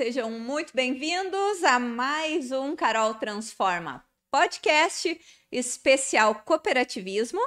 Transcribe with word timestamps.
sejam 0.00 0.30
muito 0.30 0.74
bem-vindos 0.74 1.62
a 1.62 1.78
mais 1.78 2.50
um 2.52 2.74
Carol 2.74 3.12
Transforma 3.12 4.02
podcast 4.30 5.20
especial 5.52 6.36
cooperativismo. 6.36 7.38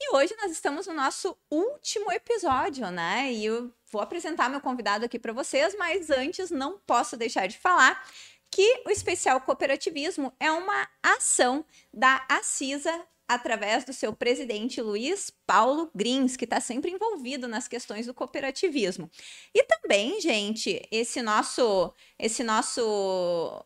E 0.00 0.16
hoje 0.16 0.34
nós 0.40 0.50
estamos 0.50 0.86
no 0.86 0.94
nosso 0.94 1.36
último 1.50 2.10
episódio, 2.10 2.90
né? 2.90 3.30
E 3.30 3.44
eu 3.44 3.70
vou 3.92 4.00
apresentar 4.00 4.48
meu 4.48 4.62
convidado 4.62 5.04
aqui 5.04 5.18
para 5.18 5.34
vocês, 5.34 5.76
mas 5.78 6.08
antes 6.08 6.50
não 6.50 6.78
posso 6.78 7.14
deixar 7.14 7.46
de 7.46 7.58
falar 7.58 8.02
que 8.50 8.84
o 8.86 8.90
especial 8.90 9.42
cooperativismo 9.42 10.32
é 10.40 10.50
uma 10.50 10.88
ação 11.02 11.62
da 11.92 12.24
Acisa 12.26 13.04
através 13.28 13.84
do 13.84 13.92
seu 13.92 14.12
presidente 14.14 14.80
Luiz 14.80 15.30
Paulo 15.46 15.90
Grins, 15.94 16.34
que 16.34 16.44
está 16.44 16.60
sempre 16.60 16.90
envolvido 16.90 17.46
nas 17.46 17.68
questões 17.68 18.06
do 18.06 18.14
cooperativismo. 18.14 19.10
E 19.54 19.62
também, 19.64 20.18
gente, 20.18 20.80
esse 20.90 21.20
nosso, 21.20 21.92
esse 22.18 22.42
nosso 22.42 23.62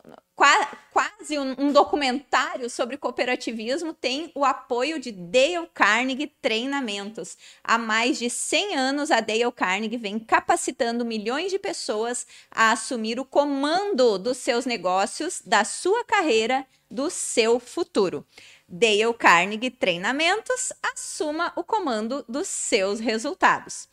quase 0.90 1.38
um, 1.38 1.54
um, 1.56 1.72
documentário 1.72 2.68
sobre 2.68 2.96
cooperativismo 2.96 3.94
tem 3.94 4.32
o 4.34 4.44
apoio 4.44 4.98
de 4.98 5.12
Dale 5.12 5.68
Carnegie 5.72 6.26
Treinamentos. 6.40 7.36
Há 7.62 7.78
mais 7.78 8.18
de 8.18 8.28
100 8.28 8.76
anos, 8.76 9.10
a 9.12 9.20
Dale 9.20 9.52
Carnegie 9.52 9.96
vem 9.96 10.18
capacitando 10.18 11.04
milhões 11.04 11.52
de 11.52 11.58
pessoas 11.58 12.26
a 12.50 12.72
assumir 12.72 13.20
o 13.20 13.24
comando 13.24 14.18
dos 14.18 14.38
seus 14.38 14.66
negócios, 14.66 15.40
da 15.46 15.64
sua 15.64 16.04
carreira, 16.04 16.66
do 16.90 17.08
seu 17.08 17.58
futuro. 17.58 18.26
Dale 18.74 19.12
Carnegie 19.18 19.70
Treinamentos 19.70 20.72
assuma 20.82 21.52
o 21.54 21.62
comando 21.62 22.24
dos 22.26 22.48
seus 22.48 23.00
resultados. 23.00 23.86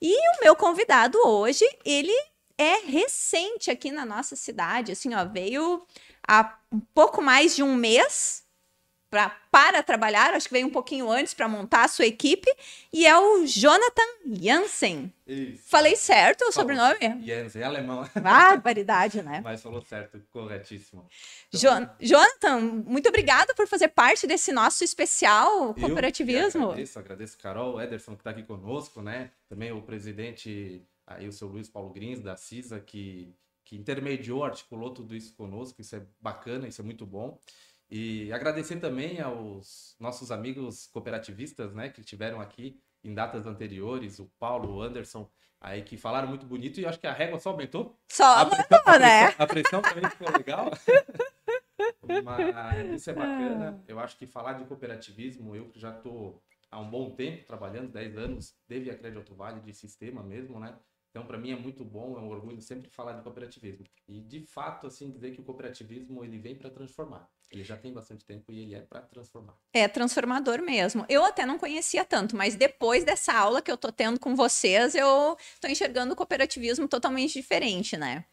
E 0.00 0.10
o 0.10 0.40
meu 0.42 0.56
convidado 0.56 1.18
hoje, 1.26 1.66
ele 1.84 2.14
é 2.56 2.78
recente 2.78 3.70
aqui 3.70 3.92
na 3.92 4.06
nossa 4.06 4.34
cidade, 4.34 4.92
assim, 4.92 5.14
ó, 5.14 5.24
veio 5.26 5.86
há 6.26 6.58
um 6.72 6.80
pouco 6.80 7.20
mais 7.20 7.54
de 7.54 7.62
um 7.62 7.74
mês 7.74 8.41
pra, 9.12 9.28
para 9.50 9.82
trabalhar, 9.82 10.32
acho 10.32 10.48
que 10.48 10.54
veio 10.54 10.66
um 10.66 10.70
pouquinho 10.70 11.10
antes 11.10 11.34
para 11.34 11.46
montar 11.46 11.84
a 11.84 11.88
sua 11.88 12.06
equipe, 12.06 12.50
e 12.90 13.06
é 13.06 13.14
o 13.14 13.46
Jonathan 13.46 14.02
Jansen. 14.24 15.12
Isso. 15.26 15.62
Falei 15.68 15.96
certo 15.96 16.46
o 16.46 16.52
sobrenome? 16.52 17.22
Jansen, 17.22 17.60
é 17.60 17.64
alemão. 17.66 18.08
Barbaridade, 18.18 19.20
né? 19.20 19.42
Mas 19.44 19.60
falou 19.60 19.82
certo, 19.82 20.18
corretíssimo. 20.30 21.06
Então, 21.52 21.90
jo 22.00 22.08
Jonathan, 22.08 22.60
muito 22.86 23.06
obrigado 23.06 23.54
por 23.54 23.68
fazer 23.68 23.88
parte 23.88 24.26
desse 24.26 24.50
nosso 24.50 24.82
especial 24.82 25.74
cooperativismo. 25.74 26.62
Eu 26.62 26.70
agradeço, 26.70 26.98
agradeço 26.98 27.38
Carol, 27.38 27.82
Ederson, 27.82 28.14
que 28.14 28.20
está 28.20 28.30
aqui 28.30 28.44
conosco, 28.44 29.02
né? 29.02 29.30
Também 29.46 29.72
o 29.72 29.82
presidente, 29.82 30.82
aí 31.06 31.28
o 31.28 31.32
seu 31.32 31.48
Luiz 31.48 31.68
Paulo 31.68 31.90
Grins, 31.90 32.22
da 32.22 32.34
CISA, 32.34 32.80
que, 32.80 33.36
que 33.62 33.76
intermediou, 33.76 34.42
articulou 34.42 34.88
tudo 34.88 35.14
isso 35.14 35.34
conosco, 35.34 35.82
isso 35.82 35.96
é 35.96 36.02
bacana, 36.18 36.66
isso 36.66 36.80
é 36.80 36.84
muito 36.84 37.04
bom. 37.04 37.38
E 37.94 38.32
agradecer 38.32 38.80
também 38.80 39.20
aos 39.20 39.94
nossos 40.00 40.32
amigos 40.32 40.86
cooperativistas, 40.86 41.74
né, 41.74 41.90
que 41.90 42.02
tiveram 42.02 42.40
aqui 42.40 42.80
em 43.04 43.12
datas 43.12 43.46
anteriores, 43.46 44.18
o 44.18 44.32
Paulo, 44.38 44.76
o 44.76 44.80
Anderson, 44.80 45.30
aí 45.60 45.82
que 45.82 45.98
falaram 45.98 46.26
muito 46.26 46.46
bonito 46.46 46.80
e 46.80 46.86
acho 46.86 46.98
que 46.98 47.06
a 47.06 47.12
régua 47.12 47.38
só 47.38 47.50
aumentou. 47.50 47.94
Só 48.08 48.24
aumentou, 48.24 48.80
a 48.86 48.98
né? 48.98 49.34
A 49.36 49.46
pressão 49.46 49.82
também 49.82 50.08
ficou 50.08 50.32
legal. 50.32 50.70
Mas 52.24 52.94
isso 52.94 53.10
é 53.10 53.12
bacana. 53.12 53.84
Eu 53.86 54.00
acho 54.00 54.16
que 54.16 54.26
falar 54.26 54.54
de 54.54 54.64
cooperativismo, 54.64 55.54
eu 55.54 55.68
que 55.68 55.78
já 55.78 55.94
estou 55.94 56.42
há 56.70 56.80
um 56.80 56.88
bom 56.88 57.10
tempo 57.10 57.44
trabalhando, 57.46 57.92
10 57.92 58.16
anos, 58.16 58.56
teve 58.66 58.90
a 58.90 58.96
Crédito 58.96 59.34
Vale 59.34 59.60
de 59.60 59.74
sistema 59.74 60.22
mesmo, 60.22 60.58
né? 60.58 60.74
Então, 61.10 61.26
para 61.26 61.36
mim 61.36 61.50
é 61.50 61.56
muito 61.56 61.84
bom, 61.84 62.16
é 62.16 62.20
um 62.20 62.30
orgulho 62.30 62.62
sempre 62.62 62.88
falar 62.88 63.12
de 63.12 63.22
cooperativismo. 63.22 63.84
E, 64.08 64.18
de 64.22 64.46
fato, 64.46 64.86
assim, 64.86 65.10
dizer 65.10 65.32
que 65.32 65.42
o 65.42 65.44
cooperativismo 65.44 66.24
ele 66.24 66.38
vem 66.38 66.56
para 66.56 66.70
transformar. 66.70 67.28
Ele 67.52 67.62
já 67.62 67.76
tem 67.76 67.92
bastante 67.92 68.24
tempo 68.24 68.50
e 68.50 68.60
ele 68.60 68.74
é 68.74 68.80
para 68.80 69.02
transformar. 69.02 69.54
É 69.74 69.86
transformador 69.86 70.62
mesmo. 70.62 71.04
Eu 71.06 71.22
até 71.22 71.44
não 71.44 71.58
conhecia 71.58 72.02
tanto, 72.02 72.34
mas 72.34 72.56
depois 72.56 73.04
dessa 73.04 73.34
aula 73.34 73.60
que 73.60 73.70
eu 73.70 73.76
tô 73.76 73.92
tendo 73.92 74.18
com 74.18 74.34
vocês, 74.34 74.94
eu 74.94 75.36
tô 75.60 75.68
enxergando 75.68 76.14
o 76.14 76.16
cooperativismo 76.16 76.88
totalmente 76.88 77.34
diferente, 77.34 77.94
né? 77.94 78.24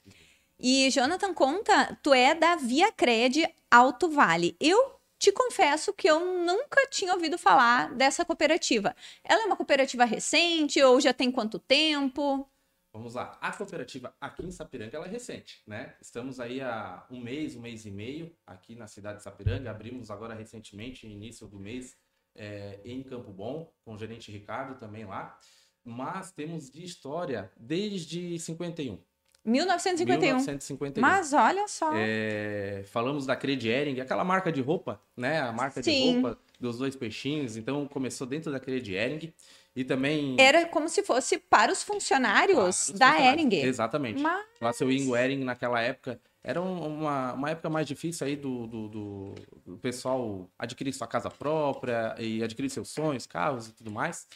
E, 0.57 0.89
Jonathan, 0.89 1.33
conta, 1.33 1.97
tu 2.01 2.13
é 2.13 2.33
da 2.33 2.55
Via 2.55 2.91
Cred 2.93 3.53
Alto 3.69 4.09
Vale. 4.09 4.55
Eu 4.59 4.99
te 5.17 5.33
confesso 5.33 5.91
que 5.91 6.09
eu 6.09 6.19
nunca 6.19 6.87
tinha 6.89 7.13
ouvido 7.13 7.37
falar 7.37 7.93
dessa 7.95 8.23
cooperativa. 8.23 8.95
Ela 9.21 9.43
é 9.43 9.45
uma 9.45 9.57
cooperativa 9.57 10.05
recente 10.05 10.81
ou 10.81 11.01
já 11.01 11.13
tem 11.13 11.29
quanto 11.29 11.59
tempo? 11.59 12.49
Vamos 12.91 13.13
lá. 13.13 13.37
A 13.39 13.51
cooperativa 13.51 14.13
aqui 14.19 14.45
em 14.45 14.51
Sapiranga 14.51 14.97
ela 14.97 15.05
é 15.05 15.09
recente, 15.09 15.61
né? 15.67 15.95
Estamos 16.01 16.39
aí 16.39 16.59
há 16.59 17.05
um 17.09 17.19
mês, 17.19 17.55
um 17.55 17.61
mês 17.61 17.85
e 17.85 17.91
meio 17.91 18.35
aqui 18.47 18.75
na 18.75 18.87
cidade 18.87 19.19
de 19.19 19.23
Sapiranga. 19.23 19.69
Abrimos 19.69 20.09
agora 20.09 20.33
recentemente, 20.33 21.05
início 21.05 21.47
do 21.47 21.59
mês, 21.59 21.95
é, 22.35 22.79
em 22.83 23.03
Campo 23.03 23.31
Bom, 23.31 23.71
com 23.85 23.93
o 23.93 23.97
gerente 23.97 24.31
Ricardo 24.31 24.79
também 24.79 25.05
lá. 25.05 25.37
Mas 25.83 26.31
temos 26.31 26.71
de 26.71 26.83
história 26.83 27.51
desde 27.55 28.37
51. 28.39 28.99
1951. 29.45 30.19
1951. 30.19 31.01
Mas 31.01 31.31
olha 31.33 31.67
só. 31.67 31.91
É, 31.95 32.83
falamos 32.87 33.25
da 33.25 33.35
Crediering, 33.35 33.99
aquela 33.99 34.23
marca 34.23 34.51
de 34.51 34.61
roupa, 34.61 35.01
né? 35.15 35.39
A 35.39 35.51
marca 35.51 35.81
Sim. 35.81 35.91
de 35.91 36.21
roupa 36.21 36.39
dos 36.59 36.77
dois 36.77 36.95
peixinhos. 36.95 37.55
Então 37.55 37.87
começou 37.87 38.27
dentro 38.27 38.51
da 38.51 38.59
Crediering. 38.59 39.33
E 39.75 39.83
também. 39.83 40.35
Era 40.39 40.65
como 40.65 40.89
se 40.89 41.03
fosse 41.03 41.37
para 41.37 41.71
os 41.71 41.83
funcionários 41.83 42.91
para 42.91 42.99
da 42.99 43.31
Ering. 43.31 43.53
Exatamente. 43.55 44.21
Mas... 44.21 44.45
Lá 44.59 44.73
seu 44.73 44.91
Ingo 44.91 45.15
Ering, 45.15 45.43
naquela 45.43 45.79
época, 45.79 46.19
era 46.43 46.61
uma, 46.61 47.33
uma 47.33 47.49
época 47.51 47.69
mais 47.69 47.87
difícil 47.87 48.25
aí 48.25 48.35
do, 48.35 48.65
do, 48.65 48.87
do, 48.87 49.35
do 49.65 49.77
pessoal 49.77 50.49
adquirir 50.57 50.93
sua 50.93 51.07
casa 51.07 51.29
própria 51.29 52.15
e 52.17 52.43
adquirir 52.43 52.69
seus 52.69 52.89
sonhos, 52.89 53.25
carros 53.25 53.67
e 53.67 53.71
tudo 53.73 53.91
mais. 53.91 54.27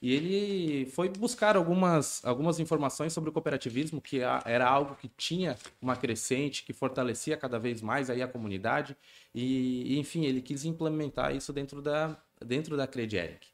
E 0.00 0.14
ele 0.14 0.86
foi 0.90 1.08
buscar 1.08 1.56
algumas, 1.56 2.22
algumas 2.24 2.60
informações 2.60 3.12
sobre 3.12 3.30
o 3.30 3.32
cooperativismo, 3.32 4.00
que 4.00 4.20
era 4.20 4.68
algo 4.68 4.94
que 4.94 5.08
tinha 5.08 5.56
uma 5.80 5.96
crescente, 5.96 6.64
que 6.64 6.72
fortalecia 6.74 7.36
cada 7.36 7.58
vez 7.58 7.80
mais 7.80 8.10
aí 8.10 8.20
a 8.22 8.28
comunidade. 8.28 8.94
E, 9.34 9.98
enfim, 9.98 10.26
ele 10.26 10.42
quis 10.42 10.64
implementar 10.66 11.34
isso 11.34 11.52
dentro 11.52 11.80
da, 11.80 12.16
dentro 12.44 12.76
da 12.76 12.86
Credieric. 12.86 13.48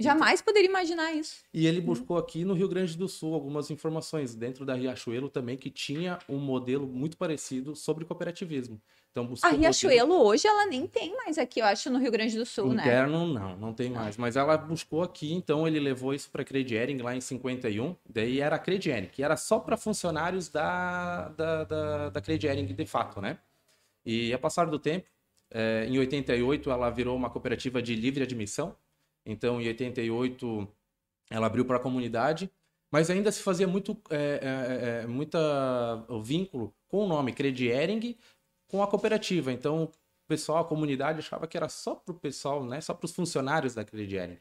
Jamais 0.00 0.40
poderia 0.40 0.68
imaginar 0.68 1.12
isso. 1.12 1.44
E 1.52 1.66
ele 1.66 1.80
buscou 1.80 2.16
aqui 2.16 2.44
no 2.44 2.54
Rio 2.54 2.68
Grande 2.68 2.96
do 2.96 3.08
Sul 3.08 3.34
algumas 3.34 3.70
informações 3.70 4.34
dentro 4.34 4.64
da 4.64 4.74
Riachuelo 4.74 5.28
também 5.28 5.56
que 5.56 5.70
tinha 5.70 6.18
um 6.28 6.38
modelo 6.38 6.86
muito 6.86 7.16
parecido 7.16 7.76
sobre 7.76 8.04
cooperativismo. 8.04 8.80
Então, 9.10 9.28
a 9.42 9.48
Riachuelo 9.48 10.08
modelo... 10.08 10.28
hoje 10.28 10.46
ela 10.46 10.66
nem 10.66 10.86
tem 10.86 11.16
mais 11.16 11.36
aqui, 11.36 11.60
eu 11.60 11.66
acho, 11.66 11.90
no 11.90 11.98
Rio 11.98 12.12
Grande 12.12 12.36
do 12.36 12.46
Sul, 12.46 12.72
Interno, 12.72 12.76
né? 12.76 12.92
Interno 12.92 13.26
não, 13.26 13.56
não 13.56 13.74
tem 13.74 13.90
mais. 13.90 14.16
Mas 14.16 14.36
ela 14.36 14.56
buscou 14.56 15.02
aqui, 15.02 15.32
então 15.32 15.66
ele 15.66 15.80
levou 15.80 16.14
isso 16.14 16.30
para 16.30 16.42
a 16.42 16.44
Crediering 16.44 16.98
lá 16.98 17.14
em 17.14 17.20
51. 17.20 17.96
Daí 18.08 18.40
era 18.40 18.54
a 18.54 18.58
Crediering, 18.58 19.06
que 19.06 19.22
era 19.22 19.36
só 19.36 19.58
para 19.58 19.76
funcionários 19.76 20.48
da, 20.48 21.28
da, 21.30 21.64
da, 21.64 22.10
da 22.10 22.20
Crediering 22.20 22.66
de 22.66 22.86
fato, 22.86 23.20
né? 23.20 23.38
E 24.06 24.32
a 24.32 24.38
passar 24.38 24.66
do 24.66 24.78
tempo, 24.78 25.06
é, 25.50 25.86
em 25.88 25.98
88 25.98 26.70
ela 26.70 26.88
virou 26.88 27.16
uma 27.16 27.28
cooperativa 27.28 27.82
de 27.82 27.96
livre 27.96 28.22
admissão, 28.22 28.76
então, 29.24 29.60
em 29.60 29.66
88, 29.66 30.68
ela 31.30 31.46
abriu 31.46 31.64
para 31.64 31.76
a 31.76 31.80
comunidade, 31.80 32.50
mas 32.90 33.10
ainda 33.10 33.30
se 33.30 33.42
fazia 33.42 33.68
muito 33.68 33.96
é, 34.10 34.40
é, 34.42 35.02
é, 35.02 35.06
muita 35.06 35.38
o 36.08 36.20
vínculo 36.22 36.74
com 36.88 37.04
o 37.04 37.08
nome 37.08 37.32
Crediering 37.32 38.16
com 38.66 38.82
a 38.82 38.86
cooperativa. 38.86 39.52
Então, 39.52 39.84
o 39.84 39.92
pessoal, 40.26 40.58
a 40.58 40.64
comunidade 40.64 41.18
achava 41.18 41.46
que 41.46 41.56
era 41.56 41.68
só 41.68 41.94
para 41.94 42.14
o 42.14 42.18
pessoal, 42.18 42.64
né? 42.64 42.80
só 42.80 42.94
para 42.94 43.04
os 43.04 43.12
funcionários 43.12 43.74
da 43.74 43.84
Crediering. 43.84 44.38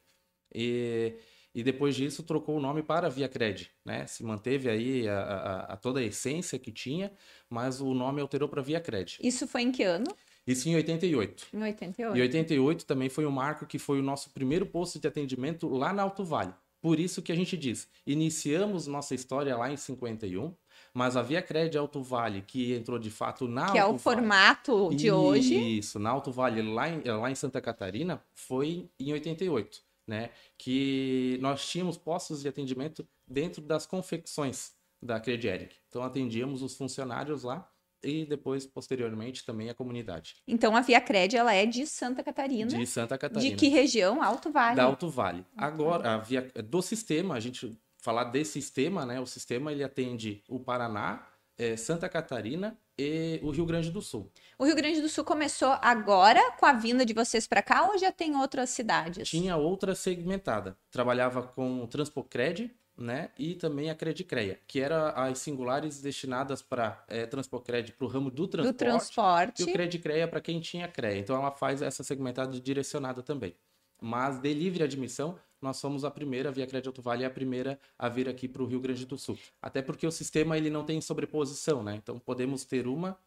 E, 0.54 1.15
e 1.54 1.63
depois 1.63 1.95
disso 1.95 2.24
trocou 2.24 2.57
o 2.57 2.59
nome 2.59 2.81
para 2.81 3.09
Via 3.09 3.27
Cred, 3.27 3.71
né? 3.86 4.07
Se 4.07 4.24
manteve 4.24 4.69
aí 4.69 5.07
a, 5.07 5.19
a, 5.19 5.59
a 5.74 5.77
toda 5.77 6.00
a 6.00 6.04
essência 6.04 6.57
que 6.57 6.71
tinha, 6.71 7.12
mas 7.48 7.81
o 7.81 7.94
nome 7.94 8.21
alterou 8.21 8.50
para 8.50 8.62
Via 8.62 8.80
Cred. 8.80 9.19
Isso 9.21 9.48
foi 9.48 9.62
em 9.62 9.71
que 9.71 9.83
ano? 9.83 10.07
Isso 10.50 10.68
em 10.68 10.75
88. 10.75 11.48
Em 11.54 11.62
88. 11.62 12.18
E 12.18 12.22
88 12.22 12.86
também 12.86 13.07
foi 13.07 13.25
o 13.25 13.31
marco 13.31 13.68
que 13.68 13.78
foi 13.78 14.00
o 14.00 14.04
nosso 14.04 14.31
primeiro 14.31 14.66
posto 14.66 15.00
de 15.00 15.07
atendimento 15.07 15.69
lá 15.69 15.94
na 15.94 16.01
Alto 16.01 16.24
Vale. 16.24 16.54
Por 16.81 17.00
isso 17.00 17.22
que 17.22 17.31
a 17.31 17.36
gente 17.36 17.56
diz, 17.56 17.88
iniciamos 18.07 18.88
nossa 18.88 19.13
história 19.13 19.56
lá 19.56 19.72
em 19.72 19.78
51, 19.78 20.51
mas 20.94 21.16
a 21.16 21.22
Via 21.22 21.42
Cred 21.42 21.78
Alto 21.78 22.01
Vale, 22.01 22.42
que 22.42 22.74
entrou 22.74 22.98
de 22.98 23.12
fato 23.12 23.48
na 23.48 23.72
Que 23.72 23.78
Alto 23.78 23.92
é 23.92 23.96
o 23.96 23.98
vale, 23.98 24.00
formato 24.00 24.96
de 24.96 25.12
hoje. 25.12 25.56
Isso, 25.56 26.00
na 26.00 26.10
Alto 26.10 26.31
Vale, 26.31 26.63
lá 26.63 26.90
em, 26.90 27.04
lá 27.04 27.30
em 27.30 27.36
Santa 27.36 27.62
Catarina, 27.62 28.24
foi 28.34 28.90
em 29.00 29.12
88, 29.12 29.84
né? 30.07 30.31
Que 30.57 31.38
nós 31.42 31.68
tínhamos 31.68 31.98
postos 31.98 32.42
de 32.42 32.48
atendimento 32.48 33.07
dentro 33.28 33.62
das 33.62 33.86
confecções 33.86 34.72
da 35.02 35.19
Credieric. 35.19 35.75
Então 35.90 36.02
atendíamos 36.02 36.63
os 36.63 36.75
funcionários 36.75 37.44
lá 37.44 37.69
e 38.04 38.25
depois, 38.25 38.66
posteriormente, 38.66 39.46
também 39.46 39.69
a 39.69 39.74
comunidade. 39.74 40.36
Então, 40.48 40.75
a 40.75 40.81
Via 40.81 41.01
Cred, 41.01 41.36
ela 41.36 41.54
é 41.54 41.66
de 41.66 41.86
Santa 41.86 42.24
Catarina. 42.24 42.78
De 42.78 42.86
Santa 42.86 43.18
Catarina. 43.18 43.50
De 43.50 43.56
que 43.56 43.68
região? 43.68 44.22
Alto 44.22 44.51
Vale. 44.51 44.75
Da 44.75 44.84
Alto 44.84 45.10
Vale. 45.10 45.46
Agora, 45.56 46.16
a 46.16 46.18
via 46.18 46.42
do 46.63 46.81
sistema, 46.81 47.36
a 47.36 47.40
gente 47.40 47.78
falar 48.01 48.25
desse 48.25 48.54
sistema, 48.54 49.06
né? 49.06 49.19
O 49.19 49.25
sistema, 49.25 49.72
ele 49.72 49.84
atende 49.84 50.44
o 50.48 50.60
Paraná, 50.60 51.28
é, 51.57 51.75
Santa 51.75 52.07
Catarina 52.07 52.78
e 52.98 53.40
o 53.44 53.50
Rio 53.50 53.66
Grande 53.66 53.92
do 53.92 54.02
Sul. 54.02 54.31
O 54.57 54.66
Rio 54.66 54.75
Grande 54.75 55.02
do 55.02 55.10
Sul 55.10 55.24
começou 55.24 55.78
agora 55.81 56.52
com 56.54 56.66
a 56.66 56.74
vinda 56.74 57.06
de 57.06 57.13
vocês 57.13 57.48
para 57.48 57.62
cá 57.62 57.88
ou 57.88 57.98
já 57.98 58.12
tem 58.12 58.36
outras 58.36 58.69
cidades? 58.69 59.28
Tinha 59.28 59.57
outra 59.57 59.94
segmentada. 59.94 60.78
Trabalhava 60.90 61.44
com 61.44 61.84
o 61.84 61.88
Transpocred, 61.88 62.72
né? 63.00 63.30
E 63.38 63.56
também 63.56 63.90
a 63.90 63.96
Credicreia, 63.96 64.60
que 64.68 64.80
era 64.80 65.12
as 65.12 65.40
singulares 65.40 66.01
destinadas 66.01 66.62
para 66.62 67.04
é, 67.07 67.25
Transpocred 67.25 67.94
para 67.94 68.06
o 68.06 68.10
ramo 68.10 68.30
do 68.30 68.48
transporte, 68.48 68.74
do 68.74 68.78
transporte. 68.78 69.62
e 69.62 69.66
o 69.66 69.72
Credicreia 69.72 70.28
para 70.28 70.42
quem 70.42 70.60
tinha 70.60 70.88
CREA. 70.88 71.18
Então 71.18 71.36
ela 71.36 71.51
faz 71.51 71.81
essa 71.81 72.04
segmentada 72.04 72.60
direcionada 72.60 73.24
também. 73.24 73.56
Mas 74.01 74.40
de 74.40 74.54
livre 74.54 74.84
admissão, 74.84 75.38
nós 75.62 75.78
somos 75.78 76.06
a 76.06 76.12
primeira, 76.12 76.51
Via 76.51 76.66
Crédito 76.68 76.88
Alto 76.88 77.01
Vale 77.01 77.24
é 77.24 77.28
a 77.28 77.30
primeira 77.30 77.80
a 77.98 78.07
vir 78.07 78.30
aqui 78.30 78.48
para 78.48 78.63
o 78.63 78.66
Rio 78.66 78.80
Grande 78.80 79.06
do 79.06 79.18
Sul. 79.18 79.38
Até 79.62 79.81
porque 79.81 80.07
o 80.07 80.12
sistema 80.12 80.57
ele 80.57 80.69
não 80.69 80.86
tem 80.86 81.02
sobreposição, 81.02 81.84
né? 81.84 81.95
Então 81.95 82.18
podemos 82.19 82.63
ter 82.63 82.88
uma 82.88 83.18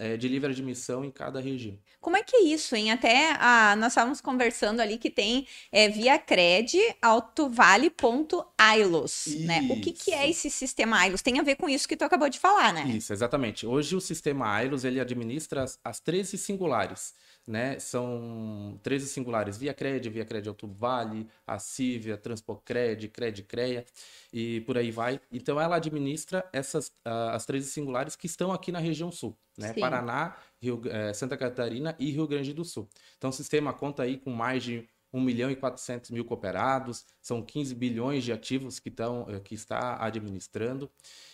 é, 0.00 0.16
de 0.16 0.26
livre 0.26 0.50
admissão 0.50 1.04
em 1.04 1.10
cada 1.10 1.38
região. 1.38 1.78
Como 2.00 2.16
é 2.16 2.22
que 2.22 2.34
é 2.34 2.44
isso, 2.44 2.74
hein? 2.74 2.90
Até 2.90 3.36
ah, 3.38 3.76
nós 3.76 3.92
estávamos 3.92 4.22
conversando 4.22 4.80
ali 4.80 4.96
que 4.96 5.10
tem 5.10 5.46
é, 5.70 5.90
Via 5.90 6.18
Cred 6.18 6.78
Altovale.ailos, 7.02 9.26
né? 9.40 9.68
O 9.70 9.78
que, 9.78 9.92
que 9.92 10.14
é 10.14 10.30
esse 10.30 10.48
sistema 10.48 10.98
ailos? 10.98 11.20
Tem 11.20 11.38
a 11.38 11.42
ver 11.42 11.56
com 11.56 11.68
isso 11.68 11.86
que 11.86 11.98
tu 11.98 12.04
acabou 12.04 12.30
de 12.30 12.38
falar, 12.38 12.72
né? 12.72 12.86
Isso, 12.88 13.12
exatamente. 13.12 13.66
Hoje 13.66 13.94
o 13.94 14.00
sistema 14.00 14.50
ailos 14.50 14.86
ele 14.86 14.98
administra 14.98 15.64
as, 15.64 15.78
as 15.84 16.00
13 16.00 16.38
singulares 16.38 17.12
né? 17.50 17.80
São 17.80 18.78
13 18.82 19.08
singulares, 19.08 19.58
Via 19.58 19.74
Cred, 19.74 20.08
Via 20.08 20.24
Cred 20.24 20.48
Alto 20.48 20.68
Vale, 20.68 21.26
a 21.44 21.58
Cívia, 21.58 22.16
Transpocred, 22.16 23.08
Cred 23.08 23.42
Creia 23.42 23.84
e 24.32 24.60
por 24.60 24.78
aí 24.78 24.92
vai. 24.92 25.20
Então 25.32 25.60
ela 25.60 25.76
administra 25.76 26.48
essas 26.52 26.88
uh, 27.04 27.30
as 27.32 27.44
13 27.44 27.68
singulares 27.68 28.14
que 28.14 28.26
estão 28.26 28.52
aqui 28.52 28.70
na 28.70 28.78
região 28.78 29.10
sul, 29.10 29.36
né? 29.58 29.74
Sim. 29.74 29.80
Paraná, 29.80 30.36
Rio, 30.62 30.80
eh, 30.86 31.12
Santa 31.12 31.36
Catarina 31.36 31.96
e 31.98 32.10
Rio 32.12 32.28
Grande 32.28 32.54
do 32.54 32.64
Sul. 32.64 32.88
Então 33.18 33.30
o 33.30 33.32
sistema 33.32 33.72
conta 33.72 34.04
aí 34.04 34.16
com 34.16 34.30
mais 34.30 34.62
de 34.62 34.88
1 35.12 35.20
milhão 35.20 35.50
e 35.50 35.56
400 35.56 36.10
mil 36.10 36.24
cooperados, 36.24 37.04
são 37.20 37.42
15 37.42 37.74
bilhões 37.74 38.22
de 38.22 38.32
ativos 38.32 38.78
que, 38.78 38.92
tão, 38.92 39.26
eh, 39.28 39.40
que 39.40 39.56
está 39.56 39.96
administrando, 40.00 40.88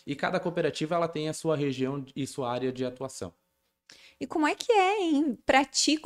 e 0.07 0.17
cada 0.17 0.41
cooperativa 0.41 0.95
ela 0.95 1.09
tem 1.09 1.29
a 1.29 1.35
sua 1.35 1.55
região 1.57 2.03
e 2.17 2.27
sua 2.27 2.51
área 2.51 2.73
de 2.73 2.87
atuação. 2.87 3.35
E 4.21 4.27
como 4.27 4.47
é 4.47 4.55
que 4.55 4.73
é, 4.73 5.03
hein, 5.03 5.39
pra 5.45 5.65
ti 5.65 6.01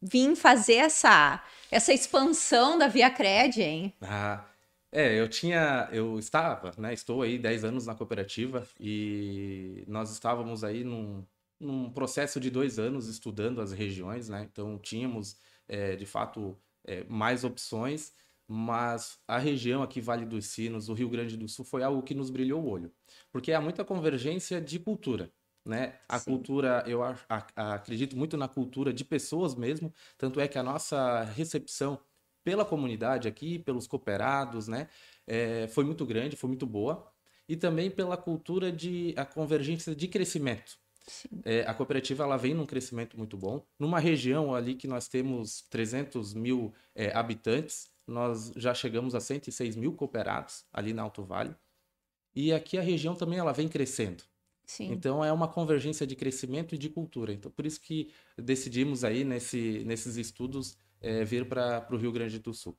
vir 0.00 0.36
fazer 0.36 0.74
essa, 0.74 1.42
essa 1.70 1.92
expansão 1.92 2.78
da 2.78 2.86
Via 2.86 3.10
Cred, 3.10 3.60
hein? 3.60 3.92
Ah, 4.00 4.44
é, 4.92 5.18
eu 5.20 5.28
tinha, 5.28 5.88
eu 5.92 6.18
estava, 6.18 6.72
né, 6.78 6.94
estou 6.94 7.22
aí 7.22 7.38
10 7.38 7.64
anos 7.64 7.86
na 7.86 7.94
cooperativa 7.94 8.66
e 8.78 9.84
nós 9.86 10.10
estávamos 10.12 10.62
aí 10.64 10.84
num, 10.84 11.24
num 11.58 11.90
processo 11.90 12.38
de 12.40 12.50
dois 12.50 12.78
anos 12.78 13.08
estudando 13.08 13.60
as 13.60 13.72
regiões, 13.72 14.28
né, 14.28 14.48
então 14.50 14.78
tínhamos, 14.78 15.36
é, 15.68 15.96
de 15.96 16.06
fato, 16.06 16.56
é, 16.84 17.04
mais 17.08 17.44
opções, 17.44 18.12
mas 18.46 19.18
a 19.28 19.38
região 19.38 19.82
aqui, 19.82 20.00
Vale 20.00 20.24
dos 20.24 20.46
Sinos, 20.46 20.88
o 20.88 20.94
Rio 20.94 21.08
Grande 21.08 21.36
do 21.36 21.48
Sul, 21.48 21.64
foi 21.64 21.82
algo 21.82 22.02
que 22.02 22.14
nos 22.14 22.30
brilhou 22.30 22.62
o 22.62 22.68
olho, 22.68 22.92
porque 23.30 23.52
há 23.52 23.60
muita 23.60 23.84
convergência 23.84 24.60
de 24.60 24.78
cultura 24.78 25.30
né? 25.64 25.98
A 26.08 26.18
Sim. 26.18 26.30
cultura, 26.30 26.84
eu 26.86 27.02
a, 27.02 27.16
a, 27.28 27.74
acredito 27.74 28.16
muito 28.16 28.36
na 28.36 28.48
cultura 28.48 28.92
de 28.92 29.04
pessoas 29.04 29.54
mesmo, 29.54 29.92
tanto 30.16 30.40
é 30.40 30.48
que 30.48 30.58
a 30.58 30.62
nossa 30.62 31.22
recepção 31.24 31.98
pela 32.42 32.64
comunidade 32.64 33.28
aqui, 33.28 33.58
pelos 33.58 33.86
cooperados, 33.86 34.66
né, 34.66 34.88
é, 35.26 35.68
foi 35.68 35.84
muito 35.84 36.06
grande, 36.06 36.36
foi 36.36 36.48
muito 36.48 36.66
boa, 36.66 37.06
e 37.48 37.56
também 37.56 37.90
pela 37.90 38.16
cultura 38.16 38.72
de 38.72 39.12
a 39.16 39.24
convergência 39.24 39.94
de 39.94 40.08
crescimento. 40.08 40.78
É, 41.44 41.62
a 41.62 41.74
cooperativa 41.74 42.22
ela 42.22 42.36
vem 42.36 42.54
num 42.54 42.66
crescimento 42.66 43.18
muito 43.18 43.36
bom. 43.36 43.64
Numa 43.78 43.98
região 43.98 44.54
ali 44.54 44.74
que 44.74 44.86
nós 44.86 45.08
temos 45.08 45.62
300 45.62 46.34
mil 46.34 46.72
é, 46.94 47.12
habitantes, 47.16 47.90
nós 48.06 48.52
já 48.56 48.74
chegamos 48.74 49.14
a 49.14 49.20
106 49.20 49.76
mil 49.76 49.94
cooperados 49.94 50.64
ali 50.72 50.92
na 50.92 51.02
Alto 51.02 51.24
Vale. 51.24 51.54
E 52.34 52.52
aqui 52.52 52.78
a 52.78 52.82
região 52.82 53.14
também 53.14 53.38
ela 53.38 53.52
vem 53.52 53.68
crescendo. 53.68 54.22
Sim. 54.70 54.92
Então 54.92 55.24
é 55.24 55.32
uma 55.32 55.48
convergência 55.48 56.06
de 56.06 56.14
crescimento 56.14 56.76
e 56.76 56.78
de 56.78 56.88
cultura. 56.88 57.32
Então 57.32 57.50
por 57.50 57.66
isso 57.66 57.80
que 57.80 58.12
decidimos 58.38 59.02
aí 59.02 59.24
nesse, 59.24 59.82
nesses 59.84 60.16
estudos 60.16 60.78
é, 61.00 61.24
vir 61.24 61.48
para 61.48 61.88
o 61.90 61.96
Rio 61.96 62.12
Grande 62.12 62.38
do 62.38 62.54
Sul. 62.54 62.78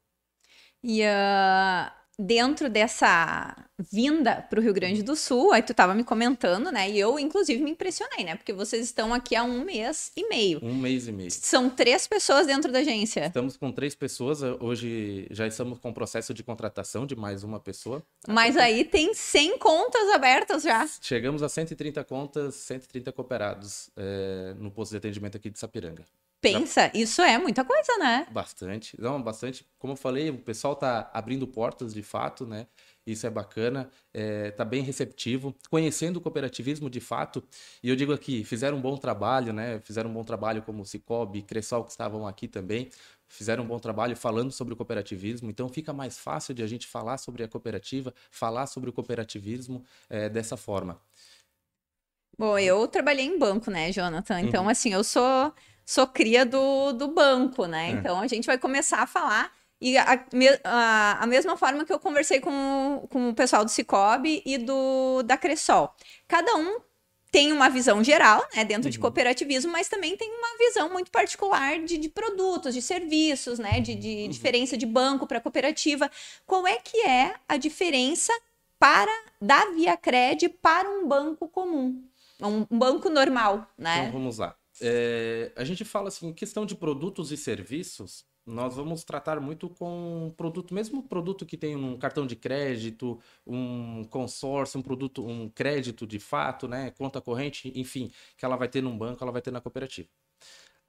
E 0.81 1.01
uh, 1.01 1.91
dentro 2.19 2.69
dessa 2.69 3.55
vinda 3.91 4.41
para 4.49 4.59
o 4.59 4.63
Rio 4.63 4.73
Grande 4.73 5.01
do 5.01 5.15
Sul, 5.15 5.51
aí 5.51 5.63
tu 5.63 5.71
estava 5.71 5.95
me 5.95 6.03
comentando, 6.03 6.71
né? 6.71 6.89
E 6.89 6.99
eu, 6.99 7.17
inclusive, 7.17 7.61
me 7.63 7.71
impressionei, 7.71 8.23
né? 8.23 8.35
Porque 8.35 8.53
vocês 8.53 8.85
estão 8.85 9.13
aqui 9.13 9.35
há 9.35 9.43
um 9.43 9.63
mês 9.63 10.11
e 10.15 10.27
meio. 10.27 10.59
Um 10.61 10.75
mês 10.75 11.07
e 11.07 11.11
meio. 11.11 11.31
São 11.31 11.69
três 11.69 12.07
pessoas 12.07 12.47
dentro 12.47 12.71
da 12.71 12.79
agência. 12.79 13.25
Estamos 13.25 13.57
com 13.57 13.71
três 13.71 13.95
pessoas. 13.95 14.41
Hoje 14.59 15.27
já 15.31 15.47
estamos 15.47 15.79
com 15.79 15.89
o 15.89 15.93
processo 15.93 16.33
de 16.33 16.43
contratação 16.43 17.05
de 17.05 17.15
mais 17.15 17.43
uma 17.43 17.59
pessoa. 17.59 18.03
Mas 18.27 18.57
aí 18.57 18.85
tem 18.85 19.13
100 19.13 19.57
contas 19.57 20.09
abertas 20.09 20.63
já. 20.63 20.87
Chegamos 21.01 21.41
a 21.41 21.49
130 21.49 22.03
contas, 22.03 22.55
130 22.55 23.11
cooperados 23.11 23.89
é, 23.97 24.53
no 24.57 24.71
posto 24.71 24.91
de 24.91 24.97
atendimento 24.97 25.37
aqui 25.37 25.49
de 25.49 25.57
Sapiranga. 25.57 26.05
Pensa, 26.41 26.89
isso 26.93 27.21
é 27.21 27.37
muita 27.37 27.63
coisa, 27.63 27.97
né? 27.99 28.25
Bastante. 28.31 28.99
Não, 28.99 29.21
bastante. 29.21 29.63
Como 29.77 29.93
eu 29.93 29.97
falei, 29.97 30.31
o 30.31 30.39
pessoal 30.39 30.75
tá 30.75 31.09
abrindo 31.13 31.45
portas 31.45 31.93
de 31.93 32.01
fato, 32.01 32.47
né? 32.47 32.65
Isso 33.05 33.27
é 33.27 33.29
bacana, 33.29 33.89
é, 34.11 34.49
tá 34.51 34.65
bem 34.65 34.81
receptivo, 34.81 35.55
conhecendo 35.69 36.17
o 36.17 36.21
cooperativismo 36.21 36.89
de 36.89 36.99
fato. 36.99 37.43
E 37.83 37.89
eu 37.89 37.95
digo 37.95 38.11
aqui, 38.11 38.43
fizeram 38.43 38.77
um 38.77 38.81
bom 38.81 38.97
trabalho, 38.97 39.53
né? 39.53 39.79
Fizeram 39.83 40.09
um 40.09 40.13
bom 40.13 40.23
trabalho 40.23 40.63
como 40.63 40.81
o 40.81 40.85
Cicobi, 40.85 41.43
Cressol, 41.43 41.83
que 41.83 41.91
estavam 41.91 42.27
aqui 42.27 42.47
também. 42.47 42.89
Fizeram 43.27 43.63
um 43.63 43.67
bom 43.67 43.79
trabalho 43.79 44.15
falando 44.15 44.51
sobre 44.51 44.73
o 44.73 44.77
cooperativismo, 44.77 45.49
então 45.49 45.69
fica 45.69 45.93
mais 45.93 46.17
fácil 46.17 46.53
de 46.53 46.63
a 46.63 46.67
gente 46.67 46.87
falar 46.87 47.17
sobre 47.17 47.43
a 47.43 47.47
cooperativa, 47.47 48.13
falar 48.29 48.65
sobre 48.65 48.89
o 48.89 48.93
cooperativismo 48.93 49.83
é, 50.09 50.27
dessa 50.27 50.57
forma. 50.57 50.99
Bom, 52.37 52.57
eu 52.57 52.87
trabalhei 52.87 53.25
em 53.25 53.37
banco, 53.37 53.69
né, 53.69 53.91
Jonathan? 53.91 54.41
Então, 54.41 54.63
uhum. 54.63 54.69
assim, 54.69 54.91
eu 54.91 55.03
sou 55.03 55.53
sou 55.85 56.07
cria 56.07 56.45
do, 56.45 56.93
do 56.93 57.07
banco, 57.09 57.65
né? 57.65 57.89
É. 57.89 57.91
Então 57.91 58.19
a 58.19 58.27
gente 58.27 58.45
vai 58.45 58.57
começar 58.57 59.01
a 59.01 59.07
falar. 59.07 59.51
E 59.79 59.97
a, 59.97 60.25
a, 60.63 61.23
a, 61.23 61.27
mesma 61.27 61.57
forma 61.57 61.83
que 61.83 61.91
eu 61.91 61.99
conversei 61.99 62.39
com, 62.39 63.07
com 63.09 63.29
o 63.29 63.33
pessoal 63.33 63.65
do 63.65 63.71
Cicobi 63.71 64.43
e 64.45 64.59
do 64.59 65.23
da 65.23 65.37
Cressol. 65.37 65.91
Cada 66.27 66.55
um 66.55 66.79
tem 67.31 67.51
uma 67.51 67.69
visão 67.69 68.03
geral, 68.03 68.45
né, 68.53 68.65
dentro 68.65 68.87
uhum. 68.87 68.91
de 68.91 68.99
cooperativismo, 68.99 69.71
mas 69.71 69.87
também 69.87 70.17
tem 70.17 70.29
uma 70.29 70.57
visão 70.57 70.89
muito 70.89 71.09
particular 71.09 71.79
de, 71.79 71.97
de 71.97 72.09
produtos, 72.09 72.73
de 72.73 72.81
serviços, 72.81 73.57
né, 73.57 73.79
de, 73.79 73.95
de 73.95 74.23
uhum. 74.23 74.29
diferença 74.29 74.77
de 74.77 74.85
banco 74.85 75.25
para 75.25 75.39
cooperativa. 75.39 76.11
Qual 76.45 76.67
é 76.67 76.75
que 76.75 76.97
é 77.07 77.33
a 77.47 77.55
diferença 77.55 78.33
para 78.77 79.11
da 79.39 79.71
Via 79.71 79.95
Cred 79.95 80.49
para 80.49 80.89
um 80.89 81.07
banco 81.07 81.47
comum, 81.47 82.03
um, 82.41 82.65
um 82.69 82.77
banco 82.77 83.09
normal, 83.09 83.65
né? 83.77 84.07
Então 84.07 84.11
vamos 84.13 84.37
lá. 84.39 84.55
É, 84.81 85.51
a 85.55 85.63
gente 85.63 85.85
fala 85.85 86.07
assim, 86.07 86.33
questão 86.33 86.65
de 86.65 86.75
produtos 86.75 87.31
e 87.31 87.37
serviços, 87.37 88.25
nós 88.45 88.75
vamos 88.75 89.03
tratar 89.03 89.39
muito 89.39 89.69
com 89.69 90.33
produto, 90.35 90.73
mesmo 90.73 91.03
produto 91.03 91.45
que 91.45 91.55
tem 91.55 91.75
um 91.75 91.97
cartão 91.97 92.25
de 92.25 92.35
crédito, 92.35 93.19
um 93.45 94.03
consórcio, 94.05 94.79
um 94.79 94.83
produto, 94.83 95.25
um 95.25 95.47
crédito 95.49 96.07
de 96.07 96.19
fato, 96.19 96.67
né, 96.67 96.91
conta 96.91 97.21
corrente, 97.21 97.71
enfim, 97.75 98.11
que 98.35 98.43
ela 98.43 98.55
vai 98.55 98.67
ter 98.67 98.81
num 98.81 98.97
banco, 98.97 99.23
ela 99.23 99.31
vai 99.31 99.41
ter 99.41 99.51
na 99.51 99.61
cooperativa. 99.61 100.09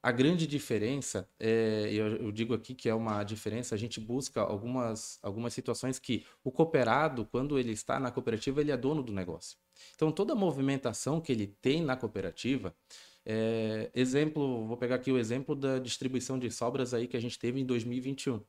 A 0.01 0.11
grande 0.11 0.45
diferença, 0.45 1.29
é, 1.39 1.87
eu, 1.89 2.17
eu, 2.17 2.31
digo 2.31 2.53
aqui 2.53 2.75
que 2.75 2.89
é 2.89 2.93
uma 2.93 3.23
diferença, 3.23 3.73
a 3.73 3.77
gente 3.77 4.01
busca 4.01 4.41
algumas, 4.41 5.17
algumas 5.23 5.53
situações 5.53 5.97
que 5.97 6.25
o 6.43 6.51
cooperado, 6.51 7.25
quando 7.25 7.57
ele 7.57 7.71
está 7.71 7.99
na 8.01 8.11
cooperativa, 8.11 8.59
ele 8.59 8.71
é 8.71 8.75
dono 8.75 9.01
do 9.01 9.13
negócio. 9.13 9.57
Então, 9.95 10.11
toda 10.11 10.33
a 10.33 10.35
movimentação 10.35 11.21
que 11.21 11.31
ele 11.31 11.47
tem 11.47 11.81
na 11.81 11.95
cooperativa, 11.95 12.75
é, 13.25 13.89
exemplo, 13.93 14.65
vou 14.67 14.77
pegar 14.77 14.95
aqui 14.95 15.11
o 15.11 15.17
exemplo 15.17 15.55
da 15.55 15.79
distribuição 15.79 16.37
de 16.37 16.51
sobras 16.51 16.93
aí 16.93 17.07
que 17.07 17.15
a 17.17 17.19
gente 17.19 17.39
teve 17.39 17.59
em 17.59 17.65
2021. 17.65 18.41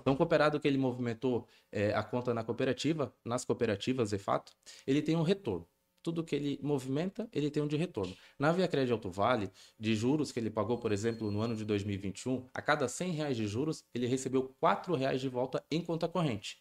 Então, 0.00 0.14
o 0.14 0.16
cooperado 0.16 0.58
que 0.58 0.66
ele 0.66 0.78
movimentou 0.78 1.46
é, 1.70 1.94
a 1.94 2.02
conta 2.02 2.34
na 2.34 2.44
cooperativa, 2.44 3.14
nas 3.24 3.44
cooperativas, 3.44 4.10
de 4.10 4.18
fato, 4.18 4.52
ele 4.86 5.00
tem 5.00 5.16
um 5.16 5.22
retorno. 5.22 5.66
Tudo 6.02 6.24
que 6.24 6.34
ele 6.34 6.58
movimenta, 6.62 7.28
ele 7.32 7.50
tem 7.50 7.62
um 7.62 7.66
de 7.66 7.76
retorno. 7.76 8.14
Na 8.38 8.52
Via 8.52 8.68
Crédito 8.68 8.92
Alto 8.92 9.10
Vale, 9.10 9.50
de 9.78 9.94
juros 9.94 10.32
que 10.32 10.38
ele 10.38 10.50
pagou, 10.50 10.78
por 10.78 10.92
exemplo, 10.92 11.30
no 11.30 11.40
ano 11.40 11.56
de 11.56 11.64
2021, 11.64 12.48
a 12.54 12.62
cada 12.62 12.88
100 12.88 13.12
reais 13.12 13.36
de 13.36 13.46
juros, 13.46 13.84
ele 13.94 14.06
recebeu 14.06 14.54
4 14.60 14.94
reais 14.94 15.20
de 15.20 15.28
volta 15.28 15.62
em 15.70 15.82
conta 15.82 16.08
corrente. 16.08 16.58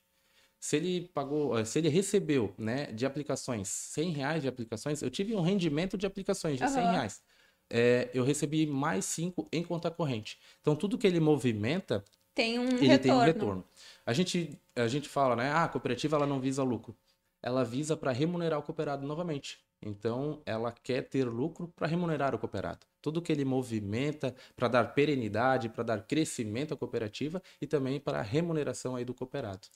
Se 0.60 0.76
ele 0.76 1.08
pagou, 1.14 1.64
se 1.66 1.78
ele 1.78 1.88
recebeu 1.88 2.54
né, 2.58 2.92
de 2.92 3.06
aplicações 3.06 3.68
100 3.68 4.12
reais 4.12 4.42
de 4.42 4.48
aplicações, 4.48 5.02
eu 5.04 5.10
tive 5.10 5.36
um 5.36 5.42
rendimento 5.42 5.98
de 5.98 6.08
aplicações 6.08 6.58
de 6.58 6.64
uhum. 6.64 6.70
100 6.70 6.84
reais 6.84 7.22
é, 7.70 8.10
eu 8.14 8.24
recebi 8.24 8.66
mais 8.66 9.06
5 9.06 9.48
em 9.52 9.64
conta 9.64 9.92
corrente. 9.92 10.40
Então, 10.62 10.76
tudo 10.76 10.98
que 10.98 11.08
ele 11.08 11.20
movimenta, 11.20 12.04
tem 12.34 12.60
um 12.60 12.68
ele 12.68 12.88
retorno. 12.88 13.00
tem 13.00 13.12
um 13.12 13.20
retorno. 13.20 13.64
A 14.06 14.14
gente, 14.14 14.60
a 14.76 14.88
gente 14.88 15.10
fala, 15.10 15.36
né? 15.36 15.50
Ah, 15.52 15.64
a 15.66 15.68
cooperativa 15.68 16.16
ela 16.16 16.28
não 16.28 16.40
visa 16.40 16.64
lucro. 16.64 16.96
Ela 17.42 17.64
visa 17.64 17.96
para 17.96 18.12
remunerar 18.12 18.60
o 18.60 18.64
cooperado 18.64 19.06
novamente. 19.06 19.60
Então, 19.82 20.42
ela 20.46 20.72
quer 20.72 21.04
ter 21.04 21.26
lucro 21.26 21.68
para 21.76 21.88
remunerar 21.88 22.34
o 22.34 22.40
cooperado. 22.40 22.80
Tudo 23.02 23.22
que 23.22 23.32
ele 23.32 23.46
movimenta 23.46 24.36
para 24.56 24.68
dar 24.68 24.94
perenidade, 24.96 25.70
para 25.70 25.84
dar 25.84 26.02
crescimento 26.04 26.74
à 26.74 26.78
cooperativa 26.78 27.42
e 27.62 27.68
também 27.68 28.00
para 28.00 28.20
a 28.20 28.24
remuneração 28.24 28.96
aí 28.96 29.06
do 29.06 29.14
cooperado. 29.14 29.68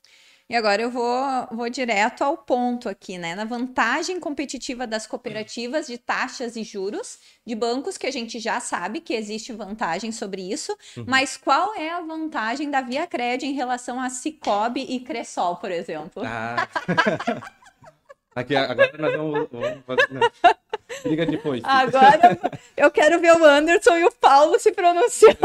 E 0.52 0.56
agora 0.58 0.82
eu 0.82 0.92
vou, 0.92 1.48
vou 1.50 1.70
direto 1.70 2.26
ao 2.26 2.36
ponto 2.36 2.90
aqui, 2.90 3.18
né? 3.18 3.34
Na 3.36 3.46
vantagem 3.46 4.20
competitiva 4.20 4.86
das 4.86 5.08
cooperativas 5.08 5.88
de 5.88 5.98
taxas 5.98 6.58
e 6.58 6.64
juros 6.66 7.20
de 7.48 7.56
bancos, 7.56 7.98
que 7.98 8.06
a 8.06 8.12
gente 8.12 8.38
já 8.38 8.60
sabe 8.60 9.00
que 9.00 9.14
existe 9.14 9.54
vantagem 9.54 10.12
sobre 10.12 10.42
isso, 10.42 10.78
uhum. 10.98 11.06
mas 11.08 11.38
qual 11.38 11.74
é 11.76 11.92
a 11.92 12.02
vantagem 12.02 12.70
da 12.70 12.82
Via 12.82 13.08
Cred 13.08 13.46
em 13.46 13.54
relação 13.54 13.98
a 13.98 14.10
Cicobi 14.10 14.82
e 14.90 15.00
Cressol, 15.00 15.56
por 15.56 15.72
exemplo? 15.72 16.22
Ah. 16.26 16.68
Aqui, 18.36 18.56
agora 18.56 18.98
nós 18.98 19.16
vamos, 19.16 19.48
vamos 19.52 19.86
fazer. 19.86 20.08
Não. 20.12 20.22
Liga 21.06 21.26
depois. 21.26 21.62
Agora 21.66 22.40
eu 22.78 22.92
quero 22.92 23.20
ver 23.20 23.34
o 23.34 23.44
Anderson 23.44 23.98
e 23.98 24.06
o 24.06 24.12
Paulo 24.12 24.60
se 24.60 24.72
pronunciando. 24.72 25.38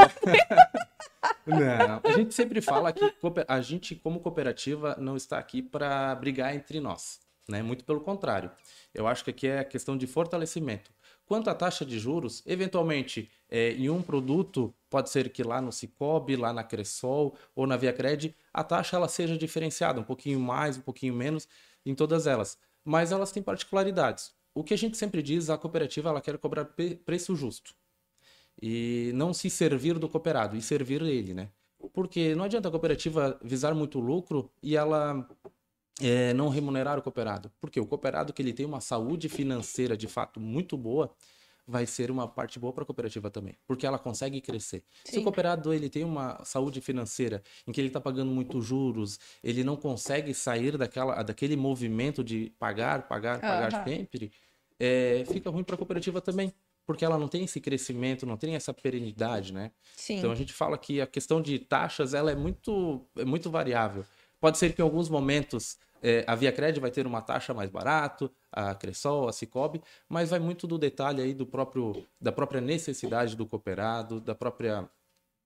Não, 1.47 2.01
a 2.05 2.13
gente 2.13 2.35
sempre 2.35 2.61
fala 2.61 2.93
que 2.93 3.13
a 3.49 3.61
gente, 3.61 3.95
como 3.97 4.21
cooperativa, 4.21 4.97
não 4.99 5.17
está 5.17 5.39
aqui 5.39 5.63
para 5.63 6.15
brigar 6.15 6.55
entre 6.55 6.81
nós. 6.81 7.21
Né? 7.49 7.63
Muito 7.63 7.85
pelo 7.85 8.01
contrário. 8.01 8.51
Eu 8.95 9.07
acho 9.07 9.25
que 9.25 9.31
aqui 9.31 9.47
é 9.47 9.65
questão 9.65 9.97
de 9.97 10.07
fortalecimento. 10.07 10.91
Quanto 11.27 11.51
à 11.51 11.55
taxa 11.55 11.85
de 11.85 11.99
juros, 11.99 12.43
eventualmente, 12.47 13.31
é, 13.51 13.73
em 13.73 13.91
um 13.91 14.01
produto, 14.01 14.73
pode 14.89 15.11
ser 15.11 15.29
que 15.31 15.43
lá 15.43 15.61
no 15.61 15.73
Cicobi, 15.73 16.37
lá 16.37 16.53
na 16.53 16.63
Cressol 16.63 17.37
ou 17.55 17.67
na 17.67 17.77
Via 17.77 17.93
Cred, 17.93 18.35
a 18.53 18.63
taxa 18.63 18.97
ela 18.97 19.09
seja 19.09 19.37
diferenciada, 19.37 20.01
um 20.01 20.05
pouquinho 20.05 20.39
mais, 20.39 20.77
um 20.77 20.83
pouquinho 20.83 21.15
menos, 21.15 21.49
em 21.85 21.95
todas 21.95 22.27
elas. 22.27 22.59
Mas 22.87 23.11
elas 23.11 23.33
têm 23.33 23.43
particularidades. 23.43 24.33
O 24.55 24.65
que 24.65 24.73
a 24.73 24.79
gente 24.79 24.97
sempre 24.97 25.21
diz, 25.21 25.51
a 25.51 25.59
cooperativa 25.59 26.09
ela 26.09 26.21
quer 26.21 26.39
cobrar 26.39 26.65
preço 27.05 27.35
justo 27.35 27.75
e 28.63 29.11
não 29.15 29.35
se 29.35 29.51
servir 29.51 29.99
do 29.99 30.09
cooperado, 30.09 30.57
e 30.57 30.63
servir 30.63 31.03
ele, 31.03 31.35
né? 31.35 31.51
Porque 31.93 32.35
não 32.35 32.45
adianta 32.45 32.69
a 32.69 32.71
cooperativa 32.71 33.39
visar 33.43 33.75
muito 33.75 34.01
lucro 34.01 34.51
e 34.63 34.77
ela 34.77 35.29
é, 36.01 36.33
não 36.33 36.49
remunerar 36.49 36.99
o 36.99 37.03
cooperado. 37.03 37.51
Porque 37.61 37.79
o 37.79 37.87
cooperado 37.87 38.33
que 38.33 38.41
ele 38.41 38.53
tem 38.53 38.65
uma 38.65 38.81
saúde 38.81 39.29
financeira 39.29 39.97
de 39.97 40.09
fato 40.09 40.41
muito 40.41 40.77
boa, 40.77 41.15
vai 41.67 41.85
ser 41.85 42.11
uma 42.11 42.29
parte 42.29 42.59
boa 42.59 42.73
para 42.73 42.85
a 42.85 42.87
cooperativa 42.87 43.31
também, 43.31 43.57
porque 43.67 43.87
ela 43.87 43.99
consegue 43.99 44.41
crescer. 44.41 44.85
Sim. 45.05 45.13
Se 45.13 45.19
o 45.19 45.23
cooperado 45.23 45.73
ele 45.73 45.91
tem 45.91 46.05
uma 46.05 46.43
saúde 46.45 46.81
financeira 46.81 47.43
em 47.67 47.73
que 47.73 47.81
ele 47.81 47.89
está 47.89 48.01
pagando 48.01 48.31
muito 48.31 48.61
juros, 48.61 49.19
ele 49.43 49.65
não 49.65 49.77
consegue 49.77 50.33
sair 50.33 50.79
daquela, 50.79 51.23
daquele 51.23 51.57
movimento 51.57 52.23
de 52.23 52.53
pagar, 52.59 53.09
pagar, 53.09 53.41
pagar 53.41 53.73
uhum. 53.73 53.85
sempre, 53.85 54.33
é, 54.79 55.25
fica 55.27 55.51
ruim 55.51 55.65
para 55.65 55.75
a 55.75 55.79
cooperativa 55.79 56.21
também 56.21 56.53
porque 56.87 57.05
ela 57.05 57.19
não 57.19 57.27
tem 57.27 57.45
esse 57.45 57.61
crescimento, 57.61 58.25
não 58.25 58.37
tem 58.37 58.55
essa 58.55 58.73
perenidade, 58.73 59.53
né? 59.53 59.73
Sim. 59.97 60.19
Então 60.19 60.31
a 60.31 60.37
gente 60.37 60.53
fala 60.53 60.79
que 60.79 61.01
a 61.01 61.07
questão 61.07 61.43
de 61.43 61.59
taxas 61.59 62.15
ela 62.15 62.31
é 62.31 62.37
muito, 62.37 63.05
é 63.17 63.25
muito 63.25 63.51
variável. 63.51 64.07
Pode 64.41 64.57
ser 64.57 64.73
que 64.73 64.81
em 64.81 64.85
alguns 64.85 65.09
momentos 65.09 65.79
é, 66.07 66.25
a 66.25 66.37
Via 66.37 66.53
Cred 66.53 66.79
vai 66.79 66.91
ter 66.93 67.05
uma 67.05 67.21
taxa 67.21 67.53
mais 67.53 67.69
barato, 67.69 68.31
a 68.53 68.77
Cressol, 68.77 69.29
a 69.29 69.33
Cicobi, 69.33 69.83
mas 70.09 70.31
vai 70.31 70.39
muito 70.39 70.65
do 70.65 70.79
detalhe 70.79 71.21
aí 71.21 71.35
do 71.35 71.45
próprio, 71.45 72.07
da 72.21 72.31
própria 72.31 72.61
necessidade 72.61 73.35
do 73.35 73.45
cooperado, 73.45 74.21
da 74.21 74.33
própria 74.33 74.89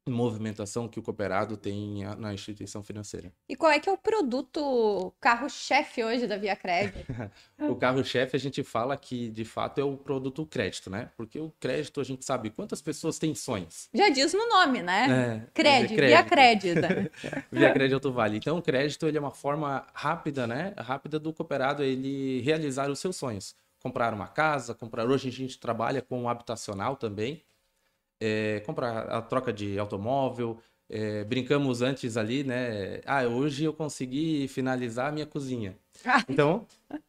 movimentação 0.08 0.88
que 0.88 0.98
o 0.98 1.02
cooperado 1.02 1.56
tem 1.56 2.04
na 2.18 2.32
instituição 2.32 2.82
financeira. 2.82 3.32
E 3.48 3.54
qual 3.54 3.70
é 3.70 3.78
que 3.78 3.88
é 3.88 3.92
o 3.92 3.98
produto 3.98 5.12
carro-chefe 5.20 6.02
hoje 6.02 6.26
da 6.26 6.36
Via 6.36 6.56
Crédito? 6.56 7.04
o 7.60 7.74
carro-chefe 7.74 8.36
a 8.36 8.40
gente 8.40 8.62
fala 8.62 8.96
que 8.96 9.28
de 9.28 9.44
fato 9.44 9.80
é 9.80 9.84
o 9.84 9.96
produto 9.96 10.46
crédito, 10.46 10.88
né? 10.88 11.10
Porque 11.16 11.38
o 11.38 11.52
crédito 11.60 12.00
a 12.00 12.04
gente 12.04 12.24
sabe 12.24 12.50
quantas 12.50 12.80
pessoas 12.80 13.18
têm 13.18 13.34
sonhos. 13.34 13.88
Já 13.92 14.08
diz 14.08 14.32
no 14.32 14.48
nome, 14.48 14.82
né? 14.82 15.44
É, 15.46 15.52
crédito, 15.52 15.92
é 15.92 15.96
crédito, 15.96 16.08
Via 16.08 16.24
Crédito. 16.24 17.10
via 17.52 17.72
Crédito 17.72 18.12
Vale. 18.12 18.38
Então 18.38 18.58
o 18.58 18.62
crédito 18.62 19.06
ele 19.06 19.18
é 19.18 19.20
uma 19.20 19.30
forma 19.30 19.86
rápida, 19.92 20.46
né? 20.46 20.72
Rápida 20.78 21.18
do 21.18 21.32
cooperado 21.32 21.82
ele 21.82 22.40
realizar 22.40 22.90
os 22.90 22.98
seus 22.98 23.16
sonhos. 23.16 23.54
Comprar 23.82 24.12
uma 24.12 24.28
casa, 24.28 24.74
comprar. 24.74 25.06
Hoje 25.06 25.28
a 25.28 25.32
gente 25.32 25.58
trabalha 25.58 26.02
com 26.02 26.28
habitacional 26.28 26.96
também 26.96 27.42
é, 28.20 28.60
comprar 28.60 29.08
a 29.08 29.22
troca 29.22 29.52
de 29.52 29.78
automóvel. 29.78 30.58
É, 30.92 31.22
brincamos 31.22 31.82
antes 31.82 32.16
ali, 32.16 32.42
né? 32.42 33.00
Ah, 33.06 33.22
hoje 33.22 33.64
eu 33.64 33.72
consegui 33.72 34.48
finalizar 34.48 35.08
a 35.08 35.12
minha 35.12 35.26
cozinha. 35.26 35.76
Então, 36.28 36.66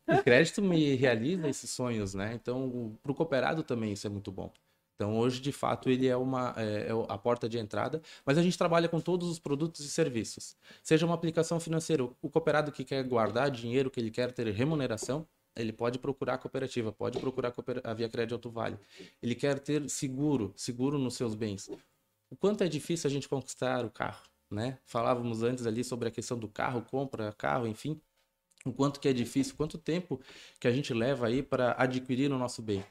o 0.07 0.21
crédito 0.23 0.61
me 0.61 0.95
realiza 0.95 1.49
esses 1.49 1.69
sonhos, 1.71 2.13
né? 2.13 2.31
Então, 2.35 2.95
para 3.01 3.11
o 3.11 3.15
cooperado 3.15 3.63
também 3.63 3.93
isso 3.93 4.05
é 4.05 4.09
muito 4.09 4.31
bom. 4.31 4.51
Então, 5.01 5.17
hoje, 5.17 5.41
de 5.41 5.51
fato, 5.51 5.89
ele 5.89 6.07
é, 6.07 6.15
uma, 6.15 6.53
é, 6.55 6.89
é, 6.89 6.91
a 7.09 7.17
porta 7.17 7.49
de 7.49 7.57
entrada, 7.57 8.03
mas 8.23 8.37
a 8.37 8.43
gente 8.43 8.55
trabalha 8.55 8.87
com 8.87 8.99
todos 8.99 9.27
os 9.29 9.39
produtos 9.39 9.83
e 9.83 9.89
serviços. 9.89 10.55
Seja 10.83 11.07
uma 11.07 11.15
aplicação 11.15 11.59
financeira, 11.59 12.03
o 12.03 12.29
cooperado 12.29 12.71
que 12.71 12.83
quer 12.83 13.03
guardar 13.03 13.49
dinheiro, 13.49 13.89
que 13.89 13.99
ele 13.99 14.11
quer 14.11 14.31
ter 14.31 14.45
remuneração, 14.51 15.25
ele 15.55 15.73
pode 15.73 15.99
procurar 15.99 16.35
a 16.35 16.37
cooperativa, 16.37 16.91
pode 16.91 17.19
procurar 17.19 17.53
a 17.83 17.93
Via 17.93 18.09
Crédito 18.09 18.33
Alto 18.33 18.49
Vale. 18.49 18.77
Ele 19.21 19.35
quer 19.35 19.59
ter 19.59 19.89
seguro, 19.89 20.53
seguro 20.55 20.97
nos 20.97 21.15
seus 21.15 21.35
bens. 21.35 21.69
O 22.29 22.35
quanto 22.35 22.63
é 22.63 22.67
difícil 22.67 23.09
a 23.09 23.11
gente 23.11 23.27
conquistar 23.27 23.83
o 23.85 23.89
carro, 23.89 24.23
né? 24.49 24.79
Falávamos 24.85 25.43
antes 25.43 25.65
ali 25.65 25.83
sobre 25.83 26.07
a 26.07 26.11
questão 26.11 26.37
do 26.37 26.47
carro, 26.47 26.81
compra 26.81 27.33
carro, 27.33 27.67
enfim. 27.67 27.99
O 28.65 28.71
quanto 28.71 28.99
que 28.99 29.07
é 29.09 29.13
difícil, 29.13 29.55
quanto 29.55 29.77
tempo 29.77 30.21
que 30.59 30.67
a 30.67 30.71
gente 30.71 30.93
leva 30.93 31.27
aí 31.27 31.43
para 31.43 31.75
adquirir 31.77 32.31
o 32.31 32.37
nosso 32.37 32.61
bem. 32.61 32.85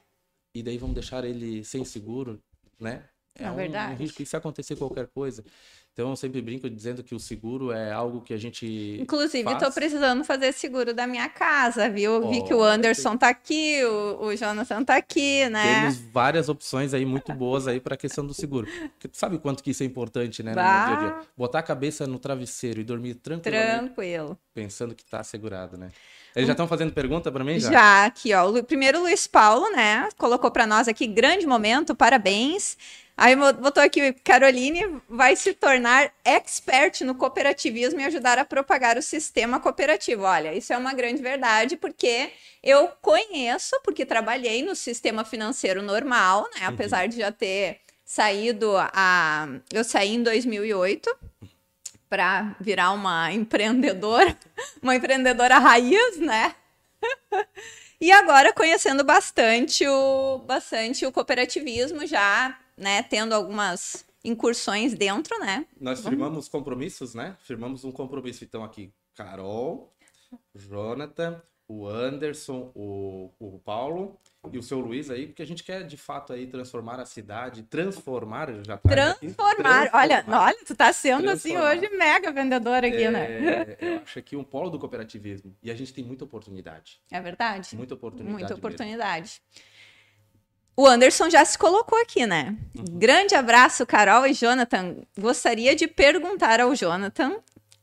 E 0.55 0.63
daí 0.63 0.77
vamos 0.77 0.95
deixar 0.95 1.25
ele 1.25 1.65
sem 1.65 1.85
seguro, 1.85 2.43
né? 2.79 3.09
É, 3.39 3.45
é 3.45 3.51
um, 3.51 3.57
verdade. 3.57 3.95
um 3.95 3.97
risco 3.97 4.17
que 4.19 4.27
se 4.27 4.37
acontecer 4.37 4.77
qualquer 4.77 5.07
coisa, 5.09 5.45
então 5.93 6.11
eu 6.11 6.17
sempre 6.17 6.41
brinco 6.41 6.71
dizendo 6.71 7.03
que 7.03 7.15
o 7.15 7.19
seguro 7.19 7.73
é 7.73 7.93
algo 7.93 8.21
que 8.21 8.33
a 8.33 8.37
gente. 8.37 8.99
Inclusive, 9.01 9.51
estou 9.53 9.71
precisando 9.73 10.25
fazer 10.25 10.53
seguro 10.53 10.95
da 10.95 11.07
minha 11.07 11.29
casa, 11.29 11.91
viu? 11.91 12.15
Eu 12.15 12.25
oh, 12.25 12.31
vi 12.31 12.43
que 12.45 12.55
o 12.55 12.63
Anderson 12.63 13.15
está 13.15 13.29
aqui, 13.29 13.85
o, 13.85 14.27
o 14.27 14.37
Jonathan 14.37 14.81
está 14.83 14.97
aqui, 14.97 15.49
né? 15.51 15.81
Temos 15.81 15.99
várias 16.13 16.49
opções 16.49 16.95
aí 16.95 17.05
muito 17.05 17.33
boas 17.35 17.67
aí 17.67 17.81
para 17.81 17.95
a 17.95 17.99
questão 17.99 18.25
do 18.25 18.33
seguro. 18.33 18.67
Porque 18.93 19.09
tu 19.09 19.17
sabe 19.17 19.39
quanto 19.39 19.63
que 19.63 19.73
isso 19.73 19.83
é 19.83 19.87
importante, 19.87 20.43
né? 20.43 20.53
No 20.53 20.57
bah. 20.57 20.87
dia 20.87 20.95
a 20.95 21.01
dia. 21.01 21.29
Botar 21.37 21.59
a 21.59 21.63
cabeça 21.63 22.07
no 22.07 22.19
travesseiro 22.19 22.81
e 22.81 22.85
dormir 22.85 23.15
tranquilo. 23.17 23.57
Tranquilo. 23.57 24.39
Pensando 24.55 24.95
que 24.95 25.03
está 25.03 25.21
assegurado, 25.21 25.77
né? 25.77 25.91
Eles 26.35 26.47
já 26.47 26.53
estão 26.53 26.69
fazendo 26.69 26.93
pergunta 26.93 27.31
para 27.33 27.43
mim 27.43 27.59
já? 27.59 27.71
Já, 27.73 28.05
aqui, 28.07 28.33
ó. 28.33 28.49
O 28.49 28.63
primeiro 28.63 29.01
Luiz 29.01 29.27
Paulo, 29.27 29.69
né? 29.73 30.09
Colocou 30.17 30.51
para 30.51 30.67
nós 30.67 30.87
aqui, 30.87 31.07
grande 31.07 31.47
momento, 31.47 31.95
parabéns. 31.95 32.79
Aí 33.21 33.37
botou 33.37 33.83
aqui, 33.83 34.15
Caroline 34.25 34.99
vai 35.07 35.37
se 35.37 35.53
tornar 35.53 36.11
expert 36.25 37.03
no 37.03 37.15
cooperativismo 37.15 38.01
e 38.01 38.05
ajudar 38.05 38.39
a 38.39 38.47
propagar 38.47 38.97
o 38.97 39.03
sistema 39.03 39.61
cooperativo. 39.61 40.23
Olha, 40.23 40.55
isso 40.55 40.73
é 40.73 40.79
uma 40.79 40.95
grande 40.95 41.21
verdade, 41.21 41.77
porque 41.77 42.31
eu 42.63 42.89
conheço, 43.03 43.79
porque 43.85 44.07
trabalhei 44.07 44.63
no 44.63 44.75
sistema 44.75 45.23
financeiro 45.23 45.83
normal, 45.83 46.49
né? 46.55 46.67
Uhum. 46.67 46.73
Apesar 46.73 47.09
de 47.09 47.19
já 47.19 47.31
ter 47.31 47.81
saído 48.07 48.73
a. 48.79 49.47
Eu 49.71 49.85
saí 49.85 50.15
em 50.15 50.23
2008 50.23 51.15
para 52.09 52.57
virar 52.59 52.91
uma 52.93 53.31
empreendedora, 53.35 54.35
uma 54.81 54.97
empreendedora 54.97 55.59
raiz, 55.59 56.17
né? 56.17 56.55
e 58.01 58.11
agora 58.11 58.51
conhecendo 58.51 59.05
bastante 59.05 59.87
o 59.87 60.39
bastante 60.39 61.05
o 61.05 61.13
cooperativismo 61.13 62.07
já 62.07 62.59
né, 62.81 63.03
tendo 63.03 63.35
algumas 63.35 64.05
incursões 64.25 64.95
dentro, 64.95 65.39
né? 65.39 65.67
Nós 65.81 66.03
firmamos 66.03 66.49
compromissos, 66.49 67.15
né? 67.15 67.37
Firmamos 67.43 67.85
um 67.85 67.93
compromisso, 67.93 68.43
então, 68.43 68.65
aqui. 68.65 68.93
Carol, 69.15 69.93
Jonathan, 70.55 71.43
o 71.69 71.87
Anderson, 71.87 72.73
o, 72.75 73.31
o 73.39 73.61
Paulo 73.61 74.19
e 74.51 74.59
o 74.59 74.63
seu 74.63 74.81
Luiz 74.81 75.09
aí, 75.11 75.27
porque 75.27 75.43
a 75.43 75.47
gente 75.47 75.63
quer 75.63 75.87
de 75.87 75.97
fato 75.97 76.33
aí 76.33 76.47
transformar 76.47 76.99
a 76.99 77.07
cidade, 77.07 77.63
transformar, 77.63 78.53
já 78.65 78.77
tá 78.77 78.89
transformar. 78.89 79.11
Aqui, 79.11 79.35
transformar. 79.35 79.91
Olha, 79.93 80.25
olha, 80.27 80.57
tu 80.67 80.75
tá 80.75 80.93
sendo 80.93 81.31
assim 81.31 81.57
hoje 81.57 81.89
mega 81.91 82.33
vendedor 82.33 82.85
aqui, 82.85 83.05
é, 83.05 83.11
né? 83.11 83.77
Eu 83.81 84.03
acho 84.03 84.19
aqui 84.19 84.35
um 84.35 84.43
polo 84.43 84.71
do 84.71 84.79
cooperativismo 84.79 85.55
e 85.63 85.71
a 85.71 85.75
gente 85.75 85.93
tem 85.93 86.03
muita 86.03 86.25
oportunidade. 86.25 87.01
É 87.11 87.21
verdade. 87.21 87.77
Muita 87.77 87.95
oportunidade. 87.95 88.39
Muita 88.39 88.55
oportunidade. 88.55 89.41
Mesmo. 89.55 89.70
O 90.77 90.87
Anderson 90.87 91.29
já 91.29 91.45
se 91.45 91.59
colocou 91.59 92.01
aqui, 92.01 92.27
né? 92.27 92.57
Uhum. 92.77 92.99
Grande 92.99 93.35
abraço, 93.35 93.85
Carol 93.85 94.27
e 94.27 94.33
Jonathan. 94.33 94.97
Gostaria 95.19 95.75
de 95.75 95.87
perguntar 95.87 96.61
ao 96.61 96.75
Jonathan. 96.75 97.37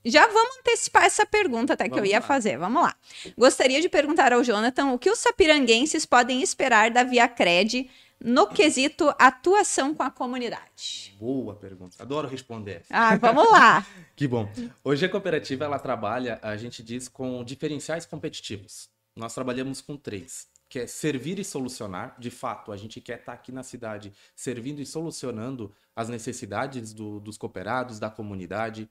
Já 0.03 0.25
vamos 0.25 0.58
antecipar 0.60 1.03
essa 1.03 1.25
pergunta 1.25 1.74
até 1.74 1.84
que 1.84 1.89
vamos 1.89 2.06
eu 2.06 2.12
ia 2.12 2.20
lá. 2.20 2.25
fazer. 2.25 2.58
Vamos 2.58 2.82
lá. 2.82 2.96
Gostaria 3.38 3.82
de 3.82 3.89
perguntar 3.89 4.32
ao 4.32 4.44
Jonathan 4.44 4.88
o 4.94 5.00
que 5.00 5.10
os 5.10 5.20
sapiranguenses 5.20 6.06
podem 6.06 6.41
esperar 6.41 6.89
da 6.89 7.03
Via 7.03 7.27
Cred 7.27 7.89
no 8.24 8.48
quesito 8.48 9.13
atuação 9.20 9.94
com 9.94 10.03
a 10.03 10.10
comunidade? 10.10 11.15
Boa 11.20 11.56
pergunta. 11.56 11.98
Adoro 12.00 12.27
responder. 12.27 12.84
Ah, 12.89 13.15
vamos 13.17 13.51
lá. 13.51 13.86
que 14.15 14.27
bom. 14.27 14.50
Hoje 14.84 15.06
a 15.06 15.10
cooperativa 15.10 15.65
ela 15.65 15.77
trabalha, 15.77 16.39
a 16.41 16.56
gente 16.58 16.82
diz, 16.82 17.08
com 17.08 17.44
diferenciais 17.44 18.06
competitivos. 18.06 18.89
Nós 19.15 19.34
trabalhamos 19.34 19.82
com 19.82 19.98
três 19.98 20.48
que 20.69 20.79
é 20.79 20.88
servir 20.88 21.39
e 21.39 21.43
solucionar. 21.43 22.19
De 22.19 22.29
fato, 22.29 22.71
a 22.71 22.77
gente 22.77 23.00
quer 23.01 23.19
estar 23.19 23.33
aqui 23.33 23.51
na 23.51 23.63
cidade 23.63 24.13
servindo 24.36 24.81
e 24.81 24.86
solucionando 24.86 25.74
as 25.95 26.09
necessidades 26.09 26.93
do, 26.93 27.19
dos 27.19 27.38
cooperados, 27.38 28.00
da 28.00 28.09
comunidade, 28.09 28.89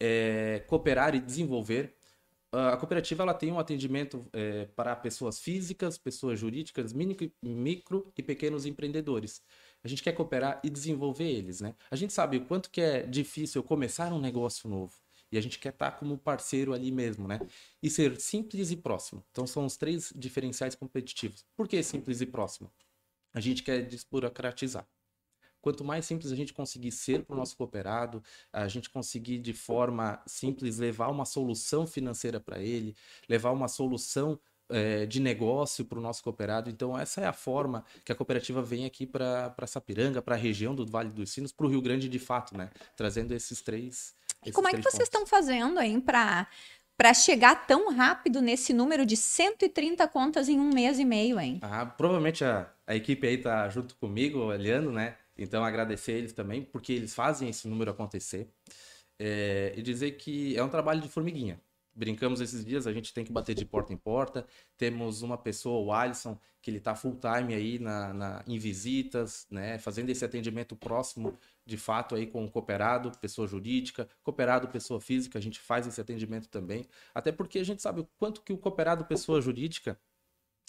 é, 0.00 0.64
cooperar 0.66 1.14
e 1.14 1.20
desenvolver. 1.20 1.94
A 2.52 2.76
cooperativa 2.76 3.22
ela 3.22 3.34
tem 3.34 3.52
um 3.52 3.58
atendimento 3.58 4.26
é, 4.32 4.66
para 4.66 4.96
pessoas 4.96 5.38
físicas, 5.38 5.98
pessoas 5.98 6.38
jurídicas, 6.38 6.92
micro, 6.92 7.30
micro 7.42 8.12
e 8.16 8.22
pequenos 8.22 8.64
empreendedores. 8.64 9.42
A 9.84 9.88
gente 9.88 10.02
quer 10.02 10.12
cooperar 10.12 10.60
e 10.64 10.70
desenvolver 10.70 11.28
eles, 11.28 11.60
né? 11.60 11.74
A 11.90 11.96
gente 11.96 12.12
sabe 12.12 12.38
o 12.38 12.46
quanto 12.46 12.70
que 12.70 12.80
é 12.80 13.02
difícil 13.02 13.62
começar 13.62 14.12
um 14.12 14.20
negócio 14.20 14.70
novo. 14.70 15.05
E 15.30 15.38
a 15.38 15.40
gente 15.40 15.58
quer 15.58 15.70
estar 15.70 15.92
como 15.92 16.16
parceiro 16.16 16.72
ali 16.72 16.90
mesmo, 16.90 17.26
né? 17.26 17.40
E 17.82 17.90
ser 17.90 18.20
simples 18.20 18.70
e 18.70 18.76
próximo. 18.76 19.24
Então 19.30 19.46
são 19.46 19.66
os 19.66 19.76
três 19.76 20.12
diferenciais 20.14 20.74
competitivos. 20.74 21.44
Por 21.56 21.66
que 21.66 21.82
simples 21.82 22.20
e 22.20 22.26
próximo? 22.26 22.70
A 23.34 23.40
gente 23.40 23.62
quer 23.62 23.82
desburocratizar. 23.86 24.86
Quanto 25.60 25.84
mais 25.84 26.06
simples 26.06 26.30
a 26.30 26.36
gente 26.36 26.52
conseguir 26.54 26.92
ser 26.92 27.24
para 27.24 27.34
o 27.34 27.36
nosso 27.36 27.56
cooperado, 27.56 28.22
a 28.52 28.68
gente 28.68 28.88
conseguir 28.88 29.38
de 29.38 29.52
forma 29.52 30.22
simples 30.24 30.78
levar 30.78 31.08
uma 31.08 31.24
solução 31.24 31.86
financeira 31.86 32.38
para 32.38 32.60
ele, 32.60 32.94
levar 33.28 33.50
uma 33.50 33.66
solução 33.66 34.38
é, 34.68 35.06
de 35.06 35.20
negócio 35.20 35.84
para 35.84 35.98
o 35.98 36.02
nosso 36.02 36.22
cooperado. 36.22 36.70
Então, 36.70 36.96
essa 36.96 37.20
é 37.20 37.26
a 37.26 37.32
forma 37.32 37.84
que 38.04 38.12
a 38.12 38.14
cooperativa 38.14 38.62
vem 38.62 38.84
aqui 38.84 39.06
para 39.06 39.66
Sapiranga, 39.66 40.22
para 40.22 40.34
a 40.34 40.38
região 40.38 40.74
do 40.74 40.86
Vale 40.86 41.10
dos 41.10 41.30
Sinos, 41.30 41.52
para 41.52 41.66
o 41.66 41.68
Rio 41.68 41.82
Grande 41.82 42.08
de 42.08 42.18
fato, 42.18 42.56
né? 42.56 42.70
Trazendo 42.96 43.32
esses 43.32 43.60
três. 43.60 44.14
E 44.46 44.52
como 44.52 44.68
é 44.68 44.72
que 44.72 44.82
vocês 44.82 45.04
estão 45.04 45.26
fazendo 45.26 45.78
aí 45.78 46.00
para 46.00 46.46
para 46.96 47.12
chegar 47.12 47.66
tão 47.66 47.94
rápido 47.94 48.40
nesse 48.40 48.72
número 48.72 49.04
de 49.04 49.18
130 49.18 50.08
contas 50.08 50.48
em 50.48 50.58
um 50.58 50.70
mês 50.70 50.98
e 50.98 51.04
meio, 51.04 51.38
hein? 51.38 51.58
Ah, 51.60 51.84
provavelmente 51.84 52.42
a, 52.42 52.72
a 52.86 52.96
equipe 52.96 53.26
aí 53.26 53.36
tá 53.36 53.68
junto 53.68 53.94
comigo, 53.96 54.38
olhando, 54.38 54.90
né? 54.90 55.14
Então 55.36 55.62
agradecer 55.62 56.12
eles 56.12 56.32
também, 56.32 56.62
porque 56.62 56.94
eles 56.94 57.14
fazem 57.14 57.50
esse 57.50 57.68
número 57.68 57.90
acontecer. 57.90 58.48
É, 59.18 59.74
e 59.76 59.82
dizer 59.82 60.12
que 60.12 60.56
é 60.56 60.64
um 60.64 60.70
trabalho 60.70 61.02
de 61.02 61.08
formiguinha 61.08 61.60
brincamos 61.96 62.42
esses 62.42 62.64
dias, 62.64 62.86
a 62.86 62.92
gente 62.92 63.12
tem 63.14 63.24
que 63.24 63.32
bater 63.32 63.54
de 63.54 63.64
porta 63.64 63.92
em 63.92 63.96
porta. 63.96 64.46
Temos 64.76 65.22
uma 65.22 65.38
pessoa, 65.38 65.84
o 65.84 65.90
Alisson, 65.90 66.38
que 66.60 66.70
ele 66.70 66.76
está 66.78 66.94
full 66.94 67.18
time 67.18 67.54
aí 67.54 67.78
na, 67.78 68.12
na, 68.12 68.44
em 68.46 68.58
visitas, 68.58 69.46
né, 69.50 69.78
fazendo 69.78 70.10
esse 70.10 70.24
atendimento 70.24 70.76
próximo, 70.76 71.38
de 71.66 71.76
fato, 71.76 72.14
aí 72.14 72.26
com 72.26 72.44
o 72.44 72.50
cooperado, 72.50 73.10
pessoa 73.18 73.48
jurídica, 73.48 74.08
cooperado, 74.22 74.68
pessoa 74.68 75.00
física, 75.00 75.38
a 75.38 75.42
gente 75.42 75.58
faz 75.58 75.86
esse 75.86 76.00
atendimento 76.00 76.48
também. 76.48 76.86
Até 77.12 77.32
porque 77.32 77.58
a 77.58 77.64
gente 77.64 77.82
sabe 77.82 78.00
o 78.00 78.08
quanto 78.16 78.40
que 78.42 78.52
o 78.52 78.58
cooperado, 78.58 79.04
pessoa 79.04 79.40
jurídica, 79.40 79.98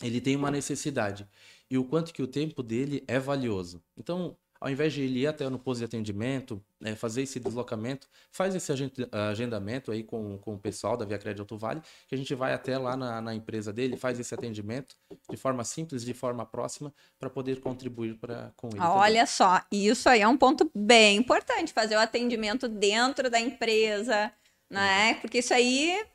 ele 0.01 0.19
tem 0.19 0.35
uma 0.35 0.51
necessidade 0.51 1.27
e 1.69 1.77
o 1.77 1.85
quanto 1.85 2.13
que 2.13 2.21
o 2.21 2.27
tempo 2.27 2.63
dele 2.63 3.03
é 3.07 3.19
valioso. 3.19 3.83
Então, 3.95 4.35
ao 4.59 4.69
invés 4.69 4.93
de 4.93 5.01
ele 5.01 5.19
ir 5.19 5.27
até 5.27 5.49
no 5.49 5.59
posto 5.59 5.79
de 5.79 5.85
atendimento, 5.85 6.63
né, 6.79 6.95
fazer 6.95 7.23
esse 7.23 7.39
deslocamento, 7.39 8.07
faz 8.31 8.55
esse 8.55 8.71
agendamento 9.11 9.91
aí 9.91 10.03
com, 10.03 10.37
com 10.37 10.55
o 10.55 10.59
pessoal 10.59 10.95
da 10.95 11.05
Via 11.05 11.17
Crédito 11.17 11.41
Alto 11.41 11.57
Vale, 11.57 11.81
que 12.07 12.15
a 12.15 12.17
gente 12.17 12.33
vai 12.35 12.53
até 12.53 12.77
lá 12.77 12.95
na, 12.95 13.21
na 13.21 13.33
empresa 13.33 13.73
dele, 13.73 13.97
faz 13.97 14.19
esse 14.19 14.33
atendimento 14.33 14.95
de 15.29 15.37
forma 15.37 15.63
simples, 15.63 16.03
de 16.03 16.13
forma 16.13 16.45
próxima, 16.45 16.93
para 17.19 17.29
poder 17.29 17.59
contribuir 17.59 18.15
pra, 18.15 18.51
com 18.55 18.69
ele. 18.69 18.79
Olha 18.79 19.13
também. 19.13 19.25
só, 19.25 19.61
isso 19.71 20.09
aí 20.09 20.21
é 20.21 20.27
um 20.27 20.37
ponto 20.37 20.69
bem 20.75 21.17
importante, 21.17 21.73
fazer 21.73 21.95
o 21.95 21.99
atendimento 21.99 22.67
dentro 22.67 23.29
da 23.29 23.39
empresa, 23.39 24.32
né? 24.69 25.15
Porque 25.15 25.39
isso 25.39 25.53
aí 25.53 26.05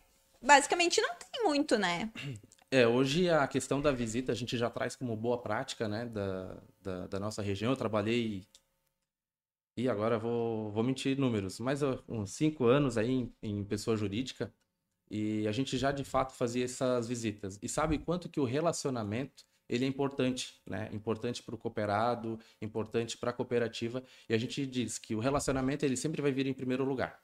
basicamente 0.40 1.00
não 1.00 1.14
tem 1.14 1.44
muito, 1.44 1.78
né? 1.78 2.10
É, 2.70 2.86
hoje 2.86 3.28
a 3.28 3.46
questão 3.46 3.82
da 3.82 3.92
visita 3.92 4.32
a 4.32 4.34
gente 4.34 4.56
já 4.56 4.70
traz 4.70 4.96
como 4.96 5.14
boa 5.14 5.36
prática, 5.36 5.86
né, 5.86 6.06
da, 6.06 6.56
da, 6.82 7.06
da 7.06 7.20
nossa 7.20 7.42
região. 7.42 7.72
Eu 7.72 7.76
trabalhei, 7.76 8.46
e 9.76 9.88
agora 9.88 10.18
vou, 10.18 10.70
vou 10.70 10.82
mentir 10.82 11.18
números, 11.18 11.58
mas 11.60 11.80
uns 12.08 12.32
cinco 12.32 12.66
anos 12.66 12.98
aí 12.98 13.10
em, 13.10 13.34
em 13.42 13.64
pessoa 13.64 13.96
jurídica, 13.96 14.52
e 15.10 15.46
a 15.46 15.52
gente 15.52 15.76
já 15.76 15.92
de 15.92 16.04
fato 16.04 16.32
fazia 16.32 16.64
essas 16.64 17.06
visitas. 17.08 17.58
E 17.62 17.68
sabe 17.68 17.98
quanto 17.98 18.28
que 18.28 18.40
o 18.40 18.44
relacionamento 18.44 19.44
ele 19.68 19.84
é 19.84 19.88
importante, 19.88 20.60
né? 20.66 20.90
Importante 20.92 21.42
para 21.42 21.54
o 21.54 21.58
cooperado, 21.58 22.38
importante 22.60 23.16
para 23.16 23.30
a 23.30 23.32
cooperativa. 23.32 24.02
E 24.28 24.34
a 24.34 24.38
gente 24.38 24.66
diz 24.66 24.98
que 24.98 25.14
o 25.14 25.18
relacionamento 25.18 25.84
ele 25.84 25.96
sempre 25.96 26.20
vai 26.20 26.30
vir 26.30 26.46
em 26.46 26.52
primeiro 26.52 26.84
lugar. 26.84 27.18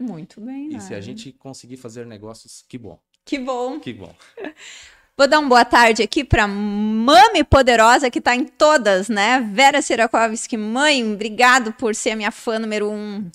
Muito 0.00 0.40
bem. 0.40 0.70
E 0.70 0.74
né? 0.74 0.80
se 0.80 0.94
a 0.94 1.00
gente 1.00 1.32
conseguir 1.32 1.76
fazer 1.76 2.04
negócios, 2.04 2.64
que 2.68 2.76
bom. 2.76 3.00
Que 3.24 3.38
bom. 3.38 3.78
Que 3.78 3.92
bom. 3.92 4.14
Vou 5.16 5.28
dar 5.28 5.38
uma 5.38 5.48
boa 5.48 5.64
tarde 5.64 6.02
aqui 6.02 6.24
para 6.24 6.48
Mami 6.48 7.44
Poderosa, 7.48 8.10
que 8.10 8.18
está 8.18 8.34
em 8.34 8.44
todas, 8.44 9.08
né? 9.08 9.38
Vera 9.52 9.80
Sirakovski, 9.80 10.56
mãe, 10.56 11.12
obrigado 11.12 11.72
por 11.72 11.94
ser 11.94 12.10
a 12.10 12.16
minha 12.16 12.32
fã 12.32 12.58
número 12.58 12.90
um. 12.90 13.30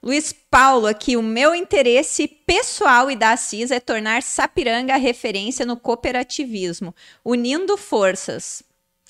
Luiz 0.00 0.32
Paulo 0.32 0.86
aqui, 0.86 1.16
o 1.16 1.22
meu 1.22 1.52
interesse 1.52 2.28
pessoal 2.28 3.10
e 3.10 3.16
da 3.16 3.32
Assis 3.32 3.72
é 3.72 3.80
tornar 3.80 4.22
Sapiranga 4.22 4.94
referência 4.96 5.66
no 5.66 5.76
cooperativismo, 5.76 6.94
unindo 7.24 7.76
forças. 7.76 8.62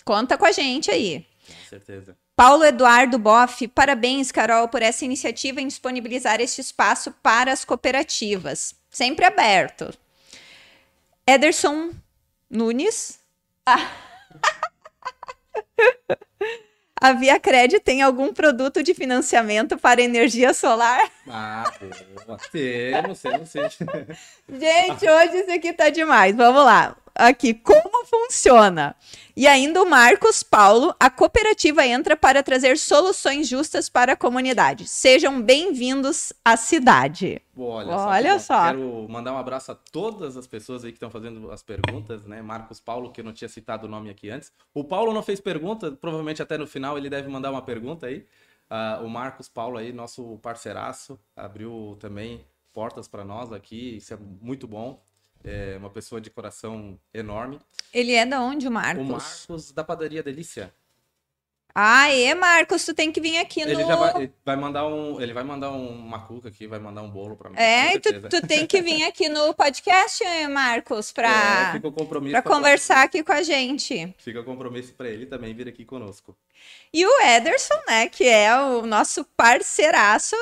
Conta 0.03 0.39
com 0.39 0.47
a 0.47 0.53
gente 0.53 0.91
aí. 0.91 1.27
Com 1.47 1.69
certeza. 1.69 2.17
Paulo 2.35 2.65
Eduardo 2.65 3.19
Boff, 3.19 3.69
parabéns, 3.69 4.33
Carol, 4.33 4.69
por 4.69 4.81
essa 4.81 5.05
iniciativa 5.05 5.61
em 5.61 5.69
disponibilizar 5.69 6.41
este 6.41 6.63
espaço 6.63 7.13
para 7.23 7.53
as 7.53 7.63
cooperativas. 7.63 8.75
Sempre 8.89 9.27
aberto. 9.27 9.93
Ederson 11.27 11.93
Nunes. 12.51 13.19
Ah. 13.65 13.91
A 17.03 17.15
Via 17.15 17.41
Cred 17.41 17.81
tem 17.81 18.03
algum 18.03 18.31
produto 18.31 18.83
de 18.83 18.93
financiamento 18.93 19.79
para 19.79 20.03
energia 20.03 20.53
solar? 20.53 21.11
Ah, 21.27 21.65
boa. 22.27 22.37
Temos, 22.53 23.23
temos, 23.23 23.51
temos. 23.51 23.79
Gente, 24.47 25.09
hoje 25.09 25.39
isso 25.39 25.51
aqui 25.51 25.73
tá 25.73 25.89
demais. 25.89 26.37
Vamos 26.37 26.63
lá 26.63 26.95
aqui 27.15 27.55
como 27.55 28.05
funciona. 28.07 28.95
E 29.37 29.47
ainda 29.47 29.83
o 29.83 29.89
Marcos 29.89 30.43
Paulo, 30.43 30.95
a 30.99 31.09
cooperativa 31.09 31.87
entra 31.87 32.17
para 32.17 32.43
trazer 32.43 32.77
soluções 32.77 33.49
justas 33.49 33.89
para 33.89 34.13
a 34.13 34.17
comunidade. 34.17 34.87
Sejam 34.87 35.41
bem-vindos 35.41 36.33
à 36.45 36.57
cidade. 36.57 37.41
Olha, 37.57 37.97
Olha 37.97 38.39
só, 38.39 38.55
só. 38.55 38.67
Quero 38.67 39.07
mandar 39.09 39.33
um 39.33 39.39
abraço 39.39 39.73
a 39.73 39.75
todas 39.75 40.37
as 40.37 40.47
pessoas 40.47 40.85
aí 40.85 40.91
que 40.91 40.97
estão 40.97 41.11
fazendo 41.11 41.51
as 41.51 41.63
perguntas, 41.63 42.27
né? 42.27 42.43
Marcos 42.43 42.81
Paulo, 42.81 43.13
que 43.13 43.21
eu 43.21 43.25
não 43.25 43.33
tinha 43.33 43.49
citado 43.49 43.87
o 43.87 43.91
nome 43.91 44.11
aqui 44.11 44.31
antes. 44.31 44.53
O 44.75 44.85
Paulo 44.85 45.13
não 45.13 45.23
fez 45.23 45.41
pergunta, 45.41 45.93
provavelmente 45.93 46.43
até 46.43 46.59
no 46.59 46.67
final 46.67 46.99
ele 46.99 47.09
deve 47.09 47.29
mandar 47.29 47.51
uma 47.51 47.63
pergunta 47.63 48.07
aí. 48.07 48.27
Uh, 48.71 49.05
o 49.05 49.09
Marcos 49.09 49.49
Paulo 49.49 49.79
aí, 49.79 49.93
nosso 49.93 50.39
parceiraço, 50.39 51.19
abriu 51.35 51.97
também 51.99 52.45
portas 52.73 53.09
para 53.09 53.25
nós 53.25 53.53
aqui, 53.53 53.97
isso 53.97 54.15
é 54.15 54.19
muito 54.41 54.67
bom 54.69 55.03
é 55.45 55.77
uma 55.79 55.91
pessoa 55.91 56.21
de 56.21 56.31
coração 56.31 56.99
enorme. 57.13 57.59
Ele 57.93 58.13
é 58.13 58.25
da 58.25 58.41
onde, 58.41 58.69
o 58.69 58.71
Marcos? 58.71 59.09
O 59.09 59.13
Marcos 59.13 59.73
da 59.73 59.85
Padaria 59.85 60.23
Delícia. 60.23 60.73
Ah, 61.75 62.13
é, 62.13 62.35
Marcos, 62.35 62.85
tu 62.85 62.93
tem 62.93 63.13
que 63.13 63.21
vir 63.21 63.39
aqui 63.39 63.61
ele 63.61 63.75
no... 63.75 63.87
Já 63.87 63.97
vai, 63.97 64.23
ele 64.23 64.33
vai 64.45 64.57
mandar 64.57 64.87
um, 64.89 65.21
ele 65.21 65.33
vai 65.33 65.45
mandar 65.45 65.71
um, 65.71 65.89
uma 65.89 66.27
cuca 66.27 66.49
aqui, 66.49 66.67
vai 66.67 66.81
mandar 66.81 67.03
um 67.03 67.11
bolo 67.11 67.37
para 67.37 67.49
mim. 67.49 67.57
É, 67.57 67.99
tu, 67.99 68.29
tu 68.29 68.47
tem 68.47 68.67
que 68.67 68.83
vir 68.83 69.05
aqui 69.05 69.29
no 69.29 69.55
podcast, 69.55 70.25
Marcos, 70.49 71.13
para 71.13 71.75
é, 71.77 72.31
para 72.31 72.43
conversar 72.43 73.05
aqui 73.05 73.23
com 73.23 73.33
a 73.33 73.43
gente. 73.43 74.13
Fica 74.19 74.41
o 74.41 74.45
compromisso 74.45 74.95
para 74.95 75.09
ele 75.09 75.27
também 75.27 75.55
vir 75.55 75.69
aqui 75.69 75.85
conosco. 75.85 76.37
E 76.93 77.07
o 77.07 77.21
Ederson, 77.23 77.81
né, 77.87 78.09
que 78.09 78.25
é 78.25 78.55
o 78.61 78.85
nosso 78.85 79.25
parceiraço, 79.37 80.37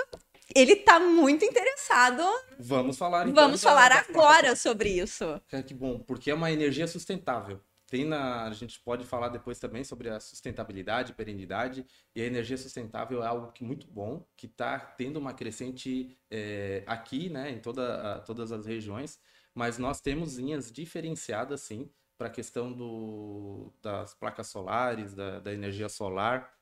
ele 0.54 0.76
tá 0.76 0.98
muito 0.98 1.44
interessado. 1.44 2.22
Vamos 2.58 2.96
falar 2.96 3.28
então. 3.28 3.44
Vamos 3.44 3.62
falar 3.62 3.92
agora 3.92 4.56
sobre 4.56 4.90
isso. 4.90 5.40
Que 5.66 5.74
bom, 5.74 5.98
porque 6.00 6.30
é 6.30 6.34
uma 6.34 6.50
energia 6.50 6.86
sustentável. 6.86 7.60
Tem 7.88 8.04
na, 8.04 8.44
a 8.44 8.52
gente 8.52 8.78
pode 8.80 9.06
falar 9.06 9.30
depois 9.30 9.58
também 9.58 9.82
sobre 9.82 10.10
a 10.10 10.20
sustentabilidade, 10.20 11.14
perenidade, 11.14 11.86
e 12.14 12.20
a 12.20 12.26
energia 12.26 12.58
sustentável 12.58 13.22
é 13.22 13.26
algo 13.26 13.50
que 13.50 13.64
muito 13.64 13.86
bom, 13.86 14.26
que 14.36 14.44
está 14.44 14.78
tendo 14.78 15.18
uma 15.18 15.32
crescente 15.32 16.18
é, 16.30 16.82
aqui, 16.86 17.30
né, 17.30 17.50
em 17.50 17.58
toda, 17.58 18.16
a, 18.16 18.20
todas 18.20 18.52
as 18.52 18.66
regiões, 18.66 19.18
mas 19.54 19.78
nós 19.78 20.02
temos 20.02 20.36
linhas 20.36 20.70
diferenciadas, 20.70 21.62
sim, 21.62 21.90
para 22.18 22.26
a 22.26 22.30
questão 22.30 22.70
do, 22.70 23.72
das 23.80 24.12
placas 24.12 24.48
solares, 24.48 25.14
da, 25.14 25.40
da 25.40 25.54
energia 25.54 25.88
solar, 25.88 26.52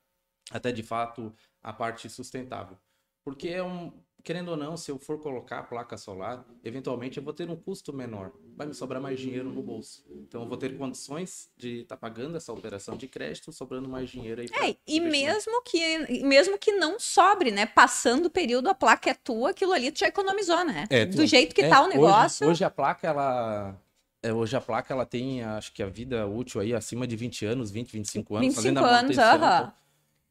até 0.53 0.71
de 0.71 0.85
fato 0.85 1.35
a 1.61 1.73
parte 1.73 2.09
sustentável. 2.09 2.79
Porque 3.27 3.49
é 3.49 3.61
um, 3.61 3.93
querendo 4.23 4.51
ou 4.51 4.57
não, 4.57 4.77
se 4.77 4.89
eu 4.89 5.01
for 5.01 5.19
colocar 5.19 5.59
a 5.59 5.63
placa 5.65 5.97
solar, 5.97 6.47
eventualmente 6.63 7.19
eu 7.19 7.25
vou 7.25 7.33
ter 7.33 7.51
um 7.51 7.57
custo 7.57 7.93
menor, 7.93 8.31
vai 8.57 8.69
me 8.69 8.73
sobrar 8.73 9.03
mais 9.03 9.19
dinheiro 9.19 9.51
no 9.51 9.61
bolso. 9.61 10.07
Então 10.09 10.43
eu 10.43 10.49
vou 10.49 10.57
ter 10.57 10.79
condições 10.79 11.51
de 11.57 11.81
estar 11.81 11.97
tá 11.97 12.01
pagando 12.01 12.37
essa 12.37 12.53
operação 12.53 12.97
de 12.97 13.09
crédito, 13.09 13.51
sobrando 13.53 13.89
mais 13.89 14.09
dinheiro 14.09 14.43
aí. 14.43 14.47
É, 14.63 14.77
e 14.87 15.01
mesmo 15.01 15.61
que, 15.65 16.23
mesmo 16.23 16.57
que 16.57 16.71
não 16.71 17.01
sobre, 17.01 17.51
né? 17.51 17.67
Passando 17.67 18.27
o 18.27 18.31
período, 18.31 18.69
a 18.69 18.75
placa 18.77 19.11
é 19.11 19.15
tua, 19.15 19.51
aquilo 19.51 19.73
ali 19.73 19.91
tu 19.91 19.99
já 19.99 20.07
economizou, 20.07 20.65
né? 20.65 20.87
É, 20.89 21.05
tu, 21.05 21.17
Do 21.17 21.27
jeito 21.27 21.53
que 21.53 21.63
é, 21.63 21.69
tá 21.69 21.83
o 21.83 21.89
negócio. 21.89 22.47
Hoje, 22.47 22.53
hoje, 22.53 22.65
a 22.65 22.71
placa, 22.71 23.09
ela. 23.09 23.77
É, 24.23 24.33
hoje 24.33 24.57
a 24.57 24.61
placa 24.61 24.95
ela 24.95 25.05
tem, 25.05 25.43
acho 25.43 25.73
que 25.73 25.83
a 25.83 25.89
vida 25.89 26.29
útil 26.29 26.61
aí 26.61 26.73
acima 26.73 27.09
de 27.09 27.17
20 27.17 27.45
anos, 27.45 27.73
20, 27.73 27.91
25 27.91 28.37
anos. 28.37 28.55
25 28.55 28.85
anos, 28.85 29.19
aham. 29.19 29.73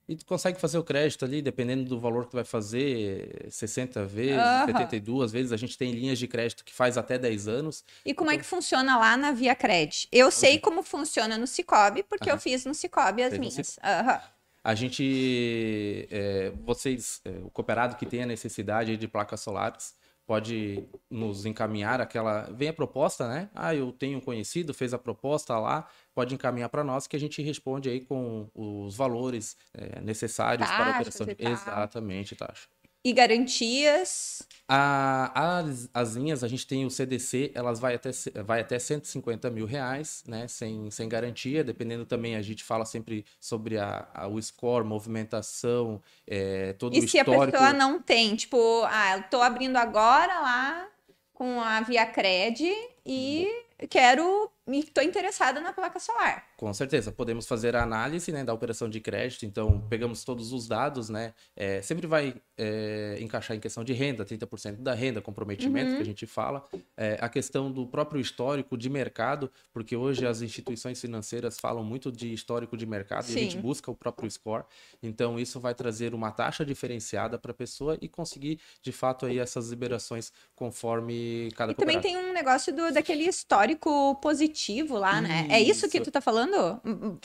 E 0.08 0.16
tu 0.16 0.26
consegue 0.26 0.60
fazer 0.60 0.78
o 0.78 0.84
crédito 0.84 1.26
ali, 1.26 1.42
dependendo 1.42 1.84
do 1.86 2.00
valor 2.00 2.26
que 2.26 2.32
tu 2.32 2.36
vai 2.36 2.44
fazer, 2.44 3.48
60 3.50 4.06
vezes, 4.06 4.38
Aham. 4.38 4.66
72 4.68 5.32
vezes. 5.32 5.52
A 5.52 5.58
gente 5.58 5.78
tem 5.78 5.92
linhas 5.92 6.20
de 6.20 6.28
crédito 6.28 6.64
que 6.64 6.74
faz 6.74 6.96
até 6.98 7.18
10 7.18 7.48
anos. 7.48 7.84
E 8.06 8.14
como 8.14 8.30
é 8.30 8.38
que 8.38 8.44
funciona 8.44 8.98
lá 8.98 9.18
na 9.18 9.32
Via 9.32 9.56
Cred? 9.56 10.08
Eu 10.12 10.30
sei 10.30 10.60
como 10.60 10.84
funciona 10.84 11.38
no 11.38 11.48
Cicobi, 11.48 12.04
porque 12.04 12.30
eu 12.30 12.34
Aham. 12.34 12.42
fiz 12.42 12.66
no 12.66 12.74
Cicobi 12.76 13.24
as 13.24 13.30
Fez 13.30 13.40
minhas. 13.40 13.80
Aham. 13.84 14.22
A 14.64 14.74
gente, 14.74 16.08
é, 16.12 16.52
vocês, 16.64 17.22
é, 17.24 17.30
o 17.44 17.50
cooperado 17.52 17.96
que 17.96 18.06
tem 18.06 18.24
a 18.24 18.26
necessidade 18.26 18.98
de 18.98 19.08
placas 19.08 19.42
solares, 19.42 19.94
pode 20.26 20.84
nos 21.10 21.46
encaminhar 21.46 22.02
aquela. 22.02 22.50
Vem 22.52 22.70
a 22.70 22.74
proposta, 22.74 23.28
né? 23.28 23.50
Ah, 23.54 23.76
eu 23.76 23.92
tenho 23.92 24.18
um 24.18 24.22
conhecido, 24.22 24.74
fez 24.74 24.94
a 24.94 24.98
proposta 24.98 25.58
lá, 25.60 25.88
pode 26.16 26.34
encaminhar 26.34 26.70
para 26.70 26.84
nós 26.84 27.06
que 27.06 27.16
a 27.16 27.20
gente 27.20 27.42
responde 27.44 27.90
aí 27.90 28.00
com 28.00 28.50
os 28.56 28.96
valores 28.96 29.56
é, 29.74 30.00
necessários 30.02 30.68
para 30.68 30.86
a 30.86 30.90
operação. 31.02 31.28
e 31.30 31.36
de-. 31.36 31.48
Exatamente, 31.48 32.36
taxa. 32.36 32.68
E 33.04 33.14
garantias. 33.14 34.42
A- 34.68 35.60
as, 35.60 35.88
as 35.94 36.14
linhas, 36.16 36.44
a 36.44 36.48
gente 36.48 36.66
tem 36.66 36.86
o 36.86 36.90
CDC, 36.90 37.52
elas 37.54 37.80
vai 37.80 37.94
até, 37.94 38.10
vai 38.44 38.62
até 38.62 38.80
150 38.80 39.48
mil 39.52 39.68
reais, 39.68 40.24
né? 40.28 40.48
Sem, 40.48 40.90
sem 40.90 41.08
garantia, 41.08 41.64
dependendo 41.64 42.04
também, 42.06 42.36
a 42.36 42.42
gente 42.42 42.64
fala 42.64 42.84
sempre 42.84 43.24
sobre 43.40 43.78
a, 43.78 44.08
a- 44.12 44.28
o 44.28 44.42
score, 44.42 44.84
movimentação, 44.84 46.02
é, 46.26 46.74
todo 46.74 46.94
o 46.94 46.98
E 46.98 47.08
se 47.08 47.20
a 47.20 47.22
histórico. 47.22 47.52
pessoa 47.52 47.74
não 47.74 48.02
tem, 48.02 48.36
tipo, 48.36 48.58
ah, 48.86 49.18
eu 49.18 49.24
tô 49.30 49.40
abrindo 49.42 49.76
agora 49.78 50.40
lá 50.42 50.88
com 51.32 51.62
a 51.62 51.82
Via 51.82 52.06
Cred 52.08 52.66
e 53.06 53.48
quero. 53.90 54.50
E 54.68 54.82
tô 54.82 55.00
interessada 55.02 55.62
na 55.62 55.72
placa 55.72 56.00
solar. 56.00 56.44
Com 56.58 56.74
certeza, 56.74 57.12
podemos 57.12 57.46
fazer 57.46 57.76
a 57.76 57.84
análise 57.84 58.32
né, 58.32 58.44
da 58.44 58.52
operação 58.52 58.90
de 58.90 59.00
crédito, 59.00 59.46
então 59.46 59.80
pegamos 59.88 60.24
todos 60.24 60.52
os 60.52 60.68
dados, 60.68 61.08
né? 61.08 61.36
é, 61.56 61.84
sempre 61.84 62.08
vai 62.08 62.34
é, 62.58 63.18
encaixar 63.22 63.56
em 63.56 63.60
questão 63.60 63.84
de 63.84 63.94
renda, 63.94 64.26
30% 64.26 64.78
da 64.78 64.94
renda, 64.96 65.22
comprometimento 65.22 65.92
Uhum. 65.92 65.98
que 65.98 66.02
a 66.02 66.06
gente 66.06 66.26
fala, 66.26 66.66
é, 66.98 67.18
a 67.22 67.30
questão 67.30 67.72
do 67.72 67.86
próprio 67.86 68.20
histórico 68.20 68.76
de 68.76 68.90
mercado, 68.90 69.52
porque 69.72 69.96
hoje 69.96 70.26
as 70.26 70.42
instituições 70.42 71.00
financeiras 71.00 71.60
falam 71.60 71.84
muito 71.84 72.12
de 72.12 72.34
histórico 72.34 72.76
de 72.76 72.88
mercado 72.88 73.30
e 73.30 73.36
a 73.36 73.38
gente 73.38 73.54
Sim. 73.58 73.62
busca 73.62 73.92
o 73.92 73.96
próprio 73.96 74.30
score, 74.32 74.64
então 75.04 75.38
isso 75.38 75.60
vai 75.60 75.76
trazer 75.76 76.16
uma 76.16 76.32
taxa 76.32 76.66
diferenciada 76.66 77.38
para 77.38 77.52
a 77.52 77.56
pessoa 77.56 77.98
e 78.02 78.08
conseguir 78.08 78.60
de 78.82 78.92
fato 78.92 79.28
aí 79.28 79.38
essas 79.38 79.70
liberações 79.70 80.32
conforme 80.56 81.52
cada 81.56 81.72
E 81.72 81.76
também 81.76 82.02
tem 82.02 82.18
um 82.18 82.34
negócio 82.34 82.74
do, 82.74 82.92
daquele 82.92 83.26
histórico 83.26 84.16
positivo 84.16 84.55
lá, 84.98 85.22
né? 85.22 85.48
É 85.50 85.60
isso 85.60 85.90
que 85.90 85.98
Isso. 85.98 86.06
tu 86.06 86.12
tá 86.12 86.22
falando? 86.22 86.80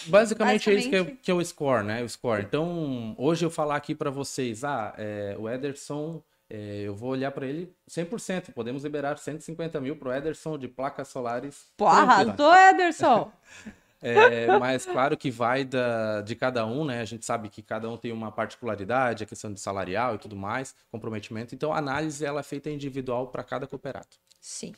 Basicamente, 0.07 0.71
é 0.71 0.75
isso 0.75 0.89
que 0.89 0.97
é, 0.97 0.99
Basicamente. 0.99 1.23
que 1.23 1.31
é 1.31 1.35
o 1.35 1.45
score, 1.45 1.85
né? 1.85 2.03
O 2.03 2.09
score. 2.09 2.43
Então, 2.43 3.15
hoje 3.19 3.45
eu 3.45 3.51
falar 3.51 3.77
aqui 3.77 3.95
para 3.95 4.11
vocês, 4.11 4.65
ah, 4.65 4.95
é, 4.99 5.37
o 5.39 5.49
Ederson, 5.49 6.23
é, 6.49 6.83
eu 6.83 6.95
vou 6.95 7.11
olhar 7.11 7.31
para 7.31 7.47
ele 7.47 7.73
100%. 7.89 8.53
Podemos 8.53 8.83
liberar 8.83 9.17
150 9.17 9.81
mil 9.81 9.97
pro 9.97 10.13
Ederson 10.13 10.59
de 10.59 10.67
placas 10.67 11.09
solares. 11.09 11.67
Porra, 11.77 12.03
arrasou, 12.03 12.55
Ederson! 12.55 13.33
É, 14.03 14.47
mas 14.59 14.87
claro 14.87 15.17
que 15.17 15.31
vai 15.31 15.65
da, 15.65 16.23
de 16.23 16.35
cada 16.35 16.65
um, 16.67 16.85
né? 16.85 17.01
A 17.01 17.05
gente 17.05 17.25
sabe 17.27 17.49
que 17.49 17.63
cada 17.63 17.89
um 17.89 17.97
tem 17.97 18.13
uma 18.13 18.33
particularidade, 18.33 19.25
a 19.25 19.27
questão 19.27 19.53
de 19.53 19.61
salarial 19.61 20.15
e 20.15 20.19
tudo 20.19 20.35
mais, 20.37 20.75
comprometimento. 20.91 21.55
Então, 21.55 21.73
a 21.73 21.79
análise 21.79 22.25
ela 22.25 22.41
é 22.41 22.43
feita 22.43 22.71
individual 22.71 23.27
para 23.29 23.43
cada 23.43 23.67
cooperado. 23.67 24.09
Sim. 24.41 24.73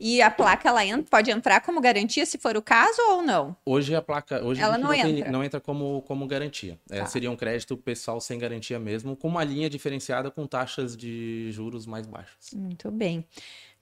E 0.00 0.22
a 0.22 0.30
placa, 0.30 0.68
ela 0.70 0.80
pode 1.10 1.30
entrar 1.30 1.60
como 1.60 1.80
garantia 1.82 2.24
se 2.24 2.38
for 2.38 2.56
o 2.56 2.62
caso 2.62 2.96
ou 3.10 3.22
não? 3.22 3.54
Hoje 3.64 3.94
a 3.94 4.00
placa, 4.00 4.42
hoje 4.42 4.60
Ela 4.60 4.78
não 4.78 4.88
não, 4.88 4.94
tem- 4.96 5.18
entra. 5.18 5.30
não 5.30 5.44
entra 5.44 5.60
como, 5.60 6.00
como 6.02 6.26
garantia. 6.26 6.78
É, 6.90 7.00
Tá. 7.00 7.06
seria 7.06 7.30
um 7.30 7.36
crédito 7.36 7.76
pessoal 7.76 8.20
sem 8.22 8.38
garantia 8.38 8.78
mesmo, 8.78 9.14
com 9.14 9.28
uma 9.28 9.44
linha 9.44 9.68
diferenciada 9.68 10.30
com 10.30 10.46
taxas 10.46 10.96
de 10.96 11.50
juros 11.52 11.84
mais 11.86 12.06
baixas. 12.06 12.52
Muito 12.54 12.90
bem. 12.90 13.24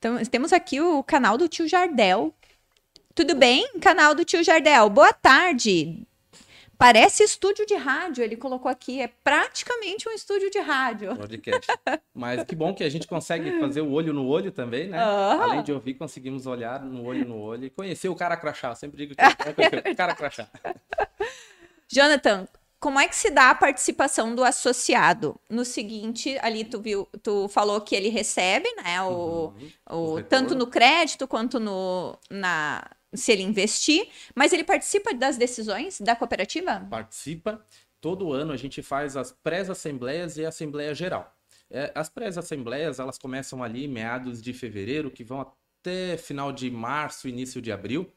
Então, 0.01 0.17
temos 0.25 0.53
aqui 0.53 0.81
o 0.81 1.01
canal 1.05 1.39
do 1.39 1.49
tio 1.49 1.69
Jardel. 1.69 2.35
Tudo 3.21 3.35
bem? 3.35 3.69
Canal 3.83 4.15
do 4.15 4.25
tio 4.25 4.43
Jardel. 4.43 4.89
Boa 4.89 5.13
tarde. 5.13 6.07
Parece 6.79 7.23
estúdio 7.23 7.67
de 7.67 7.75
rádio, 7.75 8.25
ele 8.25 8.35
colocou 8.35 8.71
aqui. 8.71 8.99
É 9.03 9.09
praticamente 9.09 10.09
um 10.09 10.13
estúdio 10.13 10.51
de 10.51 10.59
rádio. 10.59 11.15
Podcast. 11.15 11.71
Mas 12.15 12.43
que 12.45 12.57
bom 12.57 12.73
que 12.75 12.83
a 12.83 12.89
gente 12.89 13.07
consegue 13.07 13.61
fazer 13.61 13.83
o 13.83 13.91
olho 13.93 14.15
no 14.15 14.27
olho 14.27 14.51
também, 14.51 14.89
né? 14.89 14.99
Aham. 14.99 15.43
Além 15.43 15.63
de 15.63 15.71
ouvir, 15.71 15.93
conseguimos 15.95 16.47
olhar 16.47 16.81
no 16.83 17.05
olho 17.05 17.29
no 17.29 17.39
olho 17.39 17.67
e 17.67 17.71
conhecer 17.71 18.09
o 18.09 18.17
cara 18.17 18.39
crachá. 18.39 18.71
Eu 18.71 18.77
sempre 18.77 18.97
digo 18.97 19.15
que 19.15 19.21
é 19.87 19.91
o 19.93 19.95
cara 19.97 20.15
crachá. 20.15 20.49
Jonathan, 21.93 22.49
como 22.81 22.99
é 22.99 23.07
que 23.07 23.15
se 23.15 23.29
dá 23.29 23.51
a 23.51 23.55
participação 23.55 24.35
do 24.35 24.43
associado? 24.43 25.39
No 25.51 25.63
seguinte, 25.63 26.39
ali 26.41 26.65
tu 26.65 26.81
viu, 26.81 27.07
tu 27.23 27.49
falou 27.49 27.83
que 27.83 27.95
ele 27.95 28.09
recebe, 28.09 28.67
né? 28.83 29.03
O, 29.03 29.09
Uhum. 29.11 29.71
o- 29.91 30.15
O 30.15 30.23
tanto 30.23 30.55
no 30.55 30.67
crédito 30.67 31.29
quanto 31.29 31.61
no 31.61 32.17
na 32.31 32.83
se 33.13 33.33
ele 33.33 33.43
investir, 33.43 34.09
mas 34.35 34.53
ele 34.53 34.65
participa 34.65 35.13
das 35.15 35.37
decisões 35.37 36.01
da 36.01 36.15
cooperativa? 36.15 36.87
participa. 36.91 37.65
Todo 38.01 38.33
ano 38.33 38.53
a 38.53 38.57
gente 38.57 38.83
faz 38.83 39.17
as 39.17 39.31
pré-assembleias 39.31 40.37
e 40.37 40.45
a 40.45 40.49
assembleia 40.49 40.95
geral. 40.95 41.37
É, 41.71 41.93
as 41.95 42.09
pré-assembleias 42.09 42.99
elas 42.99 43.19
começam 43.19 43.63
ali 43.63 43.87
meados 43.87 44.41
de 44.43 44.53
fevereiro, 44.53 45.11
que 45.11 45.23
vão 45.23 45.41
até 45.41 46.17
final 46.17 46.53
de 46.53 46.71
março, 46.71 47.29
início 47.29 47.61
de 47.61 47.71
abril, 47.71 48.11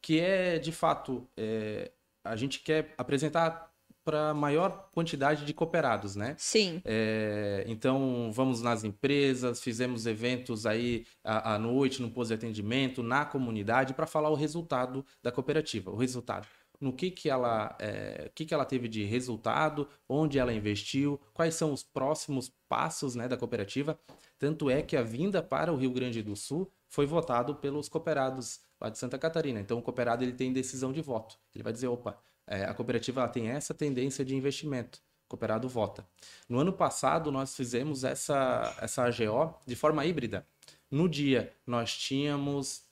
que 0.00 0.20
é 0.20 0.58
de 0.58 0.72
fato 0.72 1.26
é, 1.36 1.90
a 2.24 2.36
gente 2.36 2.60
quer 2.60 2.94
apresentar 2.96 3.69
para 4.10 4.34
maior 4.34 4.90
quantidade 4.92 5.44
de 5.44 5.54
cooperados, 5.54 6.16
né? 6.16 6.34
Sim. 6.36 6.82
É, 6.84 7.62
então, 7.68 8.28
vamos 8.32 8.60
nas 8.60 8.82
empresas, 8.82 9.62
fizemos 9.62 10.04
eventos 10.04 10.66
aí 10.66 11.06
à, 11.22 11.54
à 11.54 11.58
noite, 11.60 12.02
no 12.02 12.10
posto 12.10 12.30
de 12.30 12.34
atendimento, 12.34 13.04
na 13.04 13.24
comunidade, 13.24 13.94
para 13.94 14.08
falar 14.08 14.28
o 14.28 14.34
resultado 14.34 15.06
da 15.22 15.30
cooperativa, 15.30 15.92
o 15.92 15.96
resultado. 15.96 16.44
No 16.80 16.92
que, 16.92 17.12
que, 17.12 17.30
ela, 17.30 17.76
é, 17.78 18.32
que, 18.34 18.44
que 18.44 18.52
ela 18.52 18.64
teve 18.64 18.88
de 18.88 19.04
resultado, 19.04 19.86
onde 20.08 20.40
ela 20.40 20.52
investiu, 20.52 21.20
quais 21.32 21.54
são 21.54 21.72
os 21.72 21.84
próximos 21.84 22.50
passos 22.68 23.14
né, 23.14 23.28
da 23.28 23.36
cooperativa. 23.36 23.96
Tanto 24.40 24.68
é 24.68 24.82
que 24.82 24.96
a 24.96 25.02
vinda 25.02 25.40
para 25.40 25.72
o 25.72 25.76
Rio 25.76 25.92
Grande 25.92 26.20
do 26.20 26.34
Sul 26.34 26.68
foi 26.88 27.06
votado 27.06 27.54
pelos 27.54 27.88
cooperados 27.88 28.58
lá 28.80 28.88
de 28.88 28.98
Santa 28.98 29.18
Catarina. 29.18 29.60
Então, 29.60 29.78
o 29.78 29.82
cooperado 29.82 30.24
ele 30.24 30.32
tem 30.32 30.52
decisão 30.52 30.90
de 30.90 31.00
voto. 31.00 31.36
Ele 31.54 31.62
vai 31.62 31.72
dizer, 31.72 31.86
opa, 31.86 32.18
é, 32.46 32.64
a 32.64 32.74
cooperativa 32.74 33.26
tem 33.28 33.48
essa 33.48 33.72
tendência 33.74 34.24
de 34.24 34.34
investimento 34.34 35.00
cooperado 35.28 35.68
vota. 35.68 36.04
No 36.48 36.58
ano 36.58 36.72
passado, 36.72 37.30
nós 37.30 37.54
fizemos 37.54 38.02
essa, 38.02 38.76
essa 38.80 39.04
AGO 39.04 39.54
de 39.64 39.76
forma 39.76 40.04
híbrida. 40.04 40.44
No 40.90 41.08
dia, 41.08 41.54
nós 41.64 41.96
tínhamos 41.96 42.82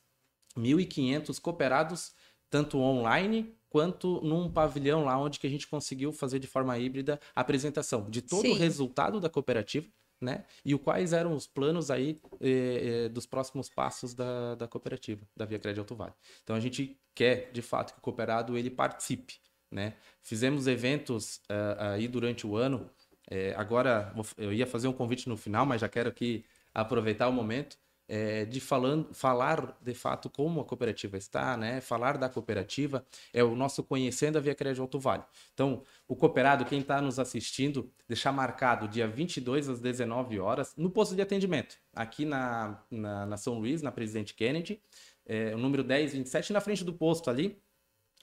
1.500 0.56 1.40
cooperados, 1.40 2.12
tanto 2.48 2.78
online 2.78 3.52
quanto 3.68 4.20
num 4.22 4.50
pavilhão 4.50 5.04
lá 5.04 5.18
onde 5.18 5.38
que 5.38 5.46
a 5.46 5.50
gente 5.50 5.66
conseguiu 5.66 6.12
fazer 6.12 6.38
de 6.38 6.46
forma 6.46 6.78
híbrida 6.78 7.20
a 7.34 7.40
apresentação 7.40 8.08
de 8.08 8.22
todo 8.22 8.42
Sim. 8.42 8.52
o 8.52 8.54
resultado 8.54 9.20
da 9.20 9.28
cooperativa, 9.28 9.87
né? 10.20 10.44
E 10.64 10.76
quais 10.78 11.12
eram 11.12 11.35
os 11.35 11.46
planos 11.46 11.90
aí 11.90 12.20
eh, 12.40 13.04
eh, 13.04 13.09
dos 13.09 13.26
próximos 13.26 13.68
passos 13.68 14.14
da, 14.14 14.54
da 14.54 14.68
cooperativa, 14.68 15.26
da 15.37 15.44
Via 15.44 15.59
Crédito 15.59 15.81
Alto 15.81 15.94
Vale. 15.94 16.12
Então 16.42 16.57
a 16.57 16.61
gente 16.61 17.00
quer, 17.14 17.50
de 17.52 17.62
fato, 17.62 17.92
que 17.92 17.98
o 17.98 18.02
cooperado 18.02 18.57
ele 18.57 18.70
participe, 18.70 19.35
né? 19.70 19.94
Fizemos 20.22 20.66
eventos 20.66 21.40
ah, 21.48 21.92
aí 21.92 22.09
durante 22.09 22.46
o 22.46 22.57
ano. 22.57 22.90
Eh, 23.31 23.54
agora 23.57 24.14
eu 24.37 24.52
ia 24.52 24.66
fazer 24.66 24.88
um 24.88 24.92
convite 24.92 25.28
no 25.28 25.37
final, 25.37 25.66
mas 25.66 25.81
já 25.81 25.88
quero 25.88 26.09
aqui 26.09 26.44
aproveitar 26.74 27.28
o 27.28 27.33
momento 27.33 27.76
eh, 28.09 28.47
de 28.47 28.59
falando, 28.59 29.12
falar 29.12 29.77
de 29.83 29.92
fato 29.92 30.31
como 30.31 30.61
a 30.61 30.64
cooperativa 30.64 31.18
está, 31.18 31.57
né? 31.57 31.81
Falar 31.81 32.16
da 32.16 32.29
cooperativa 32.29 33.05
é 33.33 33.44
o 33.44 33.55
nosso 33.55 33.85
conhecendo 33.85 34.38
a 34.38 34.40
Via 34.40 34.55
Crédito 34.55 34.81
Alto 34.81 34.99
Vale. 34.99 35.25
Então, 35.53 35.83
o 36.07 36.16
cooperado, 36.16 36.64
quem 36.64 36.81
está 36.81 37.03
nos 37.03 37.18
assistindo, 37.18 37.92
deixar 38.09 38.33
marcado 38.33 38.88
dia 38.88 39.07
22 39.07 39.68
às 39.68 39.81
19 39.81 40.40
horas 40.40 40.75
no 40.77 40.90
posto 40.90 41.14
de 41.14 41.21
atendimento, 41.21 41.77
aqui 41.94 42.25
na, 42.25 42.83
na, 42.90 43.27
na 43.27 43.37
São 43.37 43.59
Luís, 43.59 43.83
na 43.83 43.92
Presidente 43.92 44.33
Kennedy, 44.35 44.81
é, 45.27 45.55
o 45.55 45.59
número 45.59 45.85
1027, 45.85 46.53
na 46.53 46.61
frente 46.61 46.83
do 46.83 46.94
posto 46.94 47.29
ali. 47.29 47.61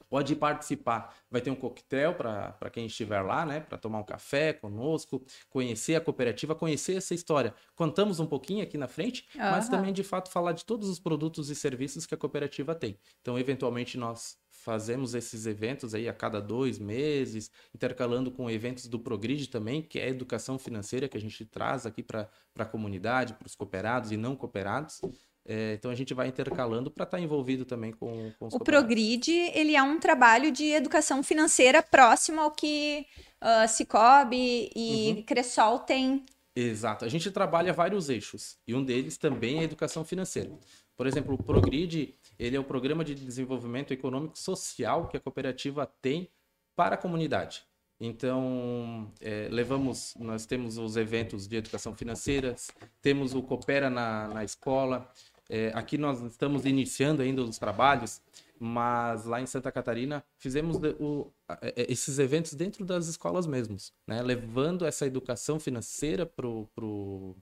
Pode 0.10 0.36
participar. 0.36 1.16
Vai 1.30 1.42
ter 1.42 1.50
um 1.50 1.56
coquetel 1.56 2.14
para 2.16 2.70
quem 2.72 2.86
estiver 2.86 3.22
lá, 3.22 3.46
né? 3.46 3.60
Para 3.60 3.78
tomar 3.78 4.00
um 4.00 4.04
café 4.04 4.54
conosco, 4.54 5.24
conhecer 5.50 5.96
a 5.96 6.02
cooperativa, 6.02 6.56
conhecer 6.56 6.96
essa 6.96 7.14
história. 7.14 7.54
Contamos 7.76 8.20
um 8.20 8.26
pouquinho 8.26 8.64
aqui 8.64 8.78
na 8.78 8.88
frente, 8.88 9.28
mas 9.36 9.68
Aham. 9.68 9.78
também, 9.78 9.94
de 9.94 10.04
fato, 10.04 10.30
falar 10.30 10.52
de 10.52 10.64
todos 10.66 10.90
os 10.90 11.00
produtos 11.00 11.50
e 11.50 11.56
serviços 11.56 12.06
que 12.06 12.14
a 12.14 12.18
cooperativa 12.18 12.74
tem. 12.76 13.00
Então, 13.22 13.38
eventualmente, 13.38 13.98
nós 13.98 14.38
fazemos 14.50 15.14
esses 15.14 15.46
eventos 15.46 15.94
aí 15.94 16.10
a 16.10 16.14
cada 16.14 16.42
dois 16.42 16.80
meses, 16.80 17.52
intercalando 17.74 18.32
com 18.32 18.50
eventos 18.50 18.88
do 18.88 19.00
Progride 19.00 19.48
também, 19.48 19.82
que 19.82 20.00
é 20.00 20.06
a 20.06 20.10
educação 20.10 20.58
financeira 20.58 21.08
que 21.08 21.16
a 21.16 21.22
gente 21.22 21.46
traz 21.46 21.86
aqui 21.86 22.02
para 22.02 22.30
a 22.58 22.66
comunidade, 22.66 23.36
para 23.36 23.46
os 23.46 23.54
cooperados 23.54 24.12
e 24.12 24.18
não 24.18 24.36
cooperados. 24.36 25.02
É, 25.48 25.74
então 25.74 25.92
a 25.92 25.96
gente 25.96 26.14
vai 26.14 26.28
intercalando 26.28 26.90
para 26.90 27.04
estar 27.04 27.18
tá 27.18 27.24
envolvido 27.24 27.66
também 27.66 27.92
com, 27.92 28.32
com 28.40 28.48
O 28.48 28.60
Progride, 28.60 29.32
ele 29.54 29.76
é 29.76 29.84
um 29.84 30.00
trabalho 30.00 30.52
de 30.52 30.72
educação 30.72 31.22
financeira 31.22 31.84
próximo 31.84 32.42
ao 32.42 32.50
que 32.50 33.06
uh, 33.42 33.68
Cicobi 33.68 34.72
e 34.76 35.14
uhum. 35.18 35.24
Cressol 35.24 35.80
têm. 35.80 36.26
Exato. 36.56 37.06
A 37.06 37.10
gente 37.10 37.30
trabalha 37.30 37.74
vários 37.74 38.10
eixos 38.10 38.58
e 38.68 38.74
um 38.74 38.84
deles 38.84 39.18
também 39.18 39.58
é 39.58 39.60
a 39.60 39.64
educação 39.64 40.04
financeira. 40.04 40.52
Por 40.98 41.06
exemplo, 41.06 41.36
o 41.36 41.44
Progride, 41.44 42.16
ele 42.40 42.56
é 42.56 42.60
o 42.60 42.64
programa 42.64 43.04
de 43.04 43.14
desenvolvimento 43.14 43.94
econômico 43.94 44.40
social 44.40 45.08
que 45.08 45.18
a 45.18 45.20
cooperativa 45.20 45.86
tem 46.02 46.30
para 46.76 46.96
a 46.96 46.98
comunidade. 46.98 47.64
Então, 48.00 49.12
é, 49.22 49.48
levamos, 49.50 50.16
nós 50.20 50.46
temos 50.46 50.78
os 50.78 50.98
eventos 50.98 51.48
de 51.48 51.56
educação 51.56 51.96
financeira, 51.96 52.56
temos 53.02 53.34
o 53.34 53.42
Coopera 53.42 53.90
na, 53.90 54.28
na 54.28 54.44
escola, 54.44 55.10
é, 55.50 55.72
aqui 55.74 55.98
nós 55.98 56.22
estamos 56.22 56.66
iniciando 56.66 57.22
ainda 57.22 57.44
os 57.44 57.58
trabalhos, 57.58 58.22
mas 58.60 59.26
lá 59.26 59.42
em 59.42 59.46
Santa 59.46 59.72
Catarina 59.72 60.24
fizemos 60.38 60.78
o, 61.00 61.32
é, 61.62 61.86
esses 61.92 62.20
eventos 62.20 62.54
dentro 62.54 62.86
das 62.86 63.08
escolas 63.08 63.46
mesmos, 63.46 63.94
né? 64.08 64.22
levando 64.22 64.86
essa 64.86 65.06
educação 65.06 65.60
financeira 65.60 66.26
pro, 66.26 66.68
pro, 66.74 67.36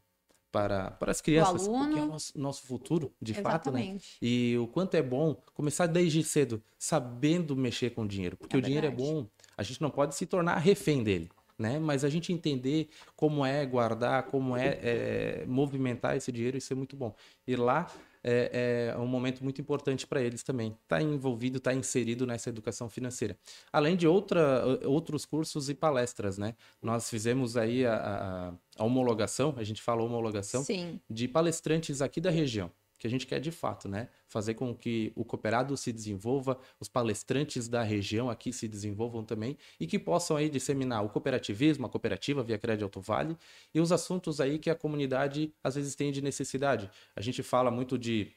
para, 0.52 0.92
para 0.92 1.12
as 1.12 1.22
crianças, 1.22 1.68
porque 1.68 2.00
é 2.00 2.04
o 2.04 2.08
nosso, 2.08 2.40
nosso 2.40 2.64
futuro, 2.64 3.14
de 3.22 3.32
Exatamente. 3.32 3.54
fato, 3.58 3.72
né? 3.72 4.00
E 4.22 4.58
o 4.58 4.68
quanto 4.68 4.96
é 4.96 5.02
bom 5.02 5.36
começar 5.54 5.88
desde 5.88 6.24
cedo, 6.24 6.62
sabendo 6.78 7.56
mexer 7.56 7.92
com 7.92 8.04
o 8.04 8.08
dinheiro, 8.08 8.36
porque 8.36 8.56
é 8.56 8.60
o 8.60 8.62
dinheiro 8.62 8.88
é 8.88 8.92
bom, 8.92 9.28
a 9.56 9.64
gente 9.64 9.82
não 9.82 9.90
pode 9.90 10.16
se 10.16 10.26
tornar 10.26 10.58
refém 10.58 11.04
dele 11.04 11.30
né? 11.58 11.80
Mas 11.80 12.04
a 12.04 12.10
gente 12.10 12.32
entender 12.32 12.90
como 13.16 13.46
é 13.46 13.66
guardar, 13.66 14.24
como 14.24 14.56
é, 14.56 14.80
é 14.82 15.46
movimentar 15.48 16.16
esse 16.16 16.32
dinheiro, 16.32 16.58
isso 16.58 16.72
é 16.74 16.76
muito 16.76 16.96
bom. 16.96 17.16
E 17.48 17.56
lá 17.56 17.88
é, 18.24 18.92
é 18.94 18.98
um 18.98 19.06
momento 19.06 19.44
muito 19.44 19.60
importante 19.60 20.08
para 20.08 20.22
eles 20.22 20.44
também. 20.44 20.70
Estar 20.70 20.98
tá 20.98 21.02
envolvido, 21.02 21.58
estar 21.58 21.72
tá 21.72 21.78
inserido 21.78 22.26
nessa 22.26 22.50
educação 22.50 22.90
financeira. 22.90 23.38
Além 23.72 23.96
de 23.96 24.08
outra, 24.08 24.64
outros 24.86 25.26
cursos 25.26 25.70
e 25.70 25.74
palestras, 25.74 26.38
né? 26.38 26.56
Nós 26.82 27.10
fizemos 27.10 27.58
aí 27.58 27.86
a, 27.86 27.96
a, 27.96 28.54
a 28.82 28.86
homologação, 28.86 29.54
a 29.58 29.64
gente 29.64 29.82
fala 29.82 30.02
homologação, 30.04 30.64
Sim. 30.64 31.00
de 31.10 31.28
palestrantes 31.28 32.02
aqui 32.02 32.22
da 32.22 32.30
região 32.30 32.72
que 33.04 33.08
a 33.08 33.10
gente 33.10 33.28
quer 33.28 33.42
de 33.42 33.52
fato, 33.52 33.90
né? 33.90 34.08
Fazer 34.30 34.54
com 34.54 34.74
que 34.74 35.12
o 35.14 35.26
cooperado 35.26 35.76
se 35.76 35.92
desenvolva, 35.92 36.58
os 36.80 36.88
palestrantes 36.88 37.68
da 37.68 37.84
região 37.84 38.30
aqui 38.30 38.54
se 38.54 38.66
desenvolvam 38.66 39.26
também 39.26 39.58
e 39.78 39.86
que 39.86 40.00
possam 40.00 40.38
aí 40.38 40.50
disseminar 40.50 41.04
o 41.04 41.10
cooperativismo, 41.10 41.86
a 41.86 41.90
cooperativa 41.90 42.42
Via 42.42 42.58
Crédito 42.58 42.86
Alto 42.86 43.02
Vale 43.02 43.38
e 43.74 43.82
os 43.82 43.92
assuntos 43.92 44.40
aí 44.40 44.58
que 44.58 44.70
a 44.70 44.76
comunidade 44.76 45.54
às 45.62 45.76
vezes 45.76 45.96
tem 45.96 46.14
de 46.14 46.22
necessidade. 46.22 46.90
A 47.14 47.20
gente 47.20 47.44
fala 47.44 47.70
muito 47.70 47.98
de 47.98 48.32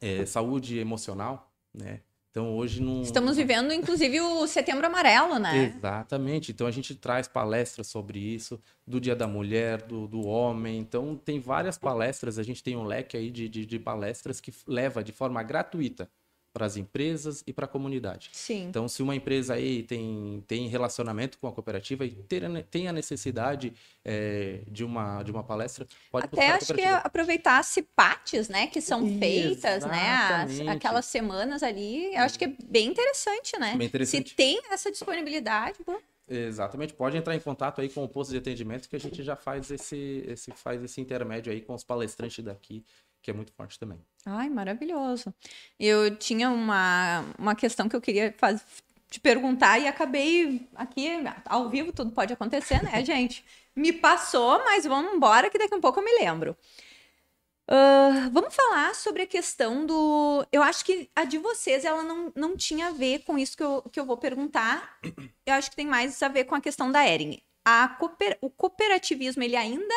é, 0.00 0.24
saúde 0.24 0.78
emocional, 0.78 1.52
né? 1.74 2.00
Então 2.32 2.56
hoje 2.56 2.82
não. 2.82 3.02
Estamos 3.02 3.36
vivendo, 3.36 3.74
inclusive, 3.74 4.18
o 4.18 4.46
setembro 4.46 4.86
amarelo, 4.86 5.38
né? 5.38 5.74
Exatamente. 5.76 6.50
Então 6.50 6.66
a 6.66 6.70
gente 6.70 6.94
traz 6.94 7.28
palestras 7.28 7.88
sobre 7.88 8.18
isso, 8.18 8.58
do 8.86 8.98
Dia 8.98 9.14
da 9.14 9.28
Mulher, 9.28 9.82
do, 9.82 10.08
do 10.08 10.26
Homem. 10.26 10.78
Então 10.78 11.14
tem 11.14 11.38
várias 11.38 11.76
palestras, 11.76 12.38
a 12.38 12.42
gente 12.42 12.62
tem 12.62 12.74
um 12.74 12.84
leque 12.84 13.18
aí 13.18 13.30
de, 13.30 13.50
de, 13.50 13.66
de 13.66 13.78
palestras 13.78 14.40
que 14.40 14.50
leva 14.66 15.04
de 15.04 15.12
forma 15.12 15.42
gratuita 15.42 16.08
para 16.52 16.66
as 16.66 16.76
empresas 16.76 17.42
e 17.46 17.52
para 17.52 17.64
a 17.64 17.68
comunidade. 17.68 18.30
Sim. 18.32 18.66
Então, 18.68 18.86
se 18.86 19.02
uma 19.02 19.16
empresa 19.16 19.54
aí 19.54 19.82
tem, 19.82 20.44
tem 20.46 20.68
relacionamento 20.68 21.38
com 21.38 21.46
a 21.48 21.52
cooperativa 21.52 22.04
e 22.04 22.10
ter, 22.10 22.42
tem 22.70 22.88
a 22.88 22.92
necessidade 22.92 23.72
é, 24.04 24.60
de, 24.68 24.84
uma, 24.84 25.22
de 25.22 25.30
uma 25.30 25.42
palestra, 25.42 25.86
pode 26.10 26.26
Até 26.26 26.50
acho 26.50 26.74
que 26.74 26.84
aproveitar 26.84 27.58
as 27.58 27.66
CIPATs, 27.66 28.48
né, 28.48 28.66
que 28.66 28.80
são 28.80 29.18
feitas, 29.18 29.84
né, 29.84 30.16
as, 30.18 30.60
aquelas 30.68 31.06
semanas 31.06 31.62
ali, 31.62 32.14
eu 32.14 32.20
acho 32.22 32.38
que 32.38 32.44
é 32.44 32.52
bem 32.64 32.88
interessante, 32.88 33.58
né? 33.58 33.74
Bem 33.76 33.86
interessante. 33.86 34.30
Se 34.30 34.36
tem 34.36 34.60
essa 34.70 34.90
disponibilidade. 34.90 35.78
Exatamente, 36.28 36.94
pode 36.94 37.16
entrar 37.16 37.34
em 37.34 37.40
contato 37.40 37.80
aí 37.80 37.88
com 37.88 38.04
o 38.04 38.08
posto 38.08 38.30
de 38.30 38.38
atendimento 38.38 38.88
que 38.88 38.96
a 38.96 39.00
gente 39.00 39.22
já 39.22 39.36
faz 39.36 39.70
esse, 39.70 40.24
esse, 40.26 40.50
faz 40.52 40.82
esse 40.82 41.00
intermédio 41.00 41.52
aí 41.52 41.60
com 41.60 41.74
os 41.74 41.84
palestrantes 41.84 42.44
daqui 42.44 42.84
que 43.22 43.30
é 43.30 43.34
muito 43.34 43.52
forte 43.52 43.78
também. 43.78 44.04
Ai, 44.26 44.50
maravilhoso. 44.50 45.32
Eu 45.78 46.16
tinha 46.16 46.50
uma, 46.50 47.24
uma 47.38 47.54
questão 47.54 47.88
que 47.88 47.96
eu 47.96 48.00
queria 48.00 48.34
faz, 48.36 48.64
te 49.08 49.20
perguntar 49.20 49.78
e 49.78 49.86
acabei 49.86 50.68
aqui, 50.74 51.08
ao 51.44 51.68
vivo, 51.68 51.92
tudo 51.92 52.10
pode 52.12 52.32
acontecer, 52.32 52.82
né, 52.82 53.02
gente? 53.06 53.44
Me 53.74 53.92
passou, 53.92 54.58
mas 54.64 54.84
vamos 54.84 55.14
embora 55.14 55.48
que 55.48 55.58
daqui 55.58 55.72
a 55.72 55.76
um 55.76 55.80
pouco 55.80 56.00
eu 56.00 56.04
me 56.04 56.18
lembro. 56.18 56.56
Uh, 57.70 58.28
vamos 58.32 58.54
falar 58.54 58.94
sobre 58.94 59.22
a 59.22 59.26
questão 59.26 59.86
do. 59.86 60.44
Eu 60.50 60.62
acho 60.62 60.84
que 60.84 61.08
a 61.14 61.24
de 61.24 61.38
vocês 61.38 61.84
ela 61.84 62.02
não, 62.02 62.32
não 62.34 62.56
tinha 62.56 62.88
a 62.88 62.90
ver 62.90 63.20
com 63.20 63.38
isso 63.38 63.56
que 63.56 63.62
eu, 63.62 63.82
que 63.90 64.00
eu 64.00 64.04
vou 64.04 64.16
perguntar. 64.16 64.98
Eu 65.46 65.54
acho 65.54 65.70
que 65.70 65.76
tem 65.76 65.86
mais 65.86 66.20
a 66.22 66.28
ver 66.28 66.44
com 66.44 66.54
a 66.54 66.60
questão 66.60 66.90
da 66.90 67.06
Ering. 67.06 67.40
A 67.64 67.88
cooper... 67.88 68.36
O 68.40 68.50
cooperativismo 68.50 69.42
ele 69.42 69.56
ainda 69.56 69.94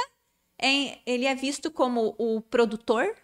é, 0.62 1.00
ele 1.06 1.26
é 1.26 1.36
visto 1.36 1.70
como 1.70 2.16
o 2.18 2.42
produtor, 2.42 3.16